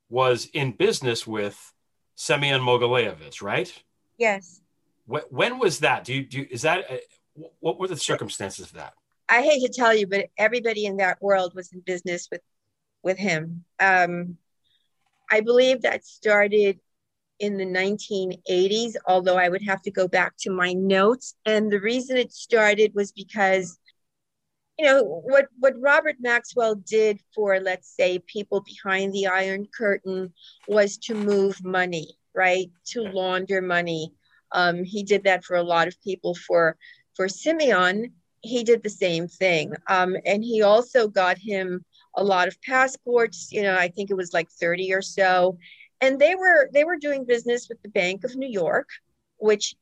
was 0.08 0.46
in 0.52 0.72
business 0.72 1.26
with 1.26 1.72
Semyon 2.16 2.60
Mogilevich, 2.60 3.42
right? 3.42 3.72
yes. 4.18 4.60
Wh- 5.10 5.30
When 5.32 5.58
was 5.58 5.80
that? 5.80 6.04
Do 6.04 6.14
you 6.14 6.24
do? 6.24 6.46
Is 6.50 6.62
that 6.62 6.90
uh, 6.90 6.96
wh- 7.34 7.62
what 7.62 7.78
were 7.78 7.88
the 7.88 7.96
circumstances 7.96 8.66
of 8.66 8.72
that? 8.74 8.92
I 9.28 9.42
hate 9.42 9.64
to 9.64 9.72
tell 9.72 9.94
you, 9.94 10.06
but 10.06 10.26
everybody 10.36 10.84
in 10.86 10.96
that 10.98 11.22
world 11.22 11.54
was 11.54 11.72
in 11.72 11.80
business 11.80 12.28
with 12.30 12.42
with 13.02 13.16
him. 13.18 13.64
Um, 13.78 14.36
I 15.30 15.40
believe 15.40 15.82
that 15.82 16.04
started 16.04 16.80
in 17.38 17.56
the 17.56 17.64
1980s, 17.64 18.96
although 19.06 19.36
I 19.36 19.48
would 19.48 19.62
have 19.62 19.80
to 19.82 19.90
go 19.90 20.06
back 20.06 20.34
to 20.40 20.50
my 20.50 20.74
notes. 20.74 21.34
And 21.46 21.72
the 21.72 21.80
reason 21.80 22.16
it 22.18 22.32
started 22.32 22.92
was 22.94 23.12
because, 23.12 23.78
you 24.80 24.86
know, 24.86 25.04
what 25.04 25.48
what 25.58 25.78
Robert 25.78 26.16
Maxwell 26.20 26.74
did 26.74 27.20
for, 27.34 27.60
let's 27.60 27.94
say, 27.94 28.18
people 28.20 28.62
behind 28.62 29.12
the 29.12 29.26
Iron 29.26 29.66
Curtain 29.76 30.32
was 30.68 30.96
to 30.98 31.14
move 31.14 31.62
money, 31.62 32.16
right? 32.34 32.70
To 32.92 33.02
launder 33.02 33.60
money. 33.60 34.14
Um, 34.52 34.82
he 34.82 35.02
did 35.02 35.24
that 35.24 35.44
for 35.44 35.56
a 35.56 35.62
lot 35.62 35.86
of 35.86 36.00
people. 36.00 36.34
For 36.34 36.78
for 37.14 37.28
Simeon, 37.28 38.14
he 38.40 38.64
did 38.64 38.82
the 38.82 38.88
same 38.88 39.28
thing. 39.28 39.74
Um, 39.86 40.16
and 40.24 40.42
he 40.42 40.62
also 40.62 41.08
got 41.08 41.36
him 41.36 41.84
a 42.16 42.24
lot 42.24 42.48
of 42.48 42.56
passports, 42.62 43.52
you 43.52 43.62
know, 43.62 43.76
I 43.76 43.88
think 43.88 44.10
it 44.10 44.16
was 44.16 44.32
like 44.32 44.48
30 44.50 44.94
or 44.94 45.02
so. 45.02 45.58
And 46.00 46.18
they 46.18 46.34
were 46.36 46.70
they 46.72 46.84
were 46.84 46.96
doing 46.96 47.26
business 47.26 47.68
with 47.68 47.82
the 47.82 47.90
Bank 47.90 48.24
of 48.24 48.34
New 48.34 48.48
York, 48.48 48.88
which 49.36 49.74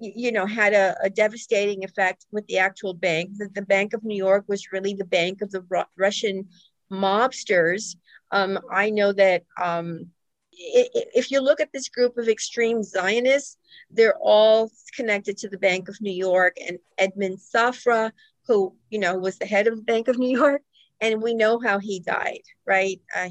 you 0.00 0.32
know 0.32 0.46
had 0.46 0.72
a, 0.72 0.96
a 1.02 1.10
devastating 1.10 1.84
effect 1.84 2.26
with 2.30 2.46
the 2.46 2.58
actual 2.58 2.94
bank. 2.94 3.30
that 3.38 3.54
the 3.54 3.62
Bank 3.62 3.92
of 3.94 4.04
New 4.04 4.16
York 4.16 4.44
was 4.48 4.72
really 4.72 4.94
the 4.94 5.04
bank 5.04 5.42
of 5.42 5.50
the 5.50 5.62
Ru- 5.68 5.84
Russian 5.96 6.48
mobsters. 6.90 7.96
Um, 8.30 8.58
I 8.70 8.90
know 8.90 9.12
that 9.12 9.44
um, 9.60 10.06
if 10.52 11.30
you 11.30 11.40
look 11.40 11.60
at 11.60 11.72
this 11.72 11.88
group 11.88 12.16
of 12.16 12.28
extreme 12.28 12.82
Zionists, 12.82 13.56
they're 13.90 14.18
all 14.20 14.70
connected 14.94 15.36
to 15.38 15.48
the 15.48 15.58
Bank 15.58 15.88
of 15.88 16.00
New 16.00 16.12
York 16.12 16.56
and 16.66 16.78
Edmond 16.98 17.38
Safra, 17.38 18.12
who 18.46 18.74
you 18.90 18.98
know 18.98 19.16
was 19.16 19.38
the 19.38 19.46
head 19.46 19.66
of 19.66 19.76
the 19.76 19.82
Bank 19.82 20.08
of 20.08 20.18
New 20.18 20.36
York, 20.38 20.62
and 21.00 21.22
we 21.22 21.34
know 21.34 21.58
how 21.60 21.78
he 21.78 22.00
died, 22.00 22.42
right? 22.66 23.00
Uh, 23.16 23.30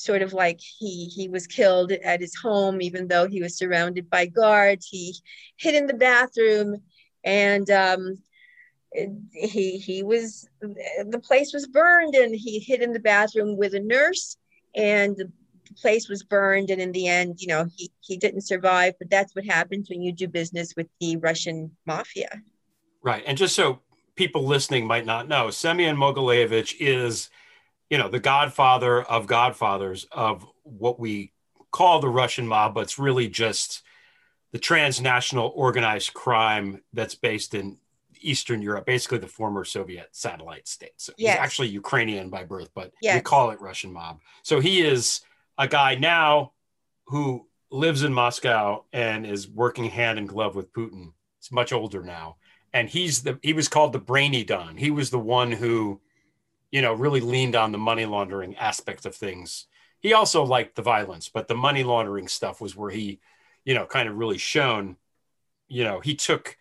sort 0.00 0.22
of 0.22 0.32
like 0.32 0.60
he 0.60 1.04
he 1.06 1.28
was 1.28 1.46
killed 1.46 1.92
at 1.92 2.20
his 2.20 2.34
home, 2.34 2.80
even 2.80 3.06
though 3.06 3.28
he 3.28 3.42
was 3.42 3.56
surrounded 3.56 4.08
by 4.08 4.26
guards. 4.26 4.86
He 4.86 5.14
hid 5.56 5.74
in 5.74 5.86
the 5.86 5.94
bathroom, 5.94 6.76
and 7.22 7.68
um, 7.70 8.18
he 9.32 9.78
he 9.78 10.02
was 10.02 10.48
the 10.60 11.20
place 11.22 11.52
was 11.52 11.66
burned, 11.66 12.14
and 12.14 12.34
he 12.34 12.58
hid 12.58 12.82
in 12.82 12.92
the 12.92 13.00
bathroom 13.00 13.56
with 13.56 13.74
a 13.74 13.80
nurse, 13.80 14.38
and 14.74 15.16
the 15.16 15.30
place 15.76 16.08
was 16.08 16.22
burned. 16.22 16.70
And 16.70 16.80
in 16.80 16.92
the 16.92 17.06
end, 17.06 17.40
you 17.40 17.48
know, 17.48 17.66
he 17.76 17.90
he 18.00 18.16
didn't 18.16 18.42
survive. 18.42 18.94
But 18.98 19.10
that's 19.10 19.34
what 19.34 19.44
happens 19.44 19.90
when 19.90 20.00
you 20.00 20.12
do 20.12 20.28
business 20.28 20.74
with 20.76 20.88
the 21.00 21.18
Russian 21.18 21.76
mafia. 21.86 22.40
Right. 23.02 23.22
And 23.26 23.36
just 23.36 23.54
so 23.54 23.80
people 24.16 24.44
listening 24.44 24.86
might 24.86 25.06
not 25.06 25.28
know, 25.28 25.50
Semyon 25.50 25.96
Mogilevich 25.96 26.74
is, 26.78 27.30
you 27.90 27.98
know, 27.98 28.08
the 28.08 28.20
godfather 28.20 29.02
of 29.02 29.26
godfathers 29.26 30.06
of 30.12 30.46
what 30.62 30.98
we 30.98 31.32
call 31.70 32.00
the 32.00 32.08
Russian 32.08 32.46
mob, 32.46 32.74
but 32.74 32.82
it's 32.82 32.98
really 32.98 33.28
just 33.28 33.82
the 34.52 34.58
transnational 34.58 35.52
organized 35.54 36.14
crime 36.14 36.82
that's 36.92 37.14
based 37.14 37.54
in 37.54 37.78
Eastern 38.22 38.62
Europe, 38.62 38.86
basically 38.86 39.18
the 39.18 39.26
former 39.26 39.64
Soviet 39.64 40.08
satellite 40.12 40.68
states. 40.68 41.04
So 41.04 41.12
Yes. 41.16 41.34
He's 41.34 41.40
actually 41.44 41.68
Ukrainian 41.68 42.30
by 42.30 42.44
birth, 42.44 42.70
but 42.74 42.92
we 43.02 43.20
call 43.20 43.50
it 43.50 43.60
Russian 43.60 43.92
mob. 43.92 44.20
So 44.42 44.60
he 44.60 44.82
is 44.82 45.20
a 45.58 45.68
guy 45.68 45.94
now 45.94 46.52
who 47.06 47.46
lives 47.70 48.02
in 48.02 48.12
Moscow 48.12 48.84
and 48.92 49.26
is 49.26 49.48
working 49.48 49.86
hand 49.86 50.18
in 50.18 50.26
glove 50.26 50.54
with 50.54 50.72
Putin. 50.72 51.12
He's 51.38 51.52
much 51.52 51.72
older 51.72 52.02
now. 52.02 52.36
And 52.72 52.88
he's 52.88 53.22
the 53.22 53.38
he 53.42 53.52
was 53.52 53.68
called 53.68 53.92
the 53.92 53.98
brainy 53.98 54.44
Don. 54.44 54.76
He 54.76 54.90
was 54.90 55.10
the 55.10 55.18
one 55.18 55.50
who, 55.50 56.00
you 56.70 56.82
know, 56.82 56.92
really 56.92 57.20
leaned 57.20 57.56
on 57.56 57.72
the 57.72 57.78
money 57.78 58.06
laundering 58.06 58.56
aspect 58.56 59.06
of 59.06 59.14
things. 59.14 59.66
He 60.00 60.12
also 60.14 60.44
liked 60.44 60.76
the 60.76 60.82
violence, 60.82 61.28
but 61.28 61.48
the 61.48 61.54
money 61.56 61.82
laundering 61.84 62.28
stuff 62.28 62.60
was 62.60 62.74
where 62.76 62.90
he, 62.90 63.20
you 63.64 63.74
know, 63.74 63.86
kind 63.86 64.08
of 64.08 64.16
really 64.16 64.38
shone. 64.38 64.96
You 65.68 65.84
know, 65.84 66.00
he 66.00 66.14
took 66.14 66.56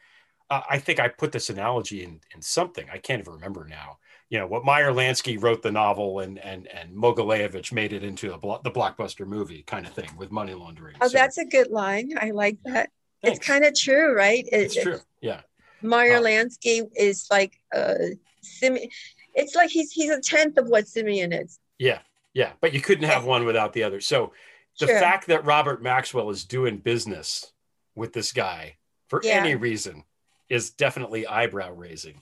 uh, 0.50 0.62
I 0.70 0.80
think 0.80 1.00
I 1.00 1.08
put 1.10 1.32
this 1.32 1.50
analogy 1.50 2.04
in 2.04 2.22
in 2.36 2.42
something. 2.42 2.88
I 2.92 2.98
can't 2.98 3.22
even 3.22 3.34
remember 3.34 3.66
now. 3.70 4.00
You 4.30 4.38
know, 4.40 4.48
what 4.48 4.64
Meyer 4.66 4.92
Lansky 4.92 5.42
wrote 5.42 5.62
the 5.62 5.72
novel 5.72 6.20
and 6.20 6.38
and 6.40 6.68
and 6.68 6.94
Mogilevich 6.96 7.72
made 7.72 7.94
it 7.94 8.04
into 8.04 8.34
a 8.34 8.38
blo- 8.38 8.62
the 8.64 8.72
blockbuster 8.72 9.26
movie 9.26 9.64
kind 9.64 9.86
of 9.86 9.94
thing 9.94 10.10
with 10.18 10.32
money 10.32 10.54
laundering. 10.54 10.96
Oh, 11.02 11.08
So 11.08 11.18
that's 11.18 11.38
a 11.38 11.46
good 11.46 11.70
line. 11.72 12.12
I 12.20 12.32
like 12.32 12.58
that. 12.66 12.90
Thanks. 13.24 13.38
It's 13.40 13.48
kind 13.48 13.64
of 13.66 13.74
true, 13.76 14.16
right? 14.16 14.46
It- 14.52 14.64
it's 14.64 14.82
true. 14.82 15.00
Yeah. 15.22 15.42
Meyer 15.82 16.18
Oh. 16.18 16.24
Lansky 16.24 16.88
is 16.96 17.28
like 17.32 17.60
uh 17.74 17.96
Simeon. 18.42 18.90
It's 19.36 19.56
like 19.56 19.70
he's 19.70 19.92
he's 19.92 20.10
a 20.10 20.22
tenth 20.22 20.58
of 20.58 20.68
what 20.68 20.88
Simeon 20.88 21.32
is. 21.34 21.60
Yeah, 21.78 22.00
yeah, 22.34 22.54
but 22.62 22.74
you 22.74 22.82
couldn't 22.82 23.06
have 23.10 23.26
one 23.26 23.46
without 23.46 23.74
the 23.74 23.84
other. 23.84 24.02
So 24.02 24.34
the 24.80 24.88
Sure. 24.88 25.00
fact 25.00 25.28
that 25.28 25.46
Robert 25.46 25.82
Maxwell 25.82 26.30
is 26.30 26.44
doing 26.46 26.78
business 26.78 27.52
with 27.96 28.14
this 28.14 28.32
guy 28.32 28.78
for 29.08 29.22
Yeah. 29.24 29.36
any 29.42 29.56
reason 29.56 30.04
is 30.50 30.72
definitely 30.72 31.28
eyebrow 31.28 31.72
raising. 31.72 32.22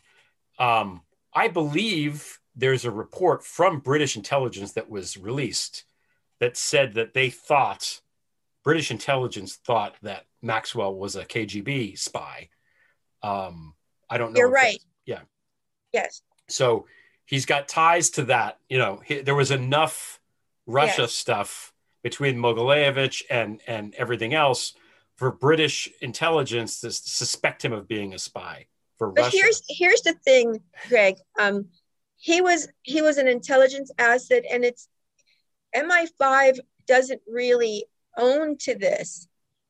Um, 0.60 1.04
I 1.34 1.48
believe 1.48 2.40
there's 2.56 2.86
a 2.86 2.92
report 2.92 3.44
from 3.46 3.80
British 3.80 4.16
intelligence 4.16 4.74
that 4.74 4.90
was 4.90 5.18
released 5.18 5.86
that 6.40 6.58
said 6.58 6.94
that 6.96 7.14
they 7.14 7.30
thought 7.30 8.02
British 8.64 8.92
intelligence 8.92 9.56
thought 9.56 9.96
that 10.02 10.26
Maxwell 10.42 10.94
was 10.96 11.16
a 11.16 11.26
KGB 11.26 11.96
spy. 11.96 12.50
Um, 13.24 13.76
I 14.10 14.18
don't 14.18 14.34
know. 14.34 14.40
You're 14.40 14.50
right. 14.52 14.80
Yeah. 15.06 15.22
Yes. 15.94 16.22
So 16.50 16.86
he's 17.28 17.46
got 17.46 17.68
ties 17.68 18.10
to 18.12 18.24
that. 18.24 18.58
You 18.68 18.80
know, 18.80 19.02
he, 19.06 19.22
there 19.22 19.36
was 19.36 19.52
enough 19.52 20.20
Russia 20.66 21.04
Yes. 21.04 21.14
stuff 21.14 21.74
between 22.02 22.38
Mogilevich 22.38 23.22
and 23.30 23.62
and 23.68 23.94
everything 23.96 24.34
else 24.34 24.74
for 25.16 25.32
British 25.32 25.90
intelligence 26.02 26.82
to 26.82 26.92
suspect 26.92 27.64
him 27.64 27.74
of 27.74 27.88
being 27.88 28.14
a 28.14 28.20
spy 28.20 28.68
for 28.98 29.12
But 29.12 29.26
Russia. 29.26 29.38
here's 29.38 29.62
here's 29.68 30.02
the 30.02 30.14
thing, 30.26 30.62
Greg. 30.90 31.16
Um, 31.40 31.66
he 32.18 32.42
was 32.42 32.68
he 32.84 33.02
was 33.02 33.18
an 33.18 33.28
intelligence 33.28 33.92
asset, 34.00 34.44
and 34.52 34.66
it's 34.66 34.88
MI5 35.76 36.60
doesn't 36.88 37.22
really 37.28 37.86
own 38.18 38.58
to 38.60 38.76
this. 38.76 39.28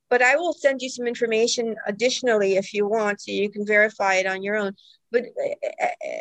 But 0.09 0.21
I 0.21 0.37
will 0.37 0.53
send 0.53 0.81
you 0.81 0.89
some 0.89 1.05
information 1.05 1.75
additionally 1.85 2.55
if 2.55 2.73
you 2.73 2.87
want, 2.87 3.19
so 3.21 3.31
you 3.31 3.49
can 3.49 3.65
verify 3.65 4.15
it 4.15 4.25
on 4.25 4.41
your 4.41 4.55
own. 4.55 4.73
But 5.11 5.23
uh, 5.23 5.85
uh, 5.85 6.17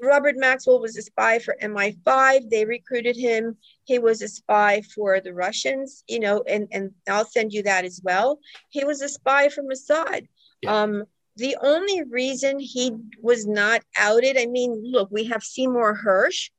Robert 0.00 0.36
Maxwell 0.36 0.80
was 0.80 0.96
a 0.96 1.02
spy 1.02 1.38
for 1.38 1.56
MI5. 1.62 2.50
They 2.50 2.64
recruited 2.64 3.16
him. 3.16 3.56
He 3.84 3.98
was 3.98 4.22
a 4.22 4.28
spy 4.28 4.82
for 4.94 5.20
the 5.20 5.34
Russians, 5.34 6.04
you 6.08 6.20
know, 6.20 6.42
and, 6.48 6.68
and 6.72 6.92
I'll 7.08 7.24
send 7.24 7.52
you 7.52 7.62
that 7.64 7.84
as 7.84 8.00
well. 8.02 8.38
He 8.70 8.84
was 8.84 9.02
a 9.02 9.08
spy 9.08 9.48
for 9.48 9.62
Mossad. 9.62 10.26
Yeah. 10.62 10.82
Um, 10.82 11.04
the 11.36 11.56
only 11.62 12.02
reason 12.04 12.58
he 12.60 12.92
was 13.20 13.46
not 13.46 13.82
outed, 13.96 14.38
I 14.38 14.46
mean, 14.46 14.82
look, 14.84 15.08
we 15.10 15.24
have 15.24 15.42
Seymour 15.42 16.00
Hersh, 16.04 16.50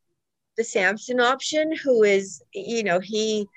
the 0.57 0.63
Samson 0.63 1.19
option, 1.19 1.73
who 1.75 2.03
is, 2.03 2.41
you 2.53 2.83
know, 2.83 2.99
he 2.99 3.47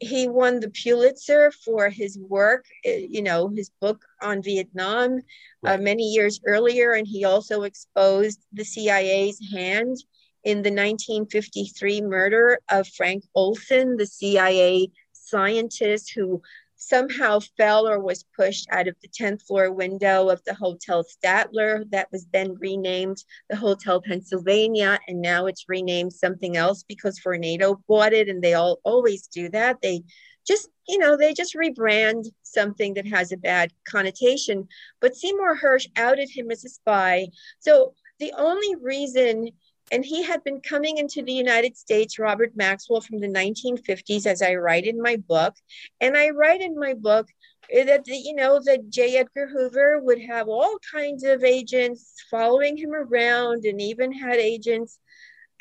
he 0.00 0.28
won 0.28 0.60
the 0.60 0.70
Pulitzer 0.70 1.50
for 1.50 1.88
his 1.88 2.18
work, 2.18 2.66
eh, 2.84 3.06
you 3.08 3.22
know, 3.22 3.48
his 3.48 3.70
book 3.80 4.04
on 4.20 4.42
Vietnam 4.42 5.14
uh, 5.14 5.16
right. 5.62 5.80
uh, 5.80 5.82
many 5.82 6.04
years 6.04 6.40
earlier, 6.46 6.92
and 6.92 7.06
he 7.06 7.24
also 7.24 7.62
exposed 7.62 8.40
the 8.52 8.64
CIA's 8.64 9.40
hand 9.52 9.96
in 10.44 10.58
the 10.58 10.70
1953 10.70 12.02
murder 12.02 12.60
of 12.70 12.86
Frank 12.88 13.24
Olson, 13.34 13.96
the 13.96 14.06
CIA 14.06 14.90
scientist 15.12 16.12
who 16.14 16.40
somehow 16.76 17.40
fell 17.56 17.88
or 17.88 18.00
was 18.00 18.24
pushed 18.36 18.66
out 18.70 18.88
of 18.88 18.96
the 19.02 19.08
10th 19.08 19.42
floor 19.42 19.72
window 19.72 20.28
of 20.28 20.42
the 20.44 20.54
Hotel 20.54 21.04
Statler 21.04 21.90
that 21.90 22.10
was 22.12 22.26
then 22.32 22.54
renamed 22.58 23.22
the 23.48 23.56
Hotel 23.56 24.00
Pennsylvania 24.00 24.98
and 25.08 25.20
now 25.20 25.46
it's 25.46 25.68
renamed 25.68 26.12
something 26.12 26.56
else 26.56 26.84
because 26.86 27.20
Vornado 27.20 27.80
bought 27.88 28.12
it 28.12 28.28
and 28.28 28.42
they 28.42 28.54
all 28.54 28.80
always 28.84 29.26
do 29.26 29.48
that. 29.50 29.78
They 29.82 30.02
just 30.46 30.68
you 30.88 30.98
know 30.98 31.16
they 31.16 31.34
just 31.34 31.54
rebrand 31.54 32.26
something 32.42 32.94
that 32.94 33.06
has 33.06 33.32
a 33.32 33.36
bad 33.36 33.72
connotation. 33.88 34.68
But 35.00 35.16
Seymour 35.16 35.58
Hersh 35.58 35.86
outed 35.96 36.28
him 36.30 36.50
as 36.50 36.64
a 36.64 36.68
spy. 36.68 37.28
So 37.58 37.94
the 38.18 38.32
only 38.36 38.76
reason 38.76 39.50
and 39.92 40.04
he 40.04 40.22
had 40.22 40.42
been 40.42 40.60
coming 40.60 40.98
into 40.98 41.22
the 41.22 41.32
United 41.32 41.76
States, 41.76 42.18
Robert 42.18 42.56
Maxwell, 42.56 43.00
from 43.00 43.20
the 43.20 43.28
1950s, 43.28 44.26
as 44.26 44.42
I 44.42 44.54
write 44.54 44.84
in 44.84 45.00
my 45.00 45.16
book. 45.16 45.54
And 46.00 46.16
I 46.16 46.30
write 46.30 46.60
in 46.60 46.78
my 46.78 46.94
book 46.94 47.28
eh, 47.70 47.84
that, 47.84 48.06
you 48.06 48.34
know, 48.34 48.60
that 48.64 48.90
J. 48.90 49.18
Edgar 49.18 49.46
Hoover 49.46 50.00
would 50.00 50.20
have 50.22 50.48
all 50.48 50.78
kinds 50.92 51.22
of 51.22 51.44
agents 51.44 52.14
following 52.30 52.76
him 52.76 52.92
around 52.92 53.64
and 53.64 53.80
even 53.80 54.12
had 54.12 54.36
agents 54.36 54.98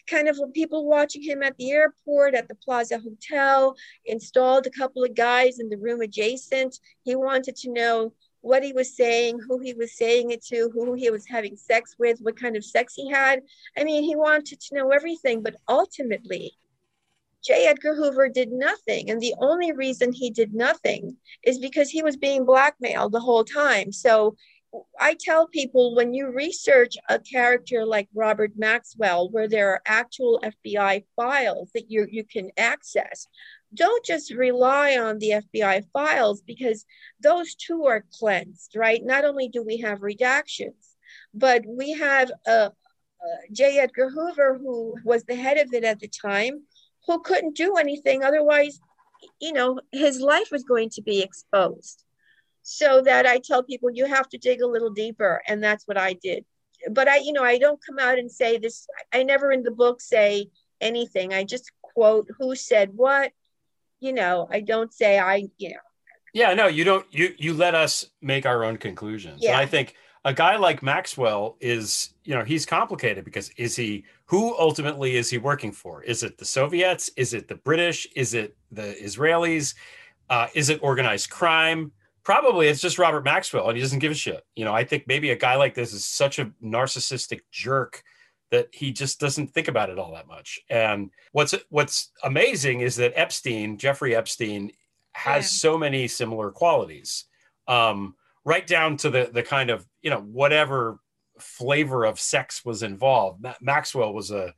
kind 0.08 0.28
of 0.28 0.40
people 0.54 0.86
watching 0.86 1.24
him 1.24 1.42
at 1.42 1.58
the 1.58 1.72
airport, 1.72 2.36
at 2.36 2.48
the 2.48 2.56
Plaza 2.56 3.00
Hotel, 3.00 3.76
installed 4.06 4.68
a 4.68 4.72
couple 4.72 5.04
of 5.04 5.16
guys 5.16 5.60
in 5.60 5.70
the 5.70 5.78
room 5.78 6.02
adjacent. 6.02 6.80
He 7.04 7.16
wanted 7.16 7.56
to 7.58 7.72
know 7.72 8.14
what 8.46 8.64
he 8.64 8.74
was 8.74 8.96
saying, 8.96 9.40
who 9.48 9.58
he 9.58 9.74
was 9.74 9.98
saying 9.98 10.30
it 10.30 10.46
to, 10.46 10.70
who 10.72 10.94
he 10.94 11.10
was 11.10 11.26
having 11.26 11.56
sex 11.56 11.96
with, 11.98 12.20
what 12.20 12.40
kind 12.40 12.56
of 12.56 12.64
sex 12.64 12.94
he 12.94 13.10
had. 13.10 13.42
I 13.76 13.84
mean, 13.84 14.04
he 14.04 14.16
wanted 14.16 14.62
to 14.62 14.76
know 14.76 14.90
everything, 14.90 15.42
but 15.42 15.56
ultimately, 15.68 16.52
J. 17.44 17.66
Edgar 17.66 17.96
Hoover 17.96 18.30
did 18.30 18.52
nothing. 18.52 19.10
And 19.10 19.20
the 19.20 19.34
only 19.40 19.72
reason 19.72 20.14
he 20.14 20.30
did 20.30 20.54
nothing 20.54 21.18
is 21.42 21.58
because 21.58 21.90
he 21.90 22.04
was 22.04 22.18
being 22.18 22.46
blackmailed 22.46 23.14
the 23.14 23.20
whole 23.20 23.44
time. 23.44 23.92
So 23.92 24.36
I 25.00 25.16
tell 25.20 25.48
people 25.48 25.96
when 25.96 26.14
you 26.14 26.32
research 26.32 26.98
a 27.10 27.18
character 27.18 27.84
like 27.84 28.10
Robert 28.14 28.52
Maxwell, 28.56 29.30
where 29.30 29.48
there 29.48 29.72
are 29.72 29.82
actual 29.88 30.40
FBI 30.44 31.04
files 31.16 31.72
that 31.74 31.90
you, 31.90 32.06
you 32.12 32.24
can 32.24 32.52
access, 32.58 33.28
don't 33.76 34.06
just 34.06 34.34
rely 34.34 34.98
on 34.98 35.20
the 35.20 35.42
FBI 35.56 35.84
files 35.94 36.42
because 36.42 36.86
those 37.22 37.56
too 37.56 37.86
are 37.86 38.06
cleansed, 38.20 38.76
right? 38.76 39.02
Not 39.04 39.26
only 39.26 39.48
do 39.50 39.64
we 39.64 39.78
have 39.78 40.00
redactions, 40.00 40.96
but 41.34 41.64
we 41.68 41.92
have 41.94 42.32
J. 43.52 43.80
Edgar 43.80 44.10
Hoover, 44.10 44.58
who 44.58 44.96
was 45.04 45.24
the 45.24 45.36
head 45.36 45.58
of 45.58 45.74
it 45.74 45.84
at 45.84 46.00
the 46.00 46.08
time, 46.08 46.64
who 47.08 47.20
couldn't 47.22 47.56
do 47.56 47.76
anything. 47.76 48.24
Otherwise, 48.24 48.80
you 49.40 49.54
know, 49.54 49.80
his 49.92 50.20
life 50.20 50.50
was 50.52 50.64
going 50.64 50.90
to 50.92 51.02
be 51.02 51.22
exposed. 51.22 52.04
So 52.68 53.02
that 53.02 53.28
I 53.28 53.40
tell 53.40 53.64
people 53.64 53.92
you 53.92 54.06
have 54.06 54.28
to 54.30 54.40
dig 54.40 54.62
a 54.62 54.68
little 54.68 54.90
deeper. 54.90 55.42
And 55.48 55.64
that's 55.64 55.88
what 55.88 55.98
I 55.98 56.14
did. 56.14 56.46
But 56.90 57.08
I, 57.08 57.18
you 57.18 57.32
know, 57.32 57.44
I 57.44 57.58
don't 57.58 57.80
come 57.86 58.00
out 58.00 58.18
and 58.18 58.32
say 58.32 58.58
this. 58.58 58.88
I 59.14 59.24
never 59.24 59.52
in 59.52 59.64
the 59.64 59.72
book 59.72 60.02
say 60.02 60.48
anything. 60.82 61.34
I 61.34 61.44
just 61.44 61.72
quote 61.82 62.28
who 62.40 62.56
said 62.56 62.90
what 62.96 63.32
you 64.06 64.14
know, 64.14 64.48
I 64.52 64.62
don't 64.62 64.94
say 64.94 65.18
I, 65.18 65.48
you 65.58 65.70
know. 65.70 65.76
Yeah, 66.34 66.54
no, 66.54 66.68
you 66.68 66.84
don't. 66.84 67.06
You 67.12 67.34
you 67.38 67.54
let 67.54 67.74
us 67.74 68.06
make 68.22 68.46
our 68.46 68.64
own 68.64 68.78
conclusions. 68.78 69.40
Yeah. 69.42 69.52
And 69.52 69.62
I 69.62 69.66
think 69.66 69.96
a 70.26 70.34
guy 70.34 70.58
like 70.58 70.84
Maxwell 70.84 71.58
is, 71.60 72.14
you 72.24 72.36
know, 72.36 72.44
he's 72.44 72.66
complicated 72.66 73.26
because 73.26 73.50
is 73.58 73.76
he 73.76 74.06
who 74.26 74.56
ultimately 74.58 75.16
is 75.16 75.30
he 75.30 75.38
working 75.38 75.72
for? 75.72 76.04
Is 76.04 76.24
it 76.24 76.38
the 76.38 76.46
Soviets? 76.46 77.10
Is 77.16 77.34
it 77.34 77.48
the 77.48 77.56
British? 77.56 78.08
Is 78.16 78.34
it 78.34 78.58
the 78.72 78.96
Israelis? 79.02 79.76
Uh, 80.30 80.48
is 80.54 80.70
it 80.70 80.80
organized 80.84 81.30
crime? 81.30 81.92
Probably 82.24 82.68
it's 82.68 82.82
just 82.82 83.00
Robert 83.00 83.24
Maxwell 83.24 83.70
and 83.70 83.78
he 83.78 83.82
doesn't 83.82 84.00
give 84.00 84.12
a 84.12 84.16
shit. 84.16 84.44
You 84.56 84.66
know, 84.66 84.74
I 84.74 84.84
think 84.84 85.06
maybe 85.08 85.30
a 85.30 85.36
guy 85.36 85.56
like 85.56 85.74
this 85.74 85.94
is 85.94 86.06
such 86.06 86.40
a 86.40 86.52
narcissistic 86.62 87.42
jerk 87.52 88.04
that 88.52 88.70
he 88.72 88.92
just 88.92 89.20
doesn't 89.20 89.48
think 89.48 89.68
about 89.68 89.90
it 89.90 90.00
all 90.00 90.14
that 90.14 90.28
much. 90.28 90.60
And 90.70 91.10
what's 91.32 91.56
what's 91.70 92.12
amazing 92.24 92.82
is 92.82 92.96
that 92.98 93.14
Epstein, 93.16 93.78
Jeffrey 93.78 94.16
Epstein, 94.16 94.72
has 95.14 95.44
yeah. 95.44 95.70
so 95.70 95.78
many 95.78 96.08
similar 96.08 96.52
qualities, 96.52 97.26
um, 97.68 98.16
right 98.44 98.66
down 98.66 98.98
to 98.98 99.10
the 99.10 99.30
the 99.34 99.44
kind 99.44 99.70
of 99.70 99.86
you 100.02 100.10
know 100.10 100.22
whatever 100.22 101.00
flavor 101.40 102.06
of 102.06 102.20
sex 102.20 102.64
was 102.64 102.84
involved. 102.84 103.42
Ma- 103.42 103.56
Maxwell 103.62 104.14
was 104.14 104.32
a 104.32 104.54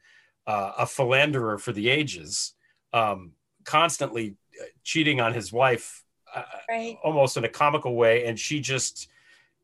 uh, 0.45 0.71
a 0.79 0.85
philanderer 0.85 1.57
for 1.57 1.71
the 1.71 1.89
ages, 1.89 2.53
um, 2.93 3.33
constantly 3.65 4.35
uh, 4.61 4.65
cheating 4.83 5.19
on 5.19 5.33
his 5.33 5.51
wife, 5.51 6.03
uh, 6.33 6.43
right. 6.69 6.97
almost 7.03 7.37
in 7.37 7.43
a 7.43 7.49
comical 7.49 7.95
way, 7.95 8.25
and 8.25 8.39
she 8.39 8.59
just 8.59 9.07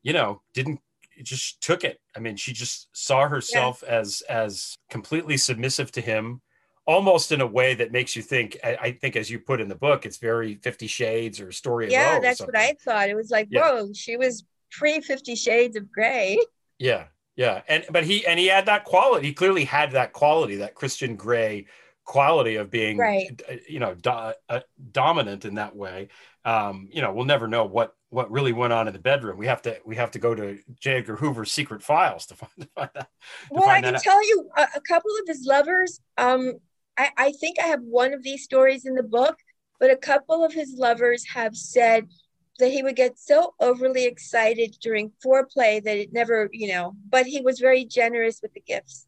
you 0.01 0.13
know 0.13 0.41
didn't 0.53 0.79
just 1.21 1.61
took 1.61 1.83
it. 1.83 1.99
I 2.15 2.19
mean, 2.19 2.35
she 2.35 2.53
just 2.53 2.89
saw 2.93 3.27
herself 3.27 3.83
yeah. 3.85 3.99
as 3.99 4.21
as 4.29 4.77
completely 4.89 5.37
submissive 5.37 5.91
to 5.93 6.01
him, 6.01 6.41
almost 6.85 7.31
in 7.31 7.41
a 7.41 7.47
way 7.47 7.75
that 7.75 7.91
makes 7.91 8.15
you 8.15 8.21
think. 8.21 8.57
I, 8.63 8.77
I, 8.81 8.91
think, 8.93 9.15
as 9.15 9.29
you 9.29 9.39
put 9.39 9.61
in 9.61 9.67
the 9.67 9.75
book, 9.75 10.05
it's 10.05 10.17
very 10.17 10.55
Fifty 10.55 10.87
Shades 10.87 11.39
or 11.39 11.51
Story. 11.51 11.91
Yeah, 11.91 12.19
that's 12.19 12.41
what 12.41 12.57
I 12.57 12.75
thought. 12.83 13.09
It 13.09 13.15
was 13.15 13.29
like, 13.29 13.47
yeah. 13.51 13.69
whoa, 13.71 13.93
she 13.93 14.17
was 14.17 14.43
pre 14.71 15.01
Fifty 15.01 15.35
Shades 15.35 15.75
of 15.75 15.91
Grey. 15.91 16.37
Yeah, 16.79 17.05
yeah, 17.35 17.61
and 17.67 17.85
but 17.89 18.03
he 18.03 18.25
and 18.25 18.39
he 18.39 18.47
had 18.47 18.65
that 18.67 18.83
quality. 18.85 19.27
He 19.27 19.33
clearly 19.33 19.65
had 19.65 19.91
that 19.91 20.13
quality, 20.13 20.57
that 20.57 20.75
Christian 20.75 21.15
Grey 21.15 21.67
quality 22.05 22.55
of 22.55 22.69
being, 22.69 22.97
right. 22.97 23.41
you 23.67 23.79
know, 23.79 23.93
do, 23.95 24.09
uh, 24.49 24.59
dominant 24.91 25.45
in 25.45 25.55
that 25.55 25.75
way. 25.75 26.09
Um, 26.45 26.89
you 26.91 27.01
know, 27.01 27.13
we'll 27.13 27.25
never 27.25 27.47
know 27.47 27.65
what 27.65 27.95
what 28.09 28.29
really 28.29 28.53
went 28.53 28.73
on 28.73 28.87
in 28.87 28.93
the 28.93 28.99
bedroom. 28.99 29.37
We 29.37 29.47
have 29.47 29.61
to 29.63 29.79
we 29.85 29.95
have 29.95 30.11
to 30.11 30.19
go 30.19 30.35
to 30.35 30.59
J. 30.79 30.97
Edgar 30.97 31.15
Hoover's 31.15 31.51
secret 31.51 31.81
files 31.81 32.25
to 32.27 32.35
find, 32.35 32.51
to 32.59 32.67
find 32.75 32.89
that. 32.93 33.01
To 33.03 33.07
well, 33.51 33.63
find 33.63 33.85
I 33.85 33.91
can 33.91 34.01
tell 34.01 34.23
you 34.27 34.49
a, 34.57 34.67
a, 34.75 34.81
couple 34.81 35.11
of 35.21 35.27
his 35.27 35.45
lovers. 35.45 36.01
Um, 36.17 36.53
I, 36.97 37.09
I 37.17 37.31
think 37.31 37.57
I 37.59 37.67
have 37.67 37.81
one 37.81 38.13
of 38.13 38.23
these 38.23 38.43
stories 38.43 38.85
in 38.85 38.95
the 38.95 39.03
book, 39.03 39.37
but 39.79 39.89
a 39.89 39.95
couple 39.95 40.43
of 40.43 40.53
his 40.53 40.75
lovers 40.77 41.25
have 41.33 41.55
said 41.55 42.07
that 42.59 42.71
he 42.71 42.83
would 42.83 42.95
get 42.95 43.17
so 43.17 43.55
overly 43.59 44.05
excited 44.05 44.75
during 44.81 45.11
foreplay 45.25 45.83
that 45.83 45.97
it 45.97 46.13
never, 46.13 46.49
you 46.51 46.67
know, 46.67 46.93
but 47.09 47.25
he 47.25 47.41
was 47.41 47.59
very 47.59 47.83
generous 47.83 48.39
with 48.41 48.53
the 48.53 48.61
gifts. 48.61 49.07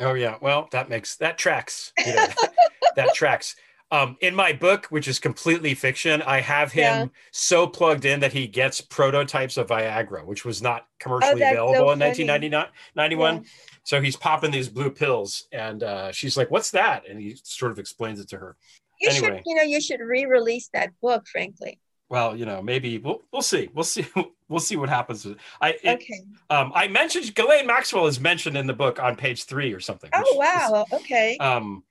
Oh 0.00 0.14
yeah, 0.14 0.36
well 0.40 0.68
that 0.72 0.88
makes 0.88 1.16
that 1.16 1.38
tracks. 1.38 1.92
You 2.04 2.14
know, 2.14 2.26
that 2.96 3.14
tracks. 3.14 3.56
Um, 3.92 4.16
in 4.20 4.34
my 4.34 4.52
book, 4.52 4.86
which 4.86 5.06
is 5.06 5.20
completely 5.20 5.72
fiction, 5.74 6.20
I 6.22 6.40
have 6.40 6.72
him 6.72 6.82
yeah. 6.82 7.06
so 7.30 7.68
plugged 7.68 8.04
in 8.04 8.18
that 8.18 8.32
he 8.32 8.48
gets 8.48 8.80
prototypes 8.80 9.56
of 9.56 9.68
Viagra, 9.68 10.24
which 10.26 10.44
was 10.44 10.60
not 10.60 10.88
commercially 10.98 11.44
oh, 11.44 11.50
available 11.50 11.74
so 11.74 11.90
in 11.92 12.00
1991. 12.00 13.36
Yeah. 13.36 13.42
So 13.84 14.00
he's 14.00 14.16
popping 14.16 14.50
these 14.50 14.68
blue 14.68 14.90
pills, 14.90 15.46
and 15.52 15.84
uh, 15.84 16.10
she's 16.10 16.36
like, 16.36 16.50
"What's 16.50 16.72
that?" 16.72 17.08
And 17.08 17.20
he 17.20 17.36
sort 17.44 17.70
of 17.70 17.78
explains 17.78 18.18
it 18.18 18.28
to 18.30 18.38
her. 18.38 18.56
You 19.00 19.10
anyway. 19.10 19.28
should, 19.28 19.42
you 19.46 19.54
know, 19.54 19.62
you 19.62 19.80
should 19.80 20.00
re-release 20.00 20.68
that 20.72 20.90
book, 21.00 21.28
frankly. 21.28 21.78
Well, 22.08 22.36
you 22.36 22.46
know, 22.46 22.62
maybe 22.62 22.98
we'll 22.98 23.22
we'll 23.32 23.42
see. 23.42 23.68
We'll 23.74 23.84
see. 23.84 24.06
We'll 24.48 24.60
see 24.60 24.76
what 24.76 24.88
happens. 24.88 25.26
I 25.60 25.70
it, 25.70 25.80
okay. 25.84 26.22
Um, 26.50 26.70
I 26.72 26.86
mentioned 26.86 27.34
Ghislaine 27.34 27.66
Maxwell 27.66 28.06
is 28.06 28.20
mentioned 28.20 28.56
in 28.56 28.68
the 28.68 28.72
book 28.72 29.02
on 29.02 29.16
page 29.16 29.42
three 29.42 29.72
or 29.72 29.80
something. 29.80 30.08
Oh 30.14 30.36
wow! 30.36 30.84
Is, 30.86 31.00
okay. 31.00 31.36
Um, 31.38 31.82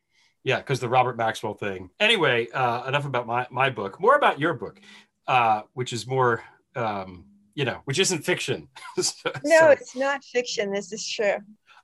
yeah, 0.46 0.60
because 0.60 0.80
the 0.80 0.88
Robert 0.88 1.18
Maxwell 1.18 1.56
thing. 1.56 1.90
Anyway, 2.00 2.48
uh, 2.52 2.86
enough 2.88 3.06
about 3.06 3.28
my 3.28 3.46
my 3.52 3.70
book. 3.70 4.00
More 4.00 4.16
about 4.16 4.40
your 4.40 4.54
book, 4.54 4.80
uh, 5.28 5.64
which 5.74 5.92
is 5.92 6.08
more, 6.08 6.44
um, 6.78 7.26
you 7.56 7.66
know, 7.66 7.82
which 7.84 8.00
isn't 8.00 8.24
fiction. 8.24 8.70
so, 9.02 9.32
no, 9.44 9.68
it's 9.72 9.96
not 9.96 10.24
fiction. 10.24 10.72
This 10.72 10.94
is 10.94 11.06
true. 11.06 11.36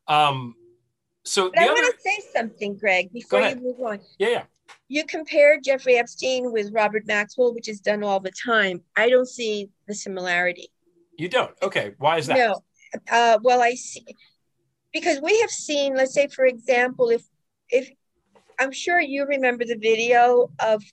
Um, 0.08 0.56
so 1.26 1.50
but 1.50 1.60
I 1.60 1.64
other... 1.66 1.74
want 1.74 1.96
to 1.96 2.02
say 2.02 2.20
something, 2.34 2.78
Greg, 2.78 3.12
before 3.12 3.42
you 3.42 3.56
move 3.56 3.80
on. 3.82 4.00
Yeah, 4.18 4.30
yeah. 4.30 4.44
You 4.92 5.06
compare 5.06 5.58
Jeffrey 5.58 5.96
Epstein 5.96 6.52
with 6.52 6.74
Robert 6.74 7.08
Maxwell, 7.08 7.54
which 7.54 7.70
is 7.70 7.80
done 7.80 8.04
all 8.04 8.20
the 8.20 8.30
time. 8.32 8.82
I 8.98 9.08
don't 9.08 9.26
see 9.26 9.70
the 9.88 9.96
similarity. 9.96 10.70
You 11.18 11.30
don't? 11.30 11.54
Okay. 11.64 11.94
Why 11.98 12.18
is 12.18 12.28
that? 12.28 12.38
No. 12.38 12.62
Uh, 13.10 13.40
well, 13.42 13.62
I 13.62 13.76
see 13.76 14.06
because 14.92 15.22
we 15.22 15.40
have 15.40 15.50
seen, 15.50 15.96
let's 15.96 16.14
say, 16.14 16.28
for 16.28 16.44
example, 16.44 17.08
if 17.10 17.24
if 17.70 17.90
I'm 18.60 18.74
sure 18.74 19.00
you 19.00 19.26
remember 19.26 19.64
the 19.64 19.78
video 19.78 20.52
of 20.60 20.84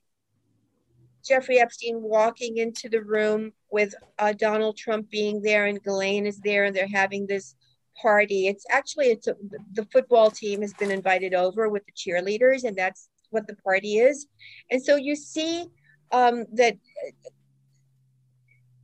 Jeffrey 1.27 1.59
Epstein 1.59 2.01
walking 2.01 2.59
into 2.59 2.89
the 2.89 3.03
room 3.03 3.53
with 3.73 3.97
uh, 4.21 4.33
Donald 4.33 4.77
Trump 4.77 5.11
being 5.11 5.43
there 5.43 5.67
and 5.67 5.83
Ghislaine 5.83 6.25
is 6.25 6.39
there 6.39 6.67
and 6.67 6.77
they're 6.77 6.87
having 6.87 7.27
this 7.27 7.57
party. 8.01 8.47
It's 8.47 8.65
actually 8.71 9.07
it's 9.07 9.27
a, 9.27 9.35
the 9.73 9.87
football 9.87 10.31
team 10.31 10.61
has 10.63 10.73
been 10.75 10.93
invited 10.93 11.35
over 11.35 11.69
with 11.69 11.83
the 11.85 11.93
cheerleaders 11.93 12.63
and 12.63 12.77
that's 12.77 13.09
what 13.31 13.47
the 13.47 13.57
party 13.57 13.99
is. 13.99 14.27
And 14.71 14.83
so 14.83 14.97
you 14.97 15.17
see 15.17 15.67
um, 16.13 16.45
that 16.55 16.77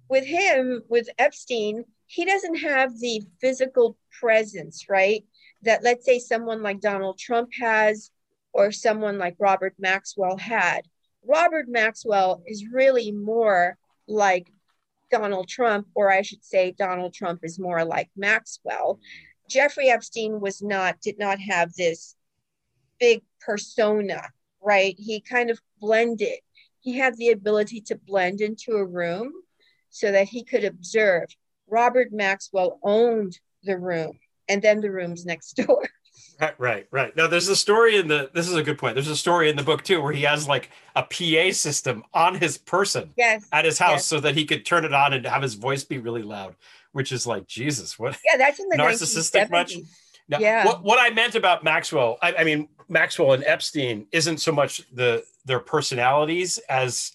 with 0.09 0.25
him, 0.25 0.83
with 0.89 1.09
Epstein, 1.19 1.85
he 2.07 2.25
doesn't 2.25 2.57
have 2.57 2.99
the 3.01 3.23
physical 3.41 3.97
presence, 4.21 4.87
right? 4.89 5.25
That 5.63 5.83
let's 5.83 6.05
say 6.05 6.19
someone 6.19 6.63
like 6.63 6.81
Donald 6.81 7.19
Trump 7.19 7.51
has 7.61 8.11
or 8.53 8.71
someone 8.71 9.19
like 9.19 9.37
Robert 9.39 9.75
Maxwell 9.79 10.37
had. 10.37 10.83
Robert 11.27 11.69
Maxwell 11.69 12.43
is 12.47 12.67
really 12.71 13.11
more 13.11 13.77
like 14.07 14.53
Donald 15.11 15.49
Trump, 15.49 15.87
or 15.95 16.11
I 16.11 16.23
should 16.23 16.45
say, 16.45 16.73
Donald 16.73 17.15
Trump 17.15 17.41
is 17.43 17.59
more 17.59 17.85
like 17.85 18.11
Maxwell. 18.17 19.01
Jeffrey 19.49 19.89
Epstein 19.89 20.41
was 20.41 20.63
not, 20.63 21.01
did 21.01 21.19
not 21.19 21.39
have 21.41 21.75
this 21.75 22.17
big 22.99 23.23
persona, 23.45 24.23
right? 24.63 24.95
He 24.99 25.21
kind 25.21 25.51
of 25.51 25.61
blended. 25.81 26.39
He 26.81 26.99
had 26.99 27.17
the 27.17 27.31
ability 27.31 27.81
to 27.83 27.97
blend 27.97 28.41
into 28.41 28.73
a 28.73 28.85
room 28.85 29.33
so 29.91 30.13
that 30.13 30.29
he 30.29 30.45
could 30.45 30.65
observe. 30.65 31.25
Robert 31.69 32.13
Maxwell 32.13 32.79
owned 32.83 33.39
the 33.63 33.79
room 33.79 34.19
and 34.49 34.61
then 34.61 34.81
the 34.81 34.91
rooms 34.91 35.25
next 35.25 35.55
door. 35.55 35.83
Right, 36.41 36.55
right, 36.59 36.87
right. 36.91 37.17
No, 37.17 37.29
there's 37.29 37.49
a 37.49 37.57
story 37.57 37.97
in 37.97 38.09
the. 38.09 38.29
This 38.35 38.49
is 38.49 38.57
a 38.57 38.63
good 38.63 38.77
point. 38.77 38.95
There's 38.95 39.09
a 39.09 39.17
story 39.17 39.49
in 39.49 39.57
the 39.57 39.63
book 39.63 39.83
too 39.83 40.01
where 40.03 40.13
he 40.13 40.23
has 40.23 40.49
like 40.49 40.71
a 40.97 41.03
PA 41.03 41.53
system 41.53 42.03
on 42.13 42.35
his 42.35 42.59
person, 42.59 43.13
yes, 43.17 43.47
at 43.53 43.65
his 43.65 43.79
house, 43.79 43.99
yes. 43.99 44.07
so 44.07 44.21
that 44.21 44.35
he 44.35 44.45
could 44.45 44.67
turn 44.67 44.85
it 44.85 44.93
on 44.93 45.13
and 45.13 45.25
have 45.27 45.43
his 45.43 45.55
voice 45.55 45.85
be 45.85 45.99
really 45.99 46.23
loud. 46.23 46.57
Which 46.93 47.13
is 47.13 47.27
like 47.27 47.47
Jesus, 47.47 47.99
what? 47.99 48.19
Yeah, 48.25 48.37
that's 48.37 48.59
in 48.59 48.69
the 48.69 48.77
narcissistic 48.77 49.51
much. 49.51 49.77
No, 50.29 50.39
yeah. 50.39 50.65
What, 50.65 50.83
what 50.83 50.99
I 50.99 51.15
meant 51.15 51.35
about 51.35 51.63
Maxwell, 51.63 52.19
I, 52.23 52.35
I 52.39 52.45
mean, 52.45 52.69
Maxwell 52.89 53.33
and 53.33 53.45
Epstein 53.45 54.07
isn't 54.13 54.39
so 54.39 54.53
much 54.53 54.83
the 54.93 55.25
their 55.45 55.61
personalities 55.61 56.59
as 56.69 57.13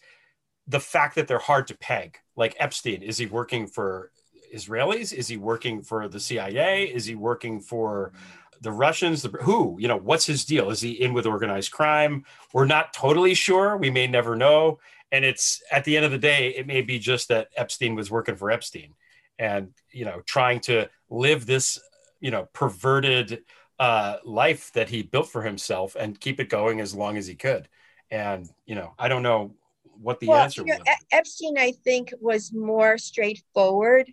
the 0.68 0.80
fact 0.80 1.16
that 1.16 1.28
they're 1.28 1.40
hard 1.40 1.68
to 1.68 1.78
peg. 1.78 2.18
Like 2.36 2.56
Epstein, 2.60 3.02
is 3.02 3.18
he 3.18 3.26
working 3.26 3.68
for 3.68 4.12
Israelis? 4.54 5.14
Is 5.14 5.28
he 5.28 5.38
working 5.38 5.82
for 5.82 6.08
the 6.08 6.20
CIA? 6.20 6.86
Is 6.86 7.06
he 7.06 7.16
working 7.16 7.60
for 7.60 8.14
the 8.62 8.72
Russians? 8.72 9.22
The, 9.22 9.30
who? 9.30 9.78
You 9.80 9.88
know, 9.88 9.98
what's 9.98 10.26
his 10.26 10.46
deal? 10.46 10.70
Is 10.70 10.82
he 10.82 10.92
in 10.92 11.14
with 11.14 11.26
organized 11.26 11.72
crime? 11.72 12.26
We're 12.54 12.66
not 12.66 12.94
totally 12.94 13.34
sure. 13.34 13.78
We 13.78 13.90
may 13.90 14.08
never 14.08 14.36
know. 14.36 14.80
And 15.12 15.26
it's 15.26 15.62
at 15.72 15.86
the 15.86 15.98
end 15.98 16.06
of 16.06 16.12
the 16.12 16.18
day, 16.18 16.50
it 16.50 16.68
may 16.68 16.82
be 16.82 17.00
just 17.00 17.30
that 17.30 17.50
Epstein 17.58 17.96
was 17.96 18.12
working 18.12 18.36
for 18.36 18.52
Epstein, 18.52 18.94
and 19.40 19.70
you 19.92 20.06
know, 20.06 20.22
trying 20.26 20.60
to 20.62 20.88
live 21.10 21.48
this, 21.48 21.80
you 22.20 22.30
know, 22.30 22.48
perverted 22.54 23.44
uh, 23.80 24.18
life 24.26 24.72
that 24.74 24.90
he 24.90 25.02
built 25.02 25.30
for 25.30 25.42
himself 25.42 25.96
and 25.96 26.20
keep 26.20 26.40
it 26.40 26.50
going 26.50 26.82
as 26.82 26.94
long 26.94 27.18
as 27.18 27.26
he 27.26 27.36
could. 27.36 27.68
And 28.12 28.50
you 28.66 28.76
know, 28.76 28.94
I 29.00 29.08
don't 29.08 29.24
know 29.24 29.56
what 30.02 30.20
the 30.20 30.28
well, 30.28 30.44
answer 30.44 30.64
you 30.66 30.74
know, 30.74 30.80
was. 30.86 30.98
Epstein, 31.12 31.58
I 31.58 31.72
think, 31.84 32.14
was 32.20 32.52
more 32.54 32.98
straightforward. 32.98 34.12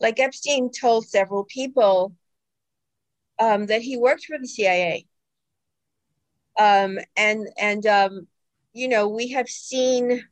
Like 0.00 0.20
Epstein 0.20 0.70
told 0.70 1.06
several 1.06 1.44
people 1.44 2.12
um, 3.38 3.66
that 3.66 3.82
he 3.82 3.96
worked 3.96 4.24
for 4.24 4.38
the 4.38 4.48
CIA. 4.48 5.06
Um, 6.58 6.98
and 7.16 7.48
and 7.58 7.86
um, 7.86 8.26
you 8.72 8.88
know 8.88 9.08
we 9.08 9.28
have 9.28 9.48
seen 9.48 10.22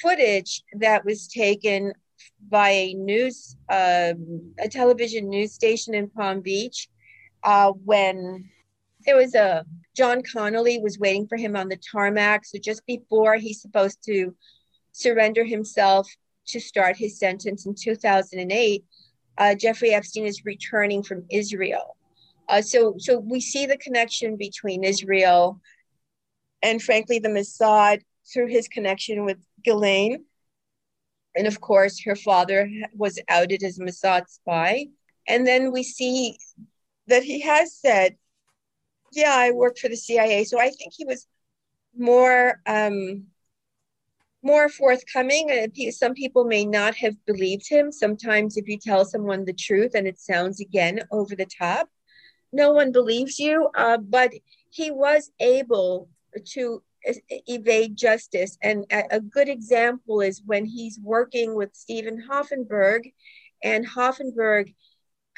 footage 0.00 0.62
that 0.74 1.04
was 1.04 1.26
taken 1.26 1.92
by 2.48 2.70
a 2.70 2.94
news 2.94 3.56
um, 3.68 4.54
a 4.58 4.68
television 4.68 5.28
news 5.28 5.52
station 5.52 5.94
in 5.94 6.08
Palm 6.10 6.40
Beach 6.40 6.88
uh, 7.42 7.72
when 7.84 8.48
there 9.04 9.16
was 9.16 9.34
a 9.34 9.64
John 9.96 10.22
Connolly 10.22 10.78
was 10.78 10.98
waiting 10.98 11.26
for 11.26 11.36
him 11.36 11.56
on 11.56 11.68
the 11.68 11.76
tarmac. 11.76 12.44
So 12.44 12.58
just 12.58 12.86
before 12.86 13.36
he's 13.36 13.60
supposed 13.60 14.02
to 14.04 14.34
surrender 14.92 15.44
himself 15.44 16.08
to 16.48 16.60
start 16.60 16.96
his 16.96 17.18
sentence 17.18 17.66
in 17.66 17.74
2008, 17.74 18.84
uh, 19.38 19.54
Jeffrey 19.54 19.90
Epstein 19.90 20.26
is 20.26 20.44
returning 20.44 21.02
from 21.02 21.24
Israel. 21.30 21.96
Uh, 22.48 22.62
so, 22.62 22.94
so 22.98 23.18
we 23.18 23.40
see 23.40 23.66
the 23.66 23.76
connection 23.76 24.36
between 24.36 24.84
Israel 24.84 25.60
and, 26.62 26.82
frankly, 26.82 27.18
the 27.18 27.28
Mossad 27.28 28.02
through 28.32 28.48
his 28.48 28.68
connection 28.68 29.24
with 29.24 29.38
Ghislaine. 29.64 30.24
And 31.36 31.46
of 31.46 31.60
course, 31.60 32.02
her 32.04 32.16
father 32.16 32.70
was 32.94 33.18
outed 33.28 33.62
as 33.62 33.78
a 33.78 33.82
Mossad 33.82 34.28
spy. 34.28 34.86
And 35.28 35.46
then 35.46 35.72
we 35.72 35.82
see 35.82 36.38
that 37.08 37.24
he 37.24 37.40
has 37.40 37.74
said, 37.74 38.16
Yeah, 39.12 39.34
I 39.34 39.50
worked 39.50 39.78
for 39.80 39.88
the 39.88 39.96
CIA. 39.96 40.44
So 40.44 40.58
I 40.60 40.70
think 40.70 40.92
he 40.96 41.04
was 41.04 41.26
more 41.96 42.60
um, 42.66 43.26
more 44.42 44.68
forthcoming. 44.68 45.70
Some 45.90 46.14
people 46.14 46.44
may 46.44 46.64
not 46.64 46.94
have 46.96 47.14
believed 47.26 47.68
him. 47.68 47.90
Sometimes, 47.90 48.56
if 48.56 48.68
you 48.68 48.78
tell 48.78 49.04
someone 49.04 49.44
the 49.44 49.52
truth 49.52 49.92
and 49.94 50.06
it 50.06 50.18
sounds 50.18 50.60
again 50.60 51.00
over 51.10 51.34
the 51.34 51.46
top, 51.46 51.88
no 52.52 52.72
one 52.72 52.92
believes 52.92 53.38
you. 53.38 53.68
Uh, 53.76 53.98
but 53.98 54.32
he 54.70 54.90
was 54.90 55.30
able 55.40 56.08
to 56.52 56.82
evade 57.46 57.96
justice. 57.96 58.56
And 58.62 58.84
a, 58.92 59.16
a 59.16 59.20
good 59.20 59.48
example 59.48 60.20
is 60.20 60.42
when 60.44 60.64
he's 60.64 61.00
working 61.00 61.54
with 61.54 61.74
Steven 61.74 62.22
Hoffenberg, 62.30 63.12
and 63.62 63.86
Hoffenberg 63.86 64.74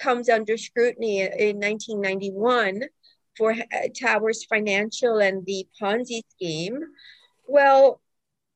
comes 0.01 0.29
under 0.29 0.57
scrutiny 0.57 1.21
in 1.21 1.59
1991 1.59 2.83
for 3.37 3.53
uh, 3.53 3.57
Towers 3.99 4.45
Financial 4.45 5.19
and 5.19 5.45
the 5.47 5.67
Ponzi 5.81 6.23
scheme. 6.31 6.81
Well, 7.47 8.01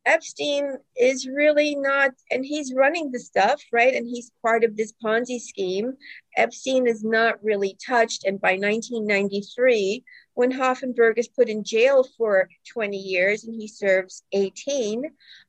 Epstein 0.07 0.77
is 0.97 1.27
really 1.27 1.75
not, 1.75 2.11
and 2.31 2.45
he's 2.45 2.75
running 2.75 3.11
the 3.11 3.19
stuff, 3.19 3.63
right? 3.73 3.95
And 3.95 4.07
he's 4.07 4.31
part 4.43 4.63
of 4.63 4.77
this 4.77 4.93
Ponzi 5.03 5.41
scheme. 5.41 5.95
Epstein 6.37 6.87
is 6.87 7.03
not 7.03 7.43
really 7.43 7.77
touched. 7.85 8.25
And 8.25 8.39
by 8.41 8.53
1993, 8.53 10.05
when 10.35 10.53
Hoffenberg 10.53 11.17
is 11.17 11.29
put 11.29 11.49
in 11.49 11.65
jail 11.65 12.07
for 12.19 12.49
20 12.71 12.97
years 12.97 13.45
and 13.45 13.59
he 13.59 13.67
serves 13.67 14.23
18, 14.33 15.05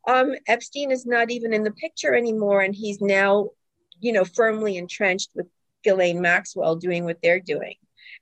um, 0.08 0.36
Epstein 0.48 0.92
is 0.92 1.06
not 1.06 1.32
even 1.32 1.52
in 1.54 1.64
the 1.64 1.72
picture 1.72 2.16
anymore. 2.16 2.62
And 2.62 2.74
he's 2.74 3.02
now, 3.02 3.50
you 4.00 4.14
know, 4.14 4.24
firmly 4.24 4.78
entrenched 4.78 5.32
with 5.36 5.48
Ghislaine 5.86 6.20
Maxwell 6.20 6.76
doing 6.76 7.06
what 7.06 7.20
they're 7.24 7.40
doing. 7.40 7.76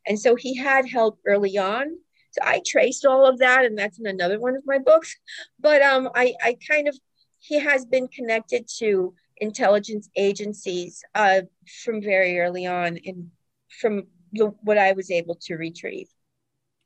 And 0.06 0.20
so 0.20 0.36
he 0.36 0.56
had 0.56 0.88
help 0.88 1.18
early 1.26 1.58
on 1.58 1.96
so 2.34 2.42
I 2.44 2.62
traced 2.66 3.06
all 3.06 3.28
of 3.28 3.38
that, 3.40 3.64
and 3.64 3.78
that's 3.78 4.00
in 4.00 4.08
another 4.08 4.40
one 4.40 4.56
of 4.56 4.64
my 4.66 4.80
books. 4.80 5.16
But 5.60 5.84
um, 5.84 6.10
I, 6.16 6.34
I 6.44 6.58
kind 6.68 6.88
of, 6.88 6.98
he 7.40 7.60
has 7.60 7.86
been 7.86 8.08
connected 8.08 8.68
to 8.80 9.14
intelligence 9.38 10.10
agencies 10.16 11.04
uh, 11.14 11.42
from 11.84 12.02
very 12.02 12.40
early 12.40 12.66
on, 12.66 12.98
and 13.06 13.30
from 13.80 14.08
the, 14.32 14.48
what 14.64 14.80
I 14.80 14.94
was 14.94 15.12
able 15.12 15.36
to 15.44 15.56
retrieve. 15.56 16.08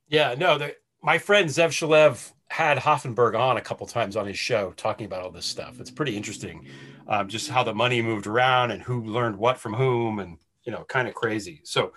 Yeah, 0.09 0.35
no, 0.37 0.57
the, 0.57 0.75
my 1.01 1.17
friend 1.17 1.47
Zev 1.47 1.69
Shalev 1.69 2.33
had 2.49 2.77
Hoffenberg 2.79 3.39
on 3.39 3.55
a 3.55 3.61
couple 3.61 3.87
times 3.87 4.17
on 4.17 4.27
his 4.27 4.37
show 4.37 4.73
talking 4.75 5.05
about 5.05 5.21
all 5.21 5.31
this 5.31 5.45
stuff. 5.45 5.79
It's 5.79 5.91
pretty 5.91 6.17
interesting, 6.17 6.67
um, 7.07 7.29
just 7.29 7.49
how 7.49 7.63
the 7.63 7.73
money 7.73 8.01
moved 8.01 8.27
around 8.27 8.71
and 8.71 8.81
who 8.81 9.05
learned 9.05 9.37
what 9.37 9.59
from 9.59 9.75
whom, 9.75 10.19
and 10.19 10.39
you 10.67 10.73
know, 10.73 10.83
kind 10.83 11.07
of 11.07 11.15
crazy. 11.15 11.61
So, 11.63 11.93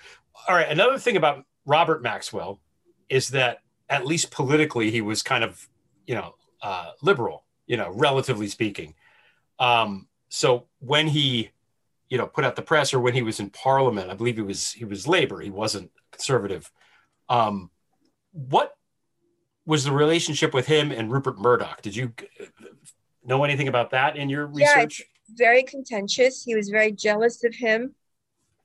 all 0.48 0.54
right, 0.54 0.68
another 0.68 0.96
thing 0.96 1.16
about 1.16 1.44
Robert 1.66 2.02
Maxwell 2.02 2.60
is 3.08 3.30
that 3.30 3.58
at 3.88 4.06
least 4.06 4.30
politically 4.30 4.92
he 4.92 5.00
was 5.00 5.22
kind 5.22 5.42
of 5.42 5.68
you 6.06 6.14
know 6.14 6.36
uh, 6.62 6.92
liberal 7.02 7.44
you 7.66 7.76
know 7.76 7.90
relatively 7.90 8.46
speaking. 8.46 8.94
Um, 9.58 10.06
so 10.28 10.68
when 10.78 11.08
he 11.08 11.50
you 12.08 12.16
know 12.16 12.28
put 12.28 12.44
out 12.44 12.54
the 12.54 12.62
press 12.62 12.94
or 12.94 13.00
when 13.00 13.12
he 13.12 13.22
was 13.22 13.38
in 13.38 13.50
parliament 13.50 14.10
i 14.10 14.14
believe 14.14 14.34
he 14.34 14.42
was 14.42 14.72
he 14.72 14.84
was 14.84 15.06
labor 15.06 15.40
he 15.40 15.50
wasn't 15.50 15.90
conservative. 16.12 16.70
Um, 17.28 17.70
what 18.32 18.76
was 19.66 19.84
the 19.84 19.92
relationship 19.92 20.54
with 20.54 20.66
him 20.66 20.92
and 20.92 21.10
rupert 21.10 21.38
murdoch? 21.38 21.82
Did 21.82 21.96
you 21.96 22.12
know 23.24 23.42
anything 23.42 23.68
about 23.68 23.90
that 23.90 24.16
in 24.16 24.28
your 24.28 24.46
research? 24.46 25.00
yeah, 25.00 25.34
very 25.36 25.64
contentious. 25.64 26.44
He 26.44 26.54
was 26.54 26.68
very 26.68 26.92
jealous 26.92 27.44
of 27.44 27.54
him 27.54 27.94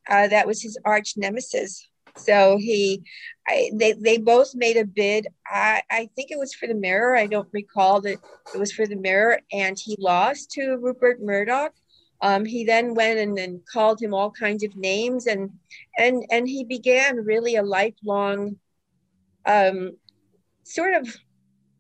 uh, 0.10 0.28
that 0.28 0.48
was 0.48 0.62
his 0.62 0.78
arch 0.86 1.14
nemesis 1.18 1.88
so 2.18 2.58
he, 2.58 3.04
I, 3.48 3.72
they, 3.74 3.94
they 3.94 4.18
both 4.18 4.56
made 4.56 4.78
a 4.78 4.86
bid. 4.86 5.28
I, 5.48 5.82
I 5.92 6.10
think 6.16 6.32
it 6.32 6.40
was 6.40 6.54
for 6.54 6.68
the 6.68 6.74
Mirror. 6.74 7.16
I 7.18 7.28
don't 7.28 7.50
recall 7.52 8.02
that 8.02 8.18
it 8.54 8.58
was 8.58 8.72
for 8.72 8.88
the 8.88 8.96
Mirror, 8.96 9.42
and 9.52 9.78
he 9.78 9.98
lost 10.00 10.52
to 10.52 10.78
Rupert 10.78 11.22
Murdoch. 11.22 11.74
Um, 12.22 12.46
he 12.46 12.64
then 12.64 12.96
went 12.96 13.20
and, 13.20 13.38
and 13.38 13.60
called 13.72 14.02
him 14.02 14.14
all 14.14 14.32
kinds 14.32 14.64
of 14.64 14.76
names, 14.76 15.28
and 15.28 15.52
and 15.98 16.24
and 16.32 16.48
he 16.48 16.64
began 16.64 17.18
really 17.18 17.58
a 17.58 17.62
lifelong, 17.62 18.56
um, 19.46 19.92
sort 20.64 20.94
of, 20.94 21.14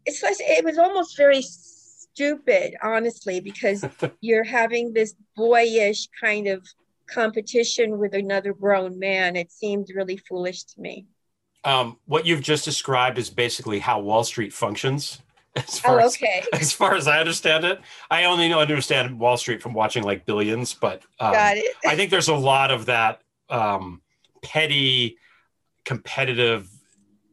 it's 0.05 0.21
like, 0.21 0.35
it 0.39 0.65
was 0.65 0.77
almost 0.77 1.15
very 1.15 1.41
stupid, 1.41 2.75
honestly, 2.83 3.39
because 3.39 3.85
you're 4.21 4.43
having 4.43 4.91
this 4.91 5.15
boyish 5.37 6.09
kind 6.21 6.47
of 6.47 6.67
competition 7.07 7.97
with 7.97 8.13
another 8.13 8.53
grown 8.53 8.99
man. 8.99 9.35
It 9.35 9.51
seemed 9.51 9.89
really 9.93 10.17
foolish 10.17 10.63
to 10.63 10.81
me. 10.81 11.05
Um, 11.63 11.97
what 12.05 12.25
you've 12.25 12.41
just 12.41 12.63
described 12.65 13.17
is 13.17 13.29
basically 13.29 13.79
how 13.79 13.99
Wall 13.99 14.23
Street 14.23 14.53
functions. 14.53 15.21
As 15.55 15.79
far 15.79 16.01
Oh, 16.01 16.05
as- 16.05 16.15
okay. 16.15 16.43
As, 16.53 16.73
far 16.73 16.95
as 16.95 17.07
I 17.07 17.19
understand 17.19 17.63
it, 17.63 17.79
I 18.11 18.25
only 18.25 18.49
know 18.49 18.59
understand 18.59 19.17
Wall 19.17 19.37
Street 19.37 19.61
from 19.61 19.73
watching 19.73 20.03
like 20.03 20.25
Billions, 20.25 20.73
but 20.73 21.01
um. 21.19 21.33
I 21.33 21.95
think 21.95 22.11
there's 22.11 22.27
a 22.27 22.35
lot 22.35 22.71
of 22.71 22.87
that 22.87 23.21
um, 23.49 24.01
petty, 24.43 25.17
competitive, 25.85 26.67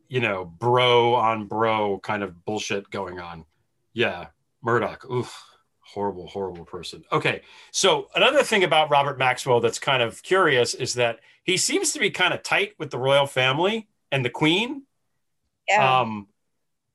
you 0.08 0.20
know, 0.20 0.44
bro 0.44 1.14
on 1.14 1.46
bro 1.48 1.98
kind 1.98 2.22
of 2.22 2.44
bullshit 2.44 2.88
going 2.90 3.18
on. 3.18 3.44
Yeah, 3.92 4.26
Murdoch. 4.62 5.04
Oof, 5.10 5.42
horrible, 5.92 6.26
horrible 6.26 6.64
person. 6.64 7.04
Okay, 7.12 7.42
so 7.70 8.08
another 8.14 8.42
thing 8.42 8.64
about 8.64 8.90
Robert 8.90 9.18
Maxwell 9.18 9.60
that's 9.60 9.78
kind 9.78 10.02
of 10.02 10.22
curious 10.22 10.74
is 10.74 10.94
that 10.94 11.20
he 11.44 11.56
seems 11.56 11.92
to 11.92 11.98
be 11.98 12.10
kind 12.10 12.32
of 12.32 12.42
tight 12.42 12.74
with 12.78 12.90
the 12.90 12.98
royal 12.98 13.26
family 13.26 13.88
and 14.10 14.24
the 14.24 14.30
Queen. 14.30 14.82
Yeah. 15.68 16.00
Um, 16.00 16.28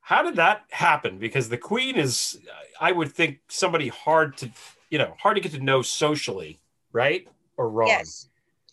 how 0.02 0.24
did 0.24 0.38
that 0.38 0.64
happen? 0.72 1.20
Because 1.20 1.50
the 1.50 1.58
Queen 1.58 1.96
is, 1.96 2.40
I 2.80 2.92
would 2.92 3.12
think, 3.12 3.40
somebody 3.50 3.90
hard 3.90 4.38
to, 4.38 4.50
you 4.90 4.98
know, 4.98 5.16
hard 5.20 5.36
to 5.36 5.42
get 5.42 5.52
to 5.52 5.60
know 5.60 5.82
socially, 5.82 6.60
right 6.92 7.28
or 7.58 7.70
wrong. 7.70 7.90
Yes, 7.90 8.30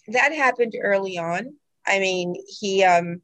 that 0.09 0.33
happened 0.33 0.75
early 0.81 1.19
on. 1.19 1.55
I 1.87 1.99
mean, 1.99 2.37
he 2.61 2.85
um 2.85 3.21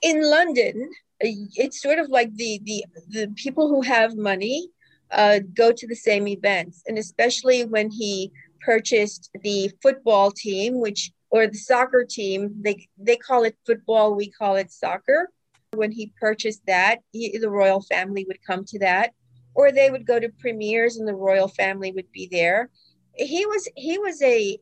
in 0.00 0.22
London, 0.22 0.90
uh, 1.24 1.28
it's 1.54 1.80
sort 1.82 1.98
of 1.98 2.08
like 2.08 2.34
the 2.34 2.60
the 2.64 2.84
the 3.08 3.32
people 3.36 3.68
who 3.68 3.82
have 3.82 4.16
money 4.16 4.68
uh, 5.12 5.40
go 5.54 5.72
to 5.72 5.86
the 5.86 5.94
same 5.94 6.26
events, 6.26 6.82
and 6.86 6.98
especially 6.98 7.64
when 7.64 7.90
he 7.90 8.32
purchased 8.60 9.30
the 9.42 9.70
football 9.82 10.30
team, 10.30 10.80
which 10.80 11.12
or 11.30 11.46
the 11.46 11.56
soccer 11.56 12.04
team, 12.08 12.54
they 12.60 12.88
they 12.98 13.16
call 13.16 13.44
it 13.44 13.56
football, 13.66 14.14
we 14.14 14.30
call 14.30 14.56
it 14.56 14.70
soccer. 14.70 15.30
When 15.74 15.90
he 15.90 16.12
purchased 16.20 16.66
that, 16.66 16.98
he, 17.12 17.38
the 17.38 17.48
royal 17.48 17.80
family 17.80 18.26
would 18.28 18.44
come 18.46 18.64
to 18.66 18.78
that, 18.80 19.12
or 19.54 19.72
they 19.72 19.90
would 19.90 20.06
go 20.06 20.20
to 20.20 20.28
premieres, 20.28 20.98
and 20.98 21.08
the 21.08 21.14
royal 21.14 21.48
family 21.48 21.92
would 21.92 22.12
be 22.12 22.28
there. 22.30 22.70
He 23.14 23.46
was 23.46 23.68
he 23.76 23.98
was 23.98 24.20
a 24.22 24.58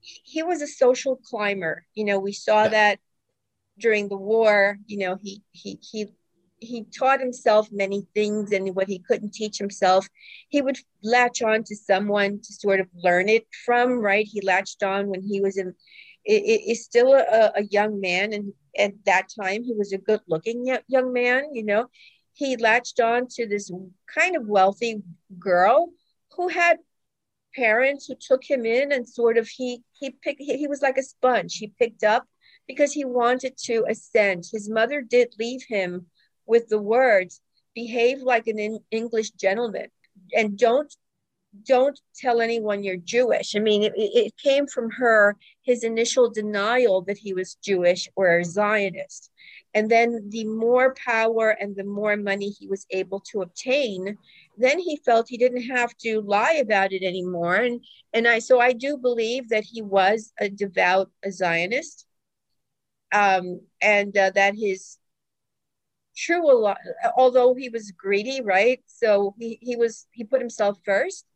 he 0.00 0.42
was 0.42 0.62
a 0.62 0.66
social 0.66 1.16
climber. 1.16 1.84
You 1.94 2.04
know, 2.04 2.18
we 2.18 2.32
saw 2.32 2.68
that 2.68 2.98
during 3.78 4.08
the 4.08 4.16
war. 4.16 4.78
You 4.86 4.98
know, 4.98 5.16
he 5.16 5.42
he 5.52 5.78
he 5.82 6.06
he 6.62 6.84
taught 6.84 7.20
himself 7.20 7.68
many 7.72 8.06
things, 8.14 8.52
and 8.52 8.74
what 8.74 8.88
he 8.88 8.98
couldn't 8.98 9.34
teach 9.34 9.58
himself, 9.58 10.08
he 10.48 10.62
would 10.62 10.78
latch 11.02 11.42
on 11.42 11.64
to 11.64 11.76
someone 11.76 12.40
to 12.40 12.52
sort 12.52 12.80
of 12.80 12.88
learn 12.94 13.28
it 13.28 13.46
from. 13.64 13.98
Right? 13.98 14.26
He 14.26 14.40
latched 14.40 14.82
on 14.82 15.08
when 15.08 15.22
he 15.22 15.40
was 15.40 15.56
in. 15.58 15.74
Is 16.24 16.84
still 16.84 17.14
a, 17.14 17.50
a 17.56 17.64
young 17.64 18.00
man, 18.00 18.32
and 18.32 18.52
at 18.78 18.92
that 19.06 19.26
time 19.40 19.64
he 19.64 19.74
was 19.74 19.92
a 19.92 19.98
good-looking 19.98 20.78
young 20.86 21.12
man. 21.12 21.52
You 21.52 21.64
know, 21.64 21.88
he 22.32 22.56
latched 22.56 23.00
on 23.00 23.26
to 23.30 23.46
this 23.46 23.72
kind 24.06 24.36
of 24.36 24.46
wealthy 24.46 25.02
girl 25.38 25.90
who 26.36 26.46
had 26.46 26.78
parents 27.54 28.06
who 28.06 28.14
took 28.14 28.44
him 28.44 28.64
in 28.64 28.92
and 28.92 29.08
sort 29.08 29.36
of 29.36 29.48
he 29.48 29.82
he 29.98 30.10
picked 30.10 30.40
he 30.40 30.66
was 30.66 30.80
like 30.80 30.96
a 30.96 31.02
sponge 31.02 31.56
he 31.56 31.68
picked 31.78 32.02
up 32.02 32.26
because 32.66 32.92
he 32.92 33.04
wanted 33.04 33.56
to 33.58 33.84
ascend 33.88 34.44
his 34.50 34.70
mother 34.70 35.02
did 35.02 35.34
leave 35.38 35.62
him 35.68 36.06
with 36.46 36.68
the 36.68 36.80
words 36.80 37.40
behave 37.74 38.20
like 38.22 38.46
an 38.46 38.58
in- 38.58 38.84
english 38.90 39.30
gentleman. 39.30 39.88
And 40.36 40.58
don't 40.58 40.94
don't 41.66 41.98
tell 42.16 42.40
anyone 42.40 42.82
you're 42.82 42.96
jewish. 42.96 43.54
I 43.56 43.60
mean 43.60 43.82
it, 43.82 43.92
it 43.96 44.36
came 44.36 44.66
from 44.66 44.90
her 44.90 45.36
his 45.62 45.84
initial 45.84 46.30
denial 46.30 47.02
that 47.02 47.18
he 47.18 47.34
was 47.34 47.56
jewish 47.56 48.08
or 48.16 48.38
a 48.38 48.44
zionist. 48.44 49.30
And 49.74 49.90
then 49.90 50.28
the 50.28 50.44
more 50.44 50.94
power 50.94 51.50
and 51.50 51.74
the 51.74 51.84
more 51.84 52.16
money 52.16 52.50
he 52.50 52.68
was 52.68 52.86
able 52.90 53.20
to 53.32 53.42
obtain 53.42 54.18
then 54.58 54.78
he 54.78 54.96
felt 54.98 55.28
he 55.28 55.38
didn't 55.38 55.62
have 55.62 55.96
to 55.96 56.20
lie 56.20 56.58
about 56.60 56.92
it 56.92 57.02
anymore. 57.02 57.56
And 57.56 57.80
and 58.12 58.28
i 58.28 58.38
so 58.38 58.60
i 58.60 58.72
do 58.72 58.96
believe 58.96 59.48
that 59.48 59.64
he 59.64 59.82
was 59.82 60.32
a 60.38 60.48
devout 60.48 61.10
a 61.24 61.30
zionist 61.30 62.06
um 63.12 63.60
and 63.80 64.16
uh, 64.16 64.30
that 64.34 64.54
his 64.54 64.98
true 66.16 66.66
al- 66.66 66.76
although 67.16 67.54
he 67.54 67.68
was 67.68 67.90
greedy 67.92 68.40
right 68.40 68.80
so 68.86 69.34
he, 69.38 69.58
he 69.60 69.76
was 69.76 70.06
he 70.12 70.24
put 70.24 70.40
himself 70.40 70.78
first 70.84 71.26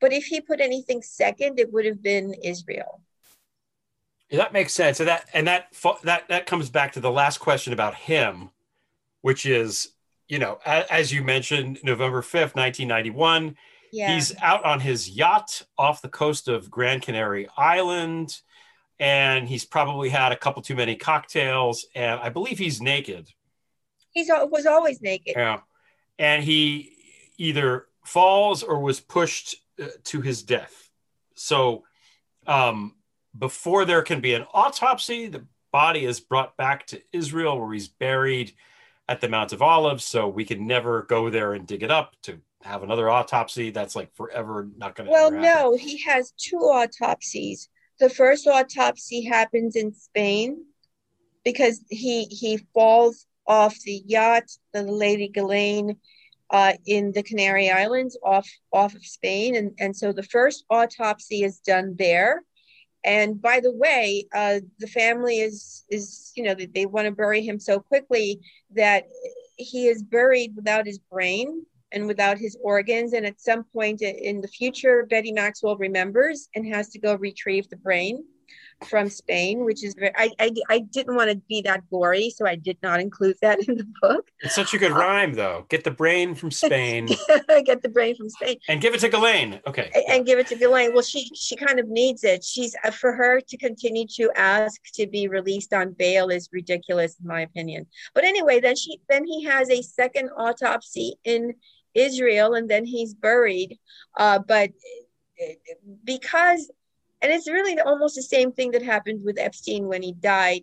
but 0.00 0.12
if 0.12 0.24
he 0.24 0.40
put 0.40 0.60
anything 0.60 1.02
second 1.02 1.58
it 1.58 1.72
would 1.72 1.84
have 1.84 2.02
been 2.02 2.34
israel 2.42 3.00
Yeah, 4.30 4.38
that 4.38 4.52
makes 4.52 4.72
sense. 4.72 5.00
And 5.00 5.08
that 5.08 5.28
and 5.34 5.46
that 5.46 5.72
that 6.02 6.28
that 6.28 6.46
comes 6.46 6.70
back 6.70 6.92
to 6.92 7.00
the 7.00 7.10
last 7.10 7.38
question 7.38 7.72
about 7.72 7.94
him, 7.94 8.50
which 9.20 9.46
is, 9.46 9.92
you 10.28 10.38
know, 10.38 10.58
a, 10.66 10.90
as 10.92 11.12
you 11.12 11.22
mentioned, 11.22 11.78
November 11.84 12.22
fifth, 12.22 12.56
nineteen 12.56 12.88
ninety 12.88 13.10
one. 13.10 13.56
Yeah. 13.92 14.12
He's 14.12 14.34
out 14.42 14.64
on 14.64 14.80
his 14.80 15.10
yacht 15.10 15.62
off 15.78 16.02
the 16.02 16.08
coast 16.08 16.48
of 16.48 16.70
grand 16.70 17.02
Canary 17.02 17.46
Island, 17.56 18.40
and 18.98 19.46
he's 19.46 19.64
probably 19.64 20.08
had 20.08 20.32
a 20.32 20.36
couple 20.36 20.62
too 20.62 20.74
many 20.74 20.96
cocktails, 20.96 21.86
and 21.94 22.18
I 22.18 22.28
believe 22.30 22.58
he's 22.58 22.80
naked. 22.80 23.28
He's 24.14 24.28
was 24.28 24.66
always 24.66 25.02
naked 25.02 25.34
Yeah, 25.36 25.60
and 26.18 26.42
he 26.42 26.96
either 27.36 27.86
falls 28.04 28.62
or 28.62 28.80
was 28.80 29.00
pushed 29.00 29.56
uh, 29.82 29.88
to 30.04 30.20
his 30.20 30.42
death. 30.42 30.90
So, 31.34 31.84
um, 32.46 32.94
before 33.36 33.84
there 33.84 34.02
can 34.02 34.20
be 34.20 34.34
an 34.34 34.46
autopsy, 34.54 35.26
the 35.26 35.44
body 35.72 36.04
is 36.04 36.20
brought 36.20 36.56
back 36.56 36.86
to 36.86 37.02
Israel, 37.12 37.58
where 37.58 37.72
he's 37.72 37.88
buried 37.88 38.52
at 39.08 39.20
the 39.20 39.28
Mount 39.28 39.52
of 39.52 39.60
Olives. 39.60 40.04
So 40.04 40.28
we 40.28 40.44
can 40.44 40.66
never 40.66 41.02
go 41.02 41.30
there 41.30 41.52
and 41.52 41.66
dig 41.66 41.82
it 41.82 41.90
up 41.90 42.14
to 42.22 42.40
have 42.62 42.82
another 42.82 43.10
autopsy. 43.10 43.70
That's 43.70 43.96
like 43.96 44.14
forever 44.14 44.68
not 44.76 44.94
going 44.94 45.06
to. 45.06 45.12
Well, 45.12 45.30
no, 45.30 45.76
he 45.76 46.00
has 46.02 46.32
two 46.38 46.58
autopsies. 46.58 47.68
The 47.98 48.08
first 48.08 48.46
autopsy 48.46 49.24
happens 49.24 49.76
in 49.76 49.92
Spain 49.92 50.64
because 51.44 51.80
he 51.90 52.24
he 52.24 52.58
falls 52.72 53.26
off 53.46 53.78
the 53.80 54.02
yacht, 54.06 54.44
the 54.72 54.82
Lady 54.82 55.28
Ghislaine, 55.28 55.96
uh, 56.50 56.74
in 56.86 57.12
the 57.12 57.22
Canary 57.22 57.70
Islands, 57.70 58.16
off 58.22 58.48
off 58.72 58.94
of 58.94 59.04
Spain, 59.04 59.56
and 59.56 59.72
and 59.78 59.96
so 59.96 60.12
the 60.12 60.22
first 60.22 60.64
autopsy 60.70 61.42
is 61.42 61.58
done 61.60 61.96
there. 61.98 62.42
And 63.04 63.40
by 63.40 63.60
the 63.60 63.72
way, 63.72 64.26
uh, 64.34 64.60
the 64.78 64.86
family 64.86 65.40
is 65.40 65.84
is 65.90 66.32
you 66.36 66.44
know 66.44 66.54
they, 66.54 66.66
they 66.66 66.86
want 66.86 67.06
to 67.06 67.12
bury 67.12 67.42
him 67.42 67.58
so 67.58 67.80
quickly 67.80 68.40
that 68.74 69.04
he 69.56 69.88
is 69.88 70.02
buried 70.02 70.54
without 70.56 70.86
his 70.86 70.98
brain 70.98 71.64
and 71.92 72.06
without 72.06 72.38
his 72.38 72.56
organs. 72.62 73.12
And 73.12 73.24
at 73.24 73.40
some 73.40 73.64
point 73.64 74.02
in 74.02 74.40
the 74.40 74.48
future, 74.48 75.06
Betty 75.08 75.32
Maxwell 75.32 75.76
remembers 75.76 76.48
and 76.54 76.66
has 76.74 76.88
to 76.90 76.98
go 76.98 77.14
retrieve 77.14 77.68
the 77.68 77.76
brain 77.76 78.24
from 78.84 79.08
Spain, 79.08 79.64
which 79.64 79.82
is 79.84 79.94
very, 79.94 80.12
I, 80.16 80.30
I, 80.38 80.50
I 80.68 80.78
didn't 80.80 81.16
want 81.16 81.30
to 81.30 81.36
be 81.48 81.62
that 81.62 81.88
gory, 81.90 82.30
so 82.30 82.46
I 82.46 82.54
did 82.56 82.78
not 82.82 83.00
include 83.00 83.36
that 83.42 83.66
in 83.68 83.76
the 83.78 83.86
book. 84.00 84.28
It's 84.40 84.54
such 84.54 84.74
a 84.74 84.78
good 84.78 84.92
rhyme, 84.92 85.34
though. 85.34 85.66
Get 85.68 85.84
the 85.84 85.90
brain 85.90 86.34
from 86.34 86.50
Spain 86.64 87.06
Get 87.64 87.82
the 87.82 87.88
brain 87.88 88.16
from 88.16 88.28
Spain. 88.30 88.58
and 88.68 88.80
give 88.80 88.94
it 88.94 89.00
to 89.00 89.08
Ghislaine. 89.08 89.60
Okay. 89.66 89.90
a- 89.94 90.10
and 90.12 90.26
give 90.26 90.38
it 90.38 90.46
to 90.48 90.56
Ghislaine. 90.56 90.92
Well, 90.92 91.02
she 91.02 91.28
she 91.34 91.56
kind 91.56 91.78
of 91.80 91.88
needs 91.88 92.24
it. 92.24 92.44
She's 92.44 92.74
uh, 92.84 92.90
for 92.90 93.12
her 93.12 93.40
to 93.40 93.56
continue 93.56 94.06
to 94.16 94.30
ask 94.36 94.80
to 94.94 95.06
be 95.06 95.28
released 95.28 95.72
on 95.72 95.92
bail 95.92 96.28
is 96.30 96.48
ridiculous, 96.52 97.16
in 97.20 97.26
my 97.26 97.40
opinion. 97.42 97.86
But 98.14 98.24
anyway, 98.24 98.60
then 98.60 98.76
she 98.76 99.00
then 99.08 99.24
he 99.26 99.44
has 99.44 99.70
a 99.70 99.82
second 99.82 100.30
autopsy 100.36 101.14
in 101.24 101.54
Israel, 101.94 102.54
and 102.54 102.68
then 102.68 102.84
he's 102.84 103.14
buried. 103.14 103.78
Uh, 104.18 104.38
but 104.40 104.70
uh, 105.40 105.52
because, 106.04 106.70
and 107.24 107.32
it's 107.32 107.48
really 107.48 107.80
almost 107.80 108.16
the 108.16 108.22
same 108.22 108.52
thing 108.52 108.72
that 108.72 108.82
happened 108.82 109.24
with 109.24 109.38
Epstein 109.38 109.86
when 109.88 110.02
he 110.02 110.12
died. 110.12 110.60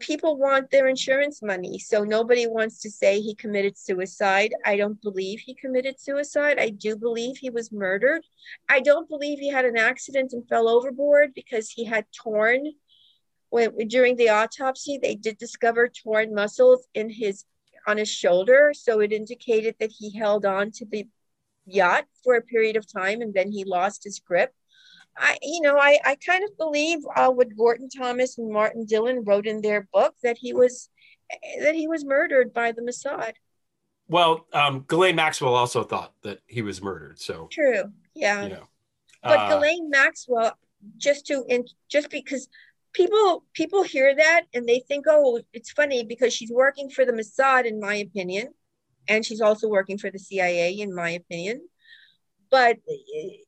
People 0.00 0.36
want 0.36 0.70
their 0.70 0.86
insurance 0.86 1.40
money, 1.42 1.78
so 1.78 2.04
nobody 2.04 2.46
wants 2.46 2.78
to 2.80 2.90
say 2.90 3.20
he 3.20 3.34
committed 3.34 3.78
suicide. 3.78 4.52
I 4.66 4.76
don't 4.76 5.00
believe 5.00 5.40
he 5.40 5.54
committed 5.54 5.98
suicide. 5.98 6.58
I 6.58 6.68
do 6.68 6.94
believe 6.94 7.38
he 7.38 7.48
was 7.48 7.72
murdered. 7.72 8.22
I 8.68 8.80
don't 8.80 9.08
believe 9.08 9.38
he 9.38 9.48
had 9.48 9.64
an 9.64 9.78
accident 9.78 10.34
and 10.34 10.46
fell 10.46 10.68
overboard 10.68 11.32
because 11.34 11.70
he 11.70 11.86
had 11.86 12.04
torn. 12.12 12.72
When, 13.48 13.74
during 13.88 14.16
the 14.16 14.28
autopsy, 14.28 14.98
they 15.02 15.14
did 15.14 15.38
discover 15.38 15.88
torn 15.88 16.34
muscles 16.34 16.86
in 16.92 17.08
his 17.08 17.46
on 17.86 17.96
his 17.96 18.10
shoulder, 18.10 18.72
so 18.74 19.00
it 19.00 19.10
indicated 19.10 19.76
that 19.80 19.92
he 19.98 20.18
held 20.18 20.44
on 20.44 20.70
to 20.72 20.84
the 20.84 21.08
yacht 21.64 22.04
for 22.22 22.34
a 22.34 22.42
period 22.42 22.76
of 22.76 22.92
time 22.92 23.22
and 23.22 23.32
then 23.32 23.50
he 23.50 23.64
lost 23.64 24.04
his 24.04 24.20
grip. 24.20 24.52
I, 25.18 25.38
you 25.42 25.62
know, 25.62 25.78
I, 25.78 25.98
I 26.04 26.16
kind 26.16 26.44
of 26.44 26.56
believe 26.56 26.98
uh, 27.14 27.30
what 27.30 27.56
Gordon 27.56 27.88
Thomas 27.88 28.38
and 28.38 28.52
Martin 28.52 28.84
Dillon 28.84 29.24
wrote 29.24 29.46
in 29.46 29.60
their 29.60 29.88
book 29.92 30.14
that 30.22 30.36
he 30.38 30.52
was 30.52 30.88
that 31.60 31.74
he 31.74 31.88
was 31.88 32.04
murdered 32.04 32.52
by 32.52 32.72
the 32.72 32.82
Mossad. 32.82 33.32
Well, 34.08 34.46
um, 34.52 34.84
Ghislaine 34.86 35.16
Maxwell 35.16 35.54
also 35.54 35.82
thought 35.82 36.12
that 36.22 36.40
he 36.46 36.62
was 36.62 36.82
murdered. 36.82 37.18
So 37.18 37.48
true, 37.50 37.84
yeah. 38.14 38.42
You 38.44 38.48
know, 38.50 38.68
but 39.22 39.38
uh, 39.38 39.48
Ghislaine 39.48 39.90
Maxwell, 39.90 40.56
just 40.96 41.26
to 41.26 41.44
and 41.48 41.68
just 41.88 42.10
because 42.10 42.48
people 42.92 43.44
people 43.52 43.82
hear 43.82 44.14
that 44.14 44.42
and 44.54 44.66
they 44.66 44.80
think, 44.86 45.06
oh, 45.08 45.40
it's 45.52 45.70
funny 45.70 46.04
because 46.04 46.32
she's 46.32 46.50
working 46.50 46.88
for 46.90 47.04
the 47.04 47.12
Mossad, 47.12 47.64
in 47.64 47.80
my 47.80 47.96
opinion, 47.96 48.48
and 49.08 49.24
she's 49.24 49.40
also 49.40 49.68
working 49.68 49.98
for 49.98 50.10
the 50.10 50.18
CIA, 50.18 50.72
in 50.72 50.94
my 50.94 51.10
opinion. 51.10 51.66
But 52.50 52.78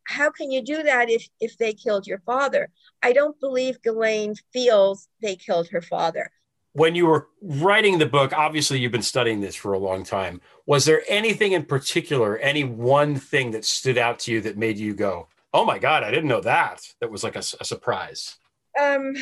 how 0.04 0.30
can 0.30 0.50
you 0.50 0.62
do 0.62 0.82
that 0.82 1.10
if 1.10 1.28
if 1.40 1.56
they 1.58 1.72
killed 1.72 2.06
your 2.06 2.20
father? 2.20 2.70
I 3.02 3.12
don't 3.12 3.38
believe 3.40 3.82
Ghislaine 3.82 4.34
feels 4.52 5.08
they 5.22 5.36
killed 5.36 5.68
her 5.68 5.82
father 5.82 6.30
when 6.78 6.94
you 6.94 7.06
were 7.06 7.28
writing 7.42 7.98
the 7.98 8.06
book, 8.06 8.32
obviously 8.32 8.78
you've 8.78 8.92
been 8.92 9.02
studying 9.02 9.40
this 9.40 9.56
for 9.56 9.72
a 9.72 9.78
long 9.78 10.04
time. 10.04 10.40
Was 10.64 10.84
there 10.84 11.02
anything 11.08 11.52
in 11.52 11.64
particular, 11.64 12.36
any 12.38 12.62
one 12.62 13.16
thing 13.16 13.50
that 13.50 13.64
stood 13.64 13.98
out 13.98 14.20
to 14.20 14.32
you 14.32 14.40
that 14.42 14.56
made 14.56 14.78
you 14.78 14.94
go, 14.94 15.28
"Oh 15.52 15.64
my 15.64 15.78
god, 15.78 16.04
I 16.04 16.10
didn't 16.10 16.28
know 16.28 16.40
that"? 16.42 16.82
That 17.00 17.10
was 17.10 17.24
like 17.24 17.36
a, 17.36 17.42
a 17.60 17.64
surprise. 17.64 18.36
Um, 18.80 19.14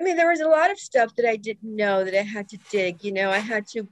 I 0.00 0.04
mean, 0.04 0.16
there 0.16 0.30
was 0.30 0.40
a 0.40 0.48
lot 0.48 0.70
of 0.70 0.78
stuff 0.78 1.14
that 1.16 1.28
I 1.28 1.36
didn't 1.36 1.76
know 1.76 2.04
that 2.04 2.18
I 2.18 2.22
had 2.22 2.48
to 2.48 2.58
dig. 2.70 3.04
You 3.04 3.12
know, 3.12 3.30
I 3.30 3.38
had 3.38 3.66
to. 3.68 3.88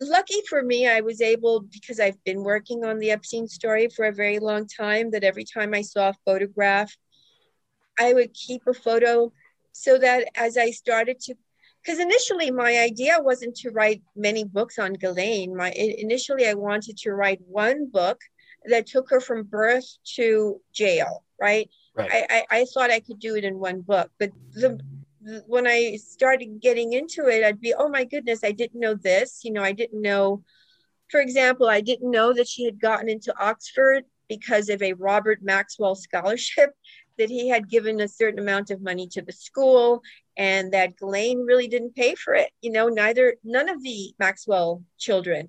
Lucky 0.00 0.40
for 0.48 0.62
me, 0.62 0.86
I 0.88 1.00
was 1.00 1.20
able 1.20 1.60
because 1.60 2.00
I've 2.00 2.22
been 2.24 2.42
working 2.42 2.84
on 2.84 2.98
the 2.98 3.10
Epstein 3.10 3.48
story 3.48 3.88
for 3.88 4.04
a 4.04 4.12
very 4.12 4.38
long 4.38 4.66
time. 4.66 5.10
That 5.10 5.24
every 5.24 5.44
time 5.44 5.72
I 5.74 5.82
saw 5.82 6.10
a 6.10 6.16
photograph, 6.24 6.94
I 7.98 8.12
would 8.12 8.34
keep 8.34 8.62
a 8.66 8.74
photo 8.74 9.32
so 9.72 9.98
that 9.98 10.28
as 10.34 10.56
I 10.56 10.70
started 10.70 11.20
to, 11.20 11.34
because 11.82 11.98
initially 11.98 12.50
my 12.50 12.78
idea 12.78 13.16
wasn't 13.20 13.56
to 13.56 13.70
write 13.70 14.02
many 14.14 14.44
books 14.44 14.78
on 14.78 14.94
Ghislaine. 14.94 15.56
My 15.56 15.70
initially 15.72 16.46
I 16.46 16.54
wanted 16.54 16.98
to 16.98 17.12
write 17.12 17.40
one 17.46 17.88
book 17.90 18.20
that 18.66 18.86
took 18.86 19.08
her 19.10 19.20
from 19.20 19.44
birth 19.44 19.86
to 20.16 20.60
jail. 20.72 21.24
Right. 21.40 21.70
Right. 21.94 22.10
I, 22.12 22.26
I, 22.30 22.58
I 22.58 22.64
thought 22.72 22.90
I 22.90 23.00
could 23.00 23.18
do 23.18 23.36
it 23.36 23.44
in 23.44 23.58
one 23.58 23.80
book, 23.80 24.10
but 24.18 24.30
the 24.52 24.78
when 25.46 25.66
I 25.66 25.96
started 25.96 26.60
getting 26.60 26.92
into 26.92 27.28
it, 27.28 27.44
I'd 27.44 27.60
be, 27.60 27.74
oh 27.74 27.88
my 27.88 28.04
goodness, 28.04 28.40
I 28.44 28.52
didn't 28.52 28.80
know 28.80 28.94
this. 28.94 29.40
You 29.44 29.52
know, 29.52 29.62
I 29.62 29.72
didn't 29.72 30.00
know, 30.00 30.44
for 31.10 31.20
example, 31.20 31.68
I 31.68 31.80
didn't 31.80 32.10
know 32.10 32.32
that 32.32 32.48
she 32.48 32.64
had 32.64 32.80
gotten 32.80 33.08
into 33.08 33.34
Oxford 33.40 34.04
because 34.28 34.68
of 34.68 34.82
a 34.82 34.92
Robert 34.94 35.40
Maxwell 35.42 35.94
scholarship 35.94 36.74
that 37.18 37.30
he 37.30 37.48
had 37.48 37.68
given 37.68 38.00
a 38.00 38.08
certain 38.08 38.38
amount 38.38 38.70
of 38.70 38.82
money 38.82 39.06
to 39.08 39.22
the 39.22 39.32
school 39.32 40.02
and 40.36 40.72
that 40.72 40.96
Ghislaine 40.96 41.40
really 41.40 41.66
didn't 41.66 41.94
pay 41.94 42.14
for 42.14 42.34
it. 42.34 42.50
You 42.60 42.70
know, 42.70 42.88
neither, 42.88 43.36
none 43.42 43.68
of 43.68 43.82
the 43.82 44.14
Maxwell 44.18 44.82
children 44.98 45.48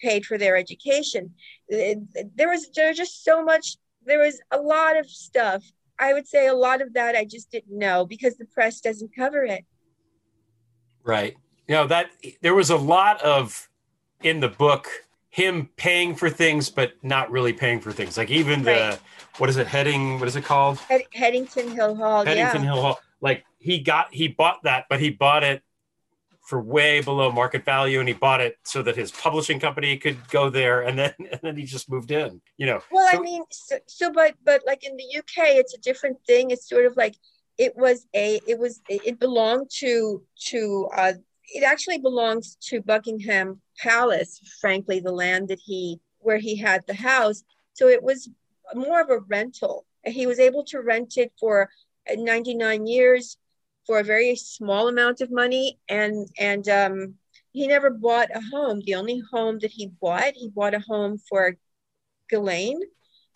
paid 0.00 0.26
for 0.26 0.36
their 0.36 0.56
education. 0.56 1.34
There 1.68 2.48
was, 2.48 2.68
there 2.74 2.88
was 2.88 2.98
just 2.98 3.24
so 3.24 3.44
much, 3.44 3.76
there 4.04 4.18
was 4.18 4.40
a 4.50 4.58
lot 4.58 4.98
of 4.98 5.08
stuff. 5.08 5.62
I 6.02 6.12
would 6.12 6.26
say 6.26 6.48
a 6.48 6.54
lot 6.54 6.82
of 6.82 6.94
that 6.94 7.14
I 7.14 7.24
just 7.24 7.52
didn't 7.52 7.78
know 7.78 8.04
because 8.04 8.36
the 8.36 8.44
press 8.44 8.80
doesn't 8.80 9.14
cover 9.14 9.44
it. 9.44 9.64
Right. 11.04 11.36
You 11.68 11.76
know, 11.76 11.86
that 11.86 12.10
there 12.42 12.56
was 12.56 12.70
a 12.70 12.76
lot 12.76 13.22
of 13.22 13.68
in 14.22 14.40
the 14.40 14.48
book 14.48 14.88
him 15.30 15.70
paying 15.76 16.14
for 16.14 16.28
things 16.28 16.68
but 16.68 16.92
not 17.02 17.30
really 17.30 17.52
paying 17.54 17.80
for 17.80 17.90
things 17.90 18.18
like 18.18 18.30
even 18.30 18.62
right. 18.62 18.92
the 18.92 18.98
what 19.38 19.48
is 19.48 19.56
it 19.56 19.66
heading 19.66 20.20
what 20.20 20.28
is 20.28 20.36
it 20.36 20.44
called 20.44 20.78
Hed- 20.80 21.06
headington 21.14 21.70
hill 21.70 21.96
hall 21.96 22.22
headington 22.22 22.62
yeah. 22.62 22.72
hill 22.72 22.82
hall 22.82 23.00
like 23.22 23.42
he 23.58 23.80
got 23.80 24.12
he 24.12 24.28
bought 24.28 24.62
that 24.64 24.84
but 24.90 25.00
he 25.00 25.08
bought 25.08 25.42
it 25.42 25.62
for 26.42 26.60
way 26.60 27.00
below 27.00 27.30
market 27.30 27.64
value 27.64 28.00
and 28.00 28.08
he 28.08 28.14
bought 28.14 28.40
it 28.40 28.58
so 28.64 28.82
that 28.82 28.96
his 28.96 29.12
publishing 29.12 29.60
company 29.60 29.96
could 29.96 30.16
go 30.28 30.50
there 30.50 30.82
and 30.82 30.98
then 30.98 31.14
and 31.18 31.40
then 31.42 31.56
he 31.56 31.64
just 31.64 31.90
moved 31.90 32.10
in 32.10 32.40
you 32.56 32.66
know 32.66 32.80
well 32.90 33.08
so, 33.10 33.18
i 33.18 33.20
mean 33.20 33.42
so, 33.50 33.78
so 33.86 34.12
but 34.12 34.34
but 34.44 34.62
like 34.66 34.84
in 34.84 34.96
the 34.96 35.18
uk 35.18 35.36
it's 35.36 35.74
a 35.74 35.80
different 35.80 36.16
thing 36.26 36.50
it's 36.50 36.68
sort 36.68 36.84
of 36.84 36.96
like 36.96 37.14
it 37.58 37.76
was 37.76 38.06
a 38.14 38.40
it 38.46 38.58
was 38.58 38.80
it 38.88 39.18
belonged 39.18 39.70
to 39.70 40.22
to 40.36 40.88
uh 40.96 41.12
it 41.52 41.62
actually 41.62 41.98
belongs 41.98 42.56
to 42.62 42.80
Buckingham 42.80 43.60
Palace, 43.78 44.40
frankly, 44.60 45.00
the 45.00 45.12
land 45.12 45.48
that 45.48 45.60
he 45.60 46.00
where 46.20 46.38
he 46.38 46.56
had 46.56 46.86
the 46.86 46.94
house. 46.94 47.44
So 47.74 47.88
it 47.88 48.02
was 48.02 48.30
more 48.74 49.00
of 49.00 49.10
a 49.10 49.18
rental. 49.18 49.84
He 50.04 50.26
was 50.26 50.38
able 50.38 50.64
to 50.66 50.80
rent 50.80 51.16
it 51.16 51.32
for 51.38 51.68
99 52.08 52.86
years 52.86 53.36
for 53.86 53.98
a 53.98 54.04
very 54.04 54.36
small 54.36 54.88
amount 54.88 55.20
of 55.20 55.30
money 55.30 55.78
and 55.88 56.28
and 56.38 56.68
um, 56.68 57.14
he 57.52 57.66
never 57.66 57.90
bought 57.90 58.30
a 58.34 58.40
home. 58.40 58.80
The 58.84 58.94
only 58.94 59.22
home 59.32 59.58
that 59.60 59.70
he 59.70 59.88
bought, 60.00 60.34
he 60.34 60.48
bought 60.48 60.74
a 60.74 60.80
home 60.80 61.18
for 61.18 61.56
Ghislaine. 62.28 62.80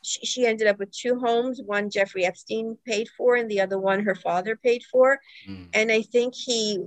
She, 0.02 0.24
she 0.24 0.46
ended 0.46 0.68
up 0.68 0.78
with 0.78 0.90
two 0.90 1.18
homes. 1.18 1.60
One 1.64 1.90
Jeffrey 1.90 2.24
Epstein 2.24 2.78
paid 2.86 3.08
for, 3.16 3.36
and 3.36 3.50
the 3.50 3.60
other 3.60 3.78
one 3.78 4.04
her 4.04 4.14
father 4.14 4.56
paid 4.56 4.82
for. 4.90 5.20
Mm. 5.48 5.68
And 5.74 5.92
I 5.92 6.02
think 6.02 6.34
he 6.34 6.86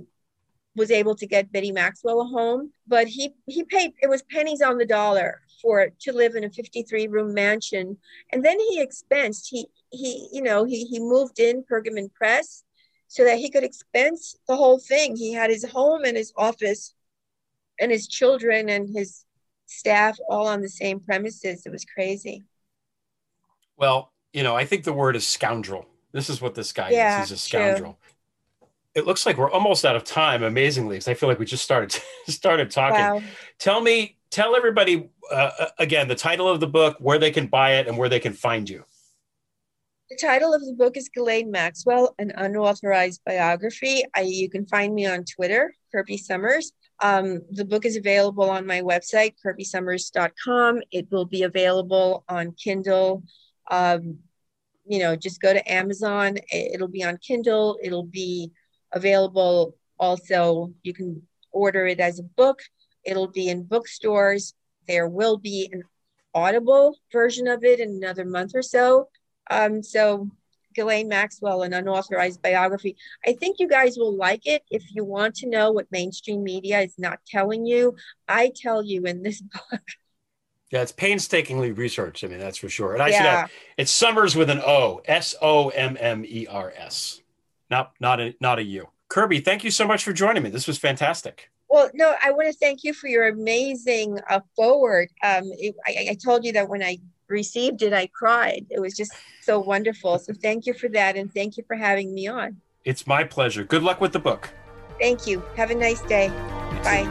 was 0.76 0.90
able 0.90 1.14
to 1.16 1.26
get 1.26 1.52
Betty 1.52 1.72
Maxwell 1.72 2.20
a 2.20 2.24
home, 2.24 2.72
but 2.86 3.06
he 3.06 3.34
he 3.46 3.64
paid 3.64 3.92
it 4.02 4.08
was 4.08 4.22
pennies 4.22 4.62
on 4.62 4.78
the 4.78 4.86
dollar 4.86 5.42
for 5.60 5.90
to 6.00 6.12
live 6.12 6.34
in 6.34 6.44
a 6.44 6.50
53 6.50 7.08
room 7.08 7.34
mansion, 7.34 7.98
and 8.32 8.44
then 8.44 8.58
he 8.58 8.80
expensed 8.80 9.48
he 9.48 9.66
he 9.90 10.28
you 10.32 10.42
know 10.42 10.64
he 10.64 10.84
he 10.84 10.98
moved 11.00 11.38
in 11.38 11.64
Pergamon 11.64 12.12
Press 12.14 12.64
so 13.10 13.24
that 13.24 13.38
he 13.38 13.50
could 13.50 13.64
expense 13.64 14.36
the 14.46 14.54
whole 14.54 14.78
thing. 14.78 15.16
He 15.16 15.32
had 15.32 15.50
his 15.50 15.64
home 15.64 16.04
and 16.04 16.16
his 16.16 16.32
office, 16.36 16.94
and 17.80 17.90
his 17.90 18.06
children 18.06 18.68
and 18.68 18.88
his 18.88 19.24
staff 19.66 20.16
all 20.28 20.46
on 20.46 20.60
the 20.60 20.68
same 20.68 21.00
premises. 21.00 21.66
It 21.66 21.72
was 21.72 21.84
crazy. 21.84 22.44
Well, 23.76 24.12
you 24.32 24.44
know, 24.44 24.54
I 24.54 24.64
think 24.64 24.84
the 24.84 24.92
word 24.92 25.16
is 25.16 25.26
scoundrel. 25.26 25.86
This 26.12 26.30
is 26.30 26.40
what 26.40 26.54
this 26.54 26.72
guy 26.72 26.90
yeah, 26.90 27.22
is. 27.22 27.30
He's 27.30 27.38
a 27.38 27.40
scoundrel. 27.40 27.98
True 28.00 28.10
it 28.94 29.06
looks 29.06 29.24
like 29.24 29.36
we're 29.36 29.50
almost 29.50 29.84
out 29.84 29.96
of 29.96 30.04
time 30.04 30.42
amazingly 30.42 30.96
because 30.96 31.08
i 31.08 31.14
feel 31.14 31.28
like 31.28 31.38
we 31.38 31.46
just 31.46 31.62
started 31.62 31.92
started 32.28 32.70
talking 32.70 32.98
wow. 32.98 33.22
tell 33.58 33.80
me 33.80 34.16
tell 34.30 34.56
everybody 34.56 35.08
uh, 35.32 35.50
uh, 35.60 35.66
again 35.78 36.08
the 36.08 36.14
title 36.14 36.48
of 36.48 36.58
the 36.58 36.66
book 36.66 36.96
where 36.98 37.18
they 37.18 37.30
can 37.30 37.46
buy 37.46 37.74
it 37.74 37.86
and 37.86 37.96
where 37.96 38.08
they 38.08 38.18
can 38.18 38.32
find 38.32 38.68
you 38.68 38.84
the 40.10 40.16
title 40.16 40.52
of 40.52 40.66
the 40.66 40.74
book 40.74 40.96
is 40.96 41.08
Ghislaine 41.08 41.52
Maxwell, 41.52 42.16
an 42.18 42.32
unauthorized 42.36 43.20
biography. 43.24 44.02
I, 44.16 44.22
you 44.22 44.50
can 44.50 44.66
find 44.66 44.92
me 44.92 45.06
on 45.06 45.24
Twitter, 45.24 45.72
Kirby 45.92 46.18
Sommers. 46.18 46.72
Um, 47.00 47.42
the 47.52 47.64
book 47.64 47.84
is 47.84 47.96
available 47.96 48.50
on 48.50 48.66
my 48.66 48.80
website, 48.80 49.34
kirbysommers.com. 49.44 50.80
It 50.90 51.06
will 51.12 51.26
be 51.26 51.44
available 51.44 52.24
on 52.28 52.52
Kindle. 52.52 53.22
Um, 53.70 54.18
you 54.84 54.98
know, 54.98 55.14
just 55.14 55.40
go 55.40 55.52
to 55.52 55.72
Amazon. 55.72 56.38
It'll 56.50 56.88
be 56.88 57.04
on 57.04 57.16
Kindle. 57.18 57.78
It'll 57.80 58.02
be 58.02 58.50
available 58.90 59.76
also. 59.96 60.72
You 60.82 60.92
can 60.92 61.22
order 61.52 61.86
it 61.86 62.00
as 62.00 62.18
a 62.18 62.24
book. 62.24 62.58
It'll 63.04 63.28
be 63.28 63.48
in 63.48 63.62
bookstores. 63.62 64.54
There 64.88 65.08
will 65.08 65.36
be 65.36 65.70
an 65.72 65.84
audible 66.34 66.96
version 67.12 67.46
of 67.46 67.62
it 67.62 67.78
in 67.78 67.90
another 67.90 68.24
month 68.24 68.52
or 68.56 68.62
so. 68.62 69.08
Um, 69.50 69.82
so 69.82 70.30
Ghislaine 70.74 71.08
Maxwell, 71.08 71.62
an 71.62 71.72
unauthorized 71.72 72.40
biography. 72.40 72.96
I 73.26 73.32
think 73.32 73.58
you 73.58 73.68
guys 73.68 73.98
will 73.98 74.16
like 74.16 74.46
it. 74.46 74.62
If 74.70 74.84
you 74.94 75.04
want 75.04 75.34
to 75.36 75.48
know 75.48 75.72
what 75.72 75.86
mainstream 75.90 76.42
media 76.42 76.80
is 76.80 76.94
not 76.96 77.18
telling 77.26 77.66
you, 77.66 77.96
I 78.28 78.52
tell 78.54 78.82
you 78.82 79.04
in 79.04 79.22
this 79.22 79.40
book. 79.70 79.82
Yeah, 80.70 80.82
it's 80.82 80.92
painstakingly 80.92 81.72
researched. 81.72 82.22
I 82.22 82.28
mean, 82.28 82.38
that's 82.38 82.58
for 82.58 82.68
sure. 82.68 82.94
And 82.94 83.02
I 83.02 83.08
yeah. 83.08 83.16
should 83.16 83.26
have 83.26 83.50
it's 83.76 83.92
Sommers 83.92 84.36
with 84.36 84.48
an 84.48 84.60
O, 84.60 85.00
S 85.04 85.34
O 85.42 85.70
M 85.70 85.96
M 86.00 86.24
E 86.24 86.46
R 86.46 86.72
S 86.76 87.20
not 87.70 87.92
not 88.00 88.20
a 88.20 88.34
not 88.40 88.58
a 88.58 88.62
you. 88.62 88.88
Kirby, 89.08 89.40
thank 89.40 89.64
you 89.64 89.70
so 89.70 89.86
much 89.86 90.04
for 90.04 90.12
joining 90.12 90.42
me. 90.42 90.50
This 90.50 90.66
was 90.66 90.78
fantastic. 90.78 91.50
Well, 91.68 91.88
no, 91.94 92.14
I 92.22 92.32
want 92.32 92.48
to 92.48 92.52
thank 92.52 92.82
you 92.82 92.92
for 92.92 93.06
your 93.06 93.28
amazing 93.28 94.18
uh, 94.28 94.40
foreword. 94.56 95.08
Um, 95.22 95.44
it, 95.52 95.74
I, 95.86 96.08
I 96.10 96.18
told 96.22 96.44
you 96.44 96.52
that 96.52 96.68
when 96.68 96.82
I 96.82 96.98
received 97.30 97.82
it, 97.82 97.92
I 97.92 98.06
cried. 98.06 98.66
It 98.70 98.80
was 98.80 98.94
just 98.94 99.12
so 99.42 99.58
wonderful. 99.60 100.18
So 100.18 100.32
thank 100.32 100.66
you 100.66 100.74
for 100.74 100.88
that, 100.88 101.16
and 101.16 101.32
thank 101.32 101.56
you 101.56 101.64
for 101.66 101.76
having 101.76 102.14
me 102.14 102.26
on. 102.26 102.60
It's 102.84 103.06
my 103.06 103.24
pleasure. 103.24 103.64
Good 103.64 103.82
luck 103.82 104.00
with 104.00 104.12
the 104.12 104.18
book. 104.18 104.50
Thank 104.98 105.26
you. 105.26 105.42
Have 105.56 105.70
a 105.70 105.74
nice 105.74 106.00
day. 106.02 106.28
Bye. 106.82 107.08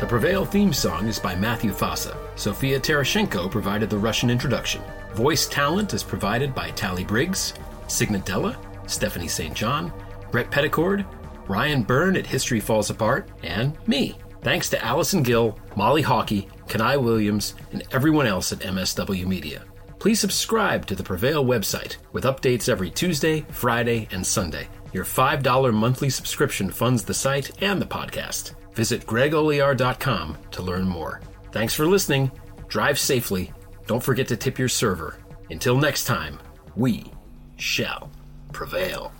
The 0.00 0.06
Prevail 0.06 0.44
theme 0.44 0.72
song 0.72 1.06
is 1.06 1.18
by 1.18 1.34
Matthew 1.36 1.72
Fossa. 1.72 2.16
Sofia 2.34 2.80
Terashenko 2.80 3.50
provided 3.50 3.88
the 3.88 3.98
Russian 3.98 4.30
introduction. 4.30 4.82
Voice 5.14 5.46
talent 5.46 5.94
is 5.94 6.02
provided 6.02 6.54
by 6.54 6.70
Tally 6.70 7.04
Briggs, 7.04 7.54
Signet 7.86 8.24
Della, 8.24 8.58
Stephanie 8.86 9.28
St. 9.28 9.54
John, 9.54 9.92
Brett 10.30 10.50
Petticord, 10.50 11.06
Ryan 11.48 11.82
Byrne 11.82 12.16
at 12.16 12.26
History 12.26 12.60
Falls 12.60 12.90
Apart, 12.90 13.28
and 13.42 13.76
me, 13.86 14.16
Thanks 14.42 14.68
to 14.70 14.84
Allison 14.84 15.22
Gill, 15.22 15.56
Molly 15.76 16.02
Hawkey, 16.02 16.48
Kanai 16.72 17.00
Williams, 17.00 17.54
and 17.72 17.82
everyone 17.92 18.26
else 18.26 18.50
at 18.50 18.60
MSW 18.60 19.26
Media. 19.26 19.62
Please 19.98 20.18
subscribe 20.18 20.86
to 20.86 20.94
the 20.94 21.02
Prevail 21.02 21.44
website 21.44 21.98
with 22.12 22.24
updates 22.24 22.68
every 22.68 22.90
Tuesday, 22.90 23.42
Friday, 23.50 24.08
and 24.10 24.26
Sunday. 24.26 24.68
Your 24.94 25.04
$5 25.04 25.74
monthly 25.74 26.08
subscription 26.08 26.70
funds 26.70 27.04
the 27.04 27.14
site 27.14 27.62
and 27.62 27.80
the 27.80 27.86
podcast. 27.86 28.54
Visit 28.72 29.06
gregolear.com 29.06 30.38
to 30.50 30.62
learn 30.62 30.88
more. 30.88 31.20
Thanks 31.52 31.74
for 31.74 31.86
listening. 31.86 32.32
Drive 32.68 32.98
safely. 32.98 33.52
Don't 33.86 34.02
forget 34.02 34.28
to 34.28 34.36
tip 34.36 34.58
your 34.58 34.68
server. 34.68 35.18
Until 35.50 35.76
next 35.76 36.04
time, 36.04 36.38
we 36.74 37.04
shall 37.56 38.10
prevail. 38.52 39.12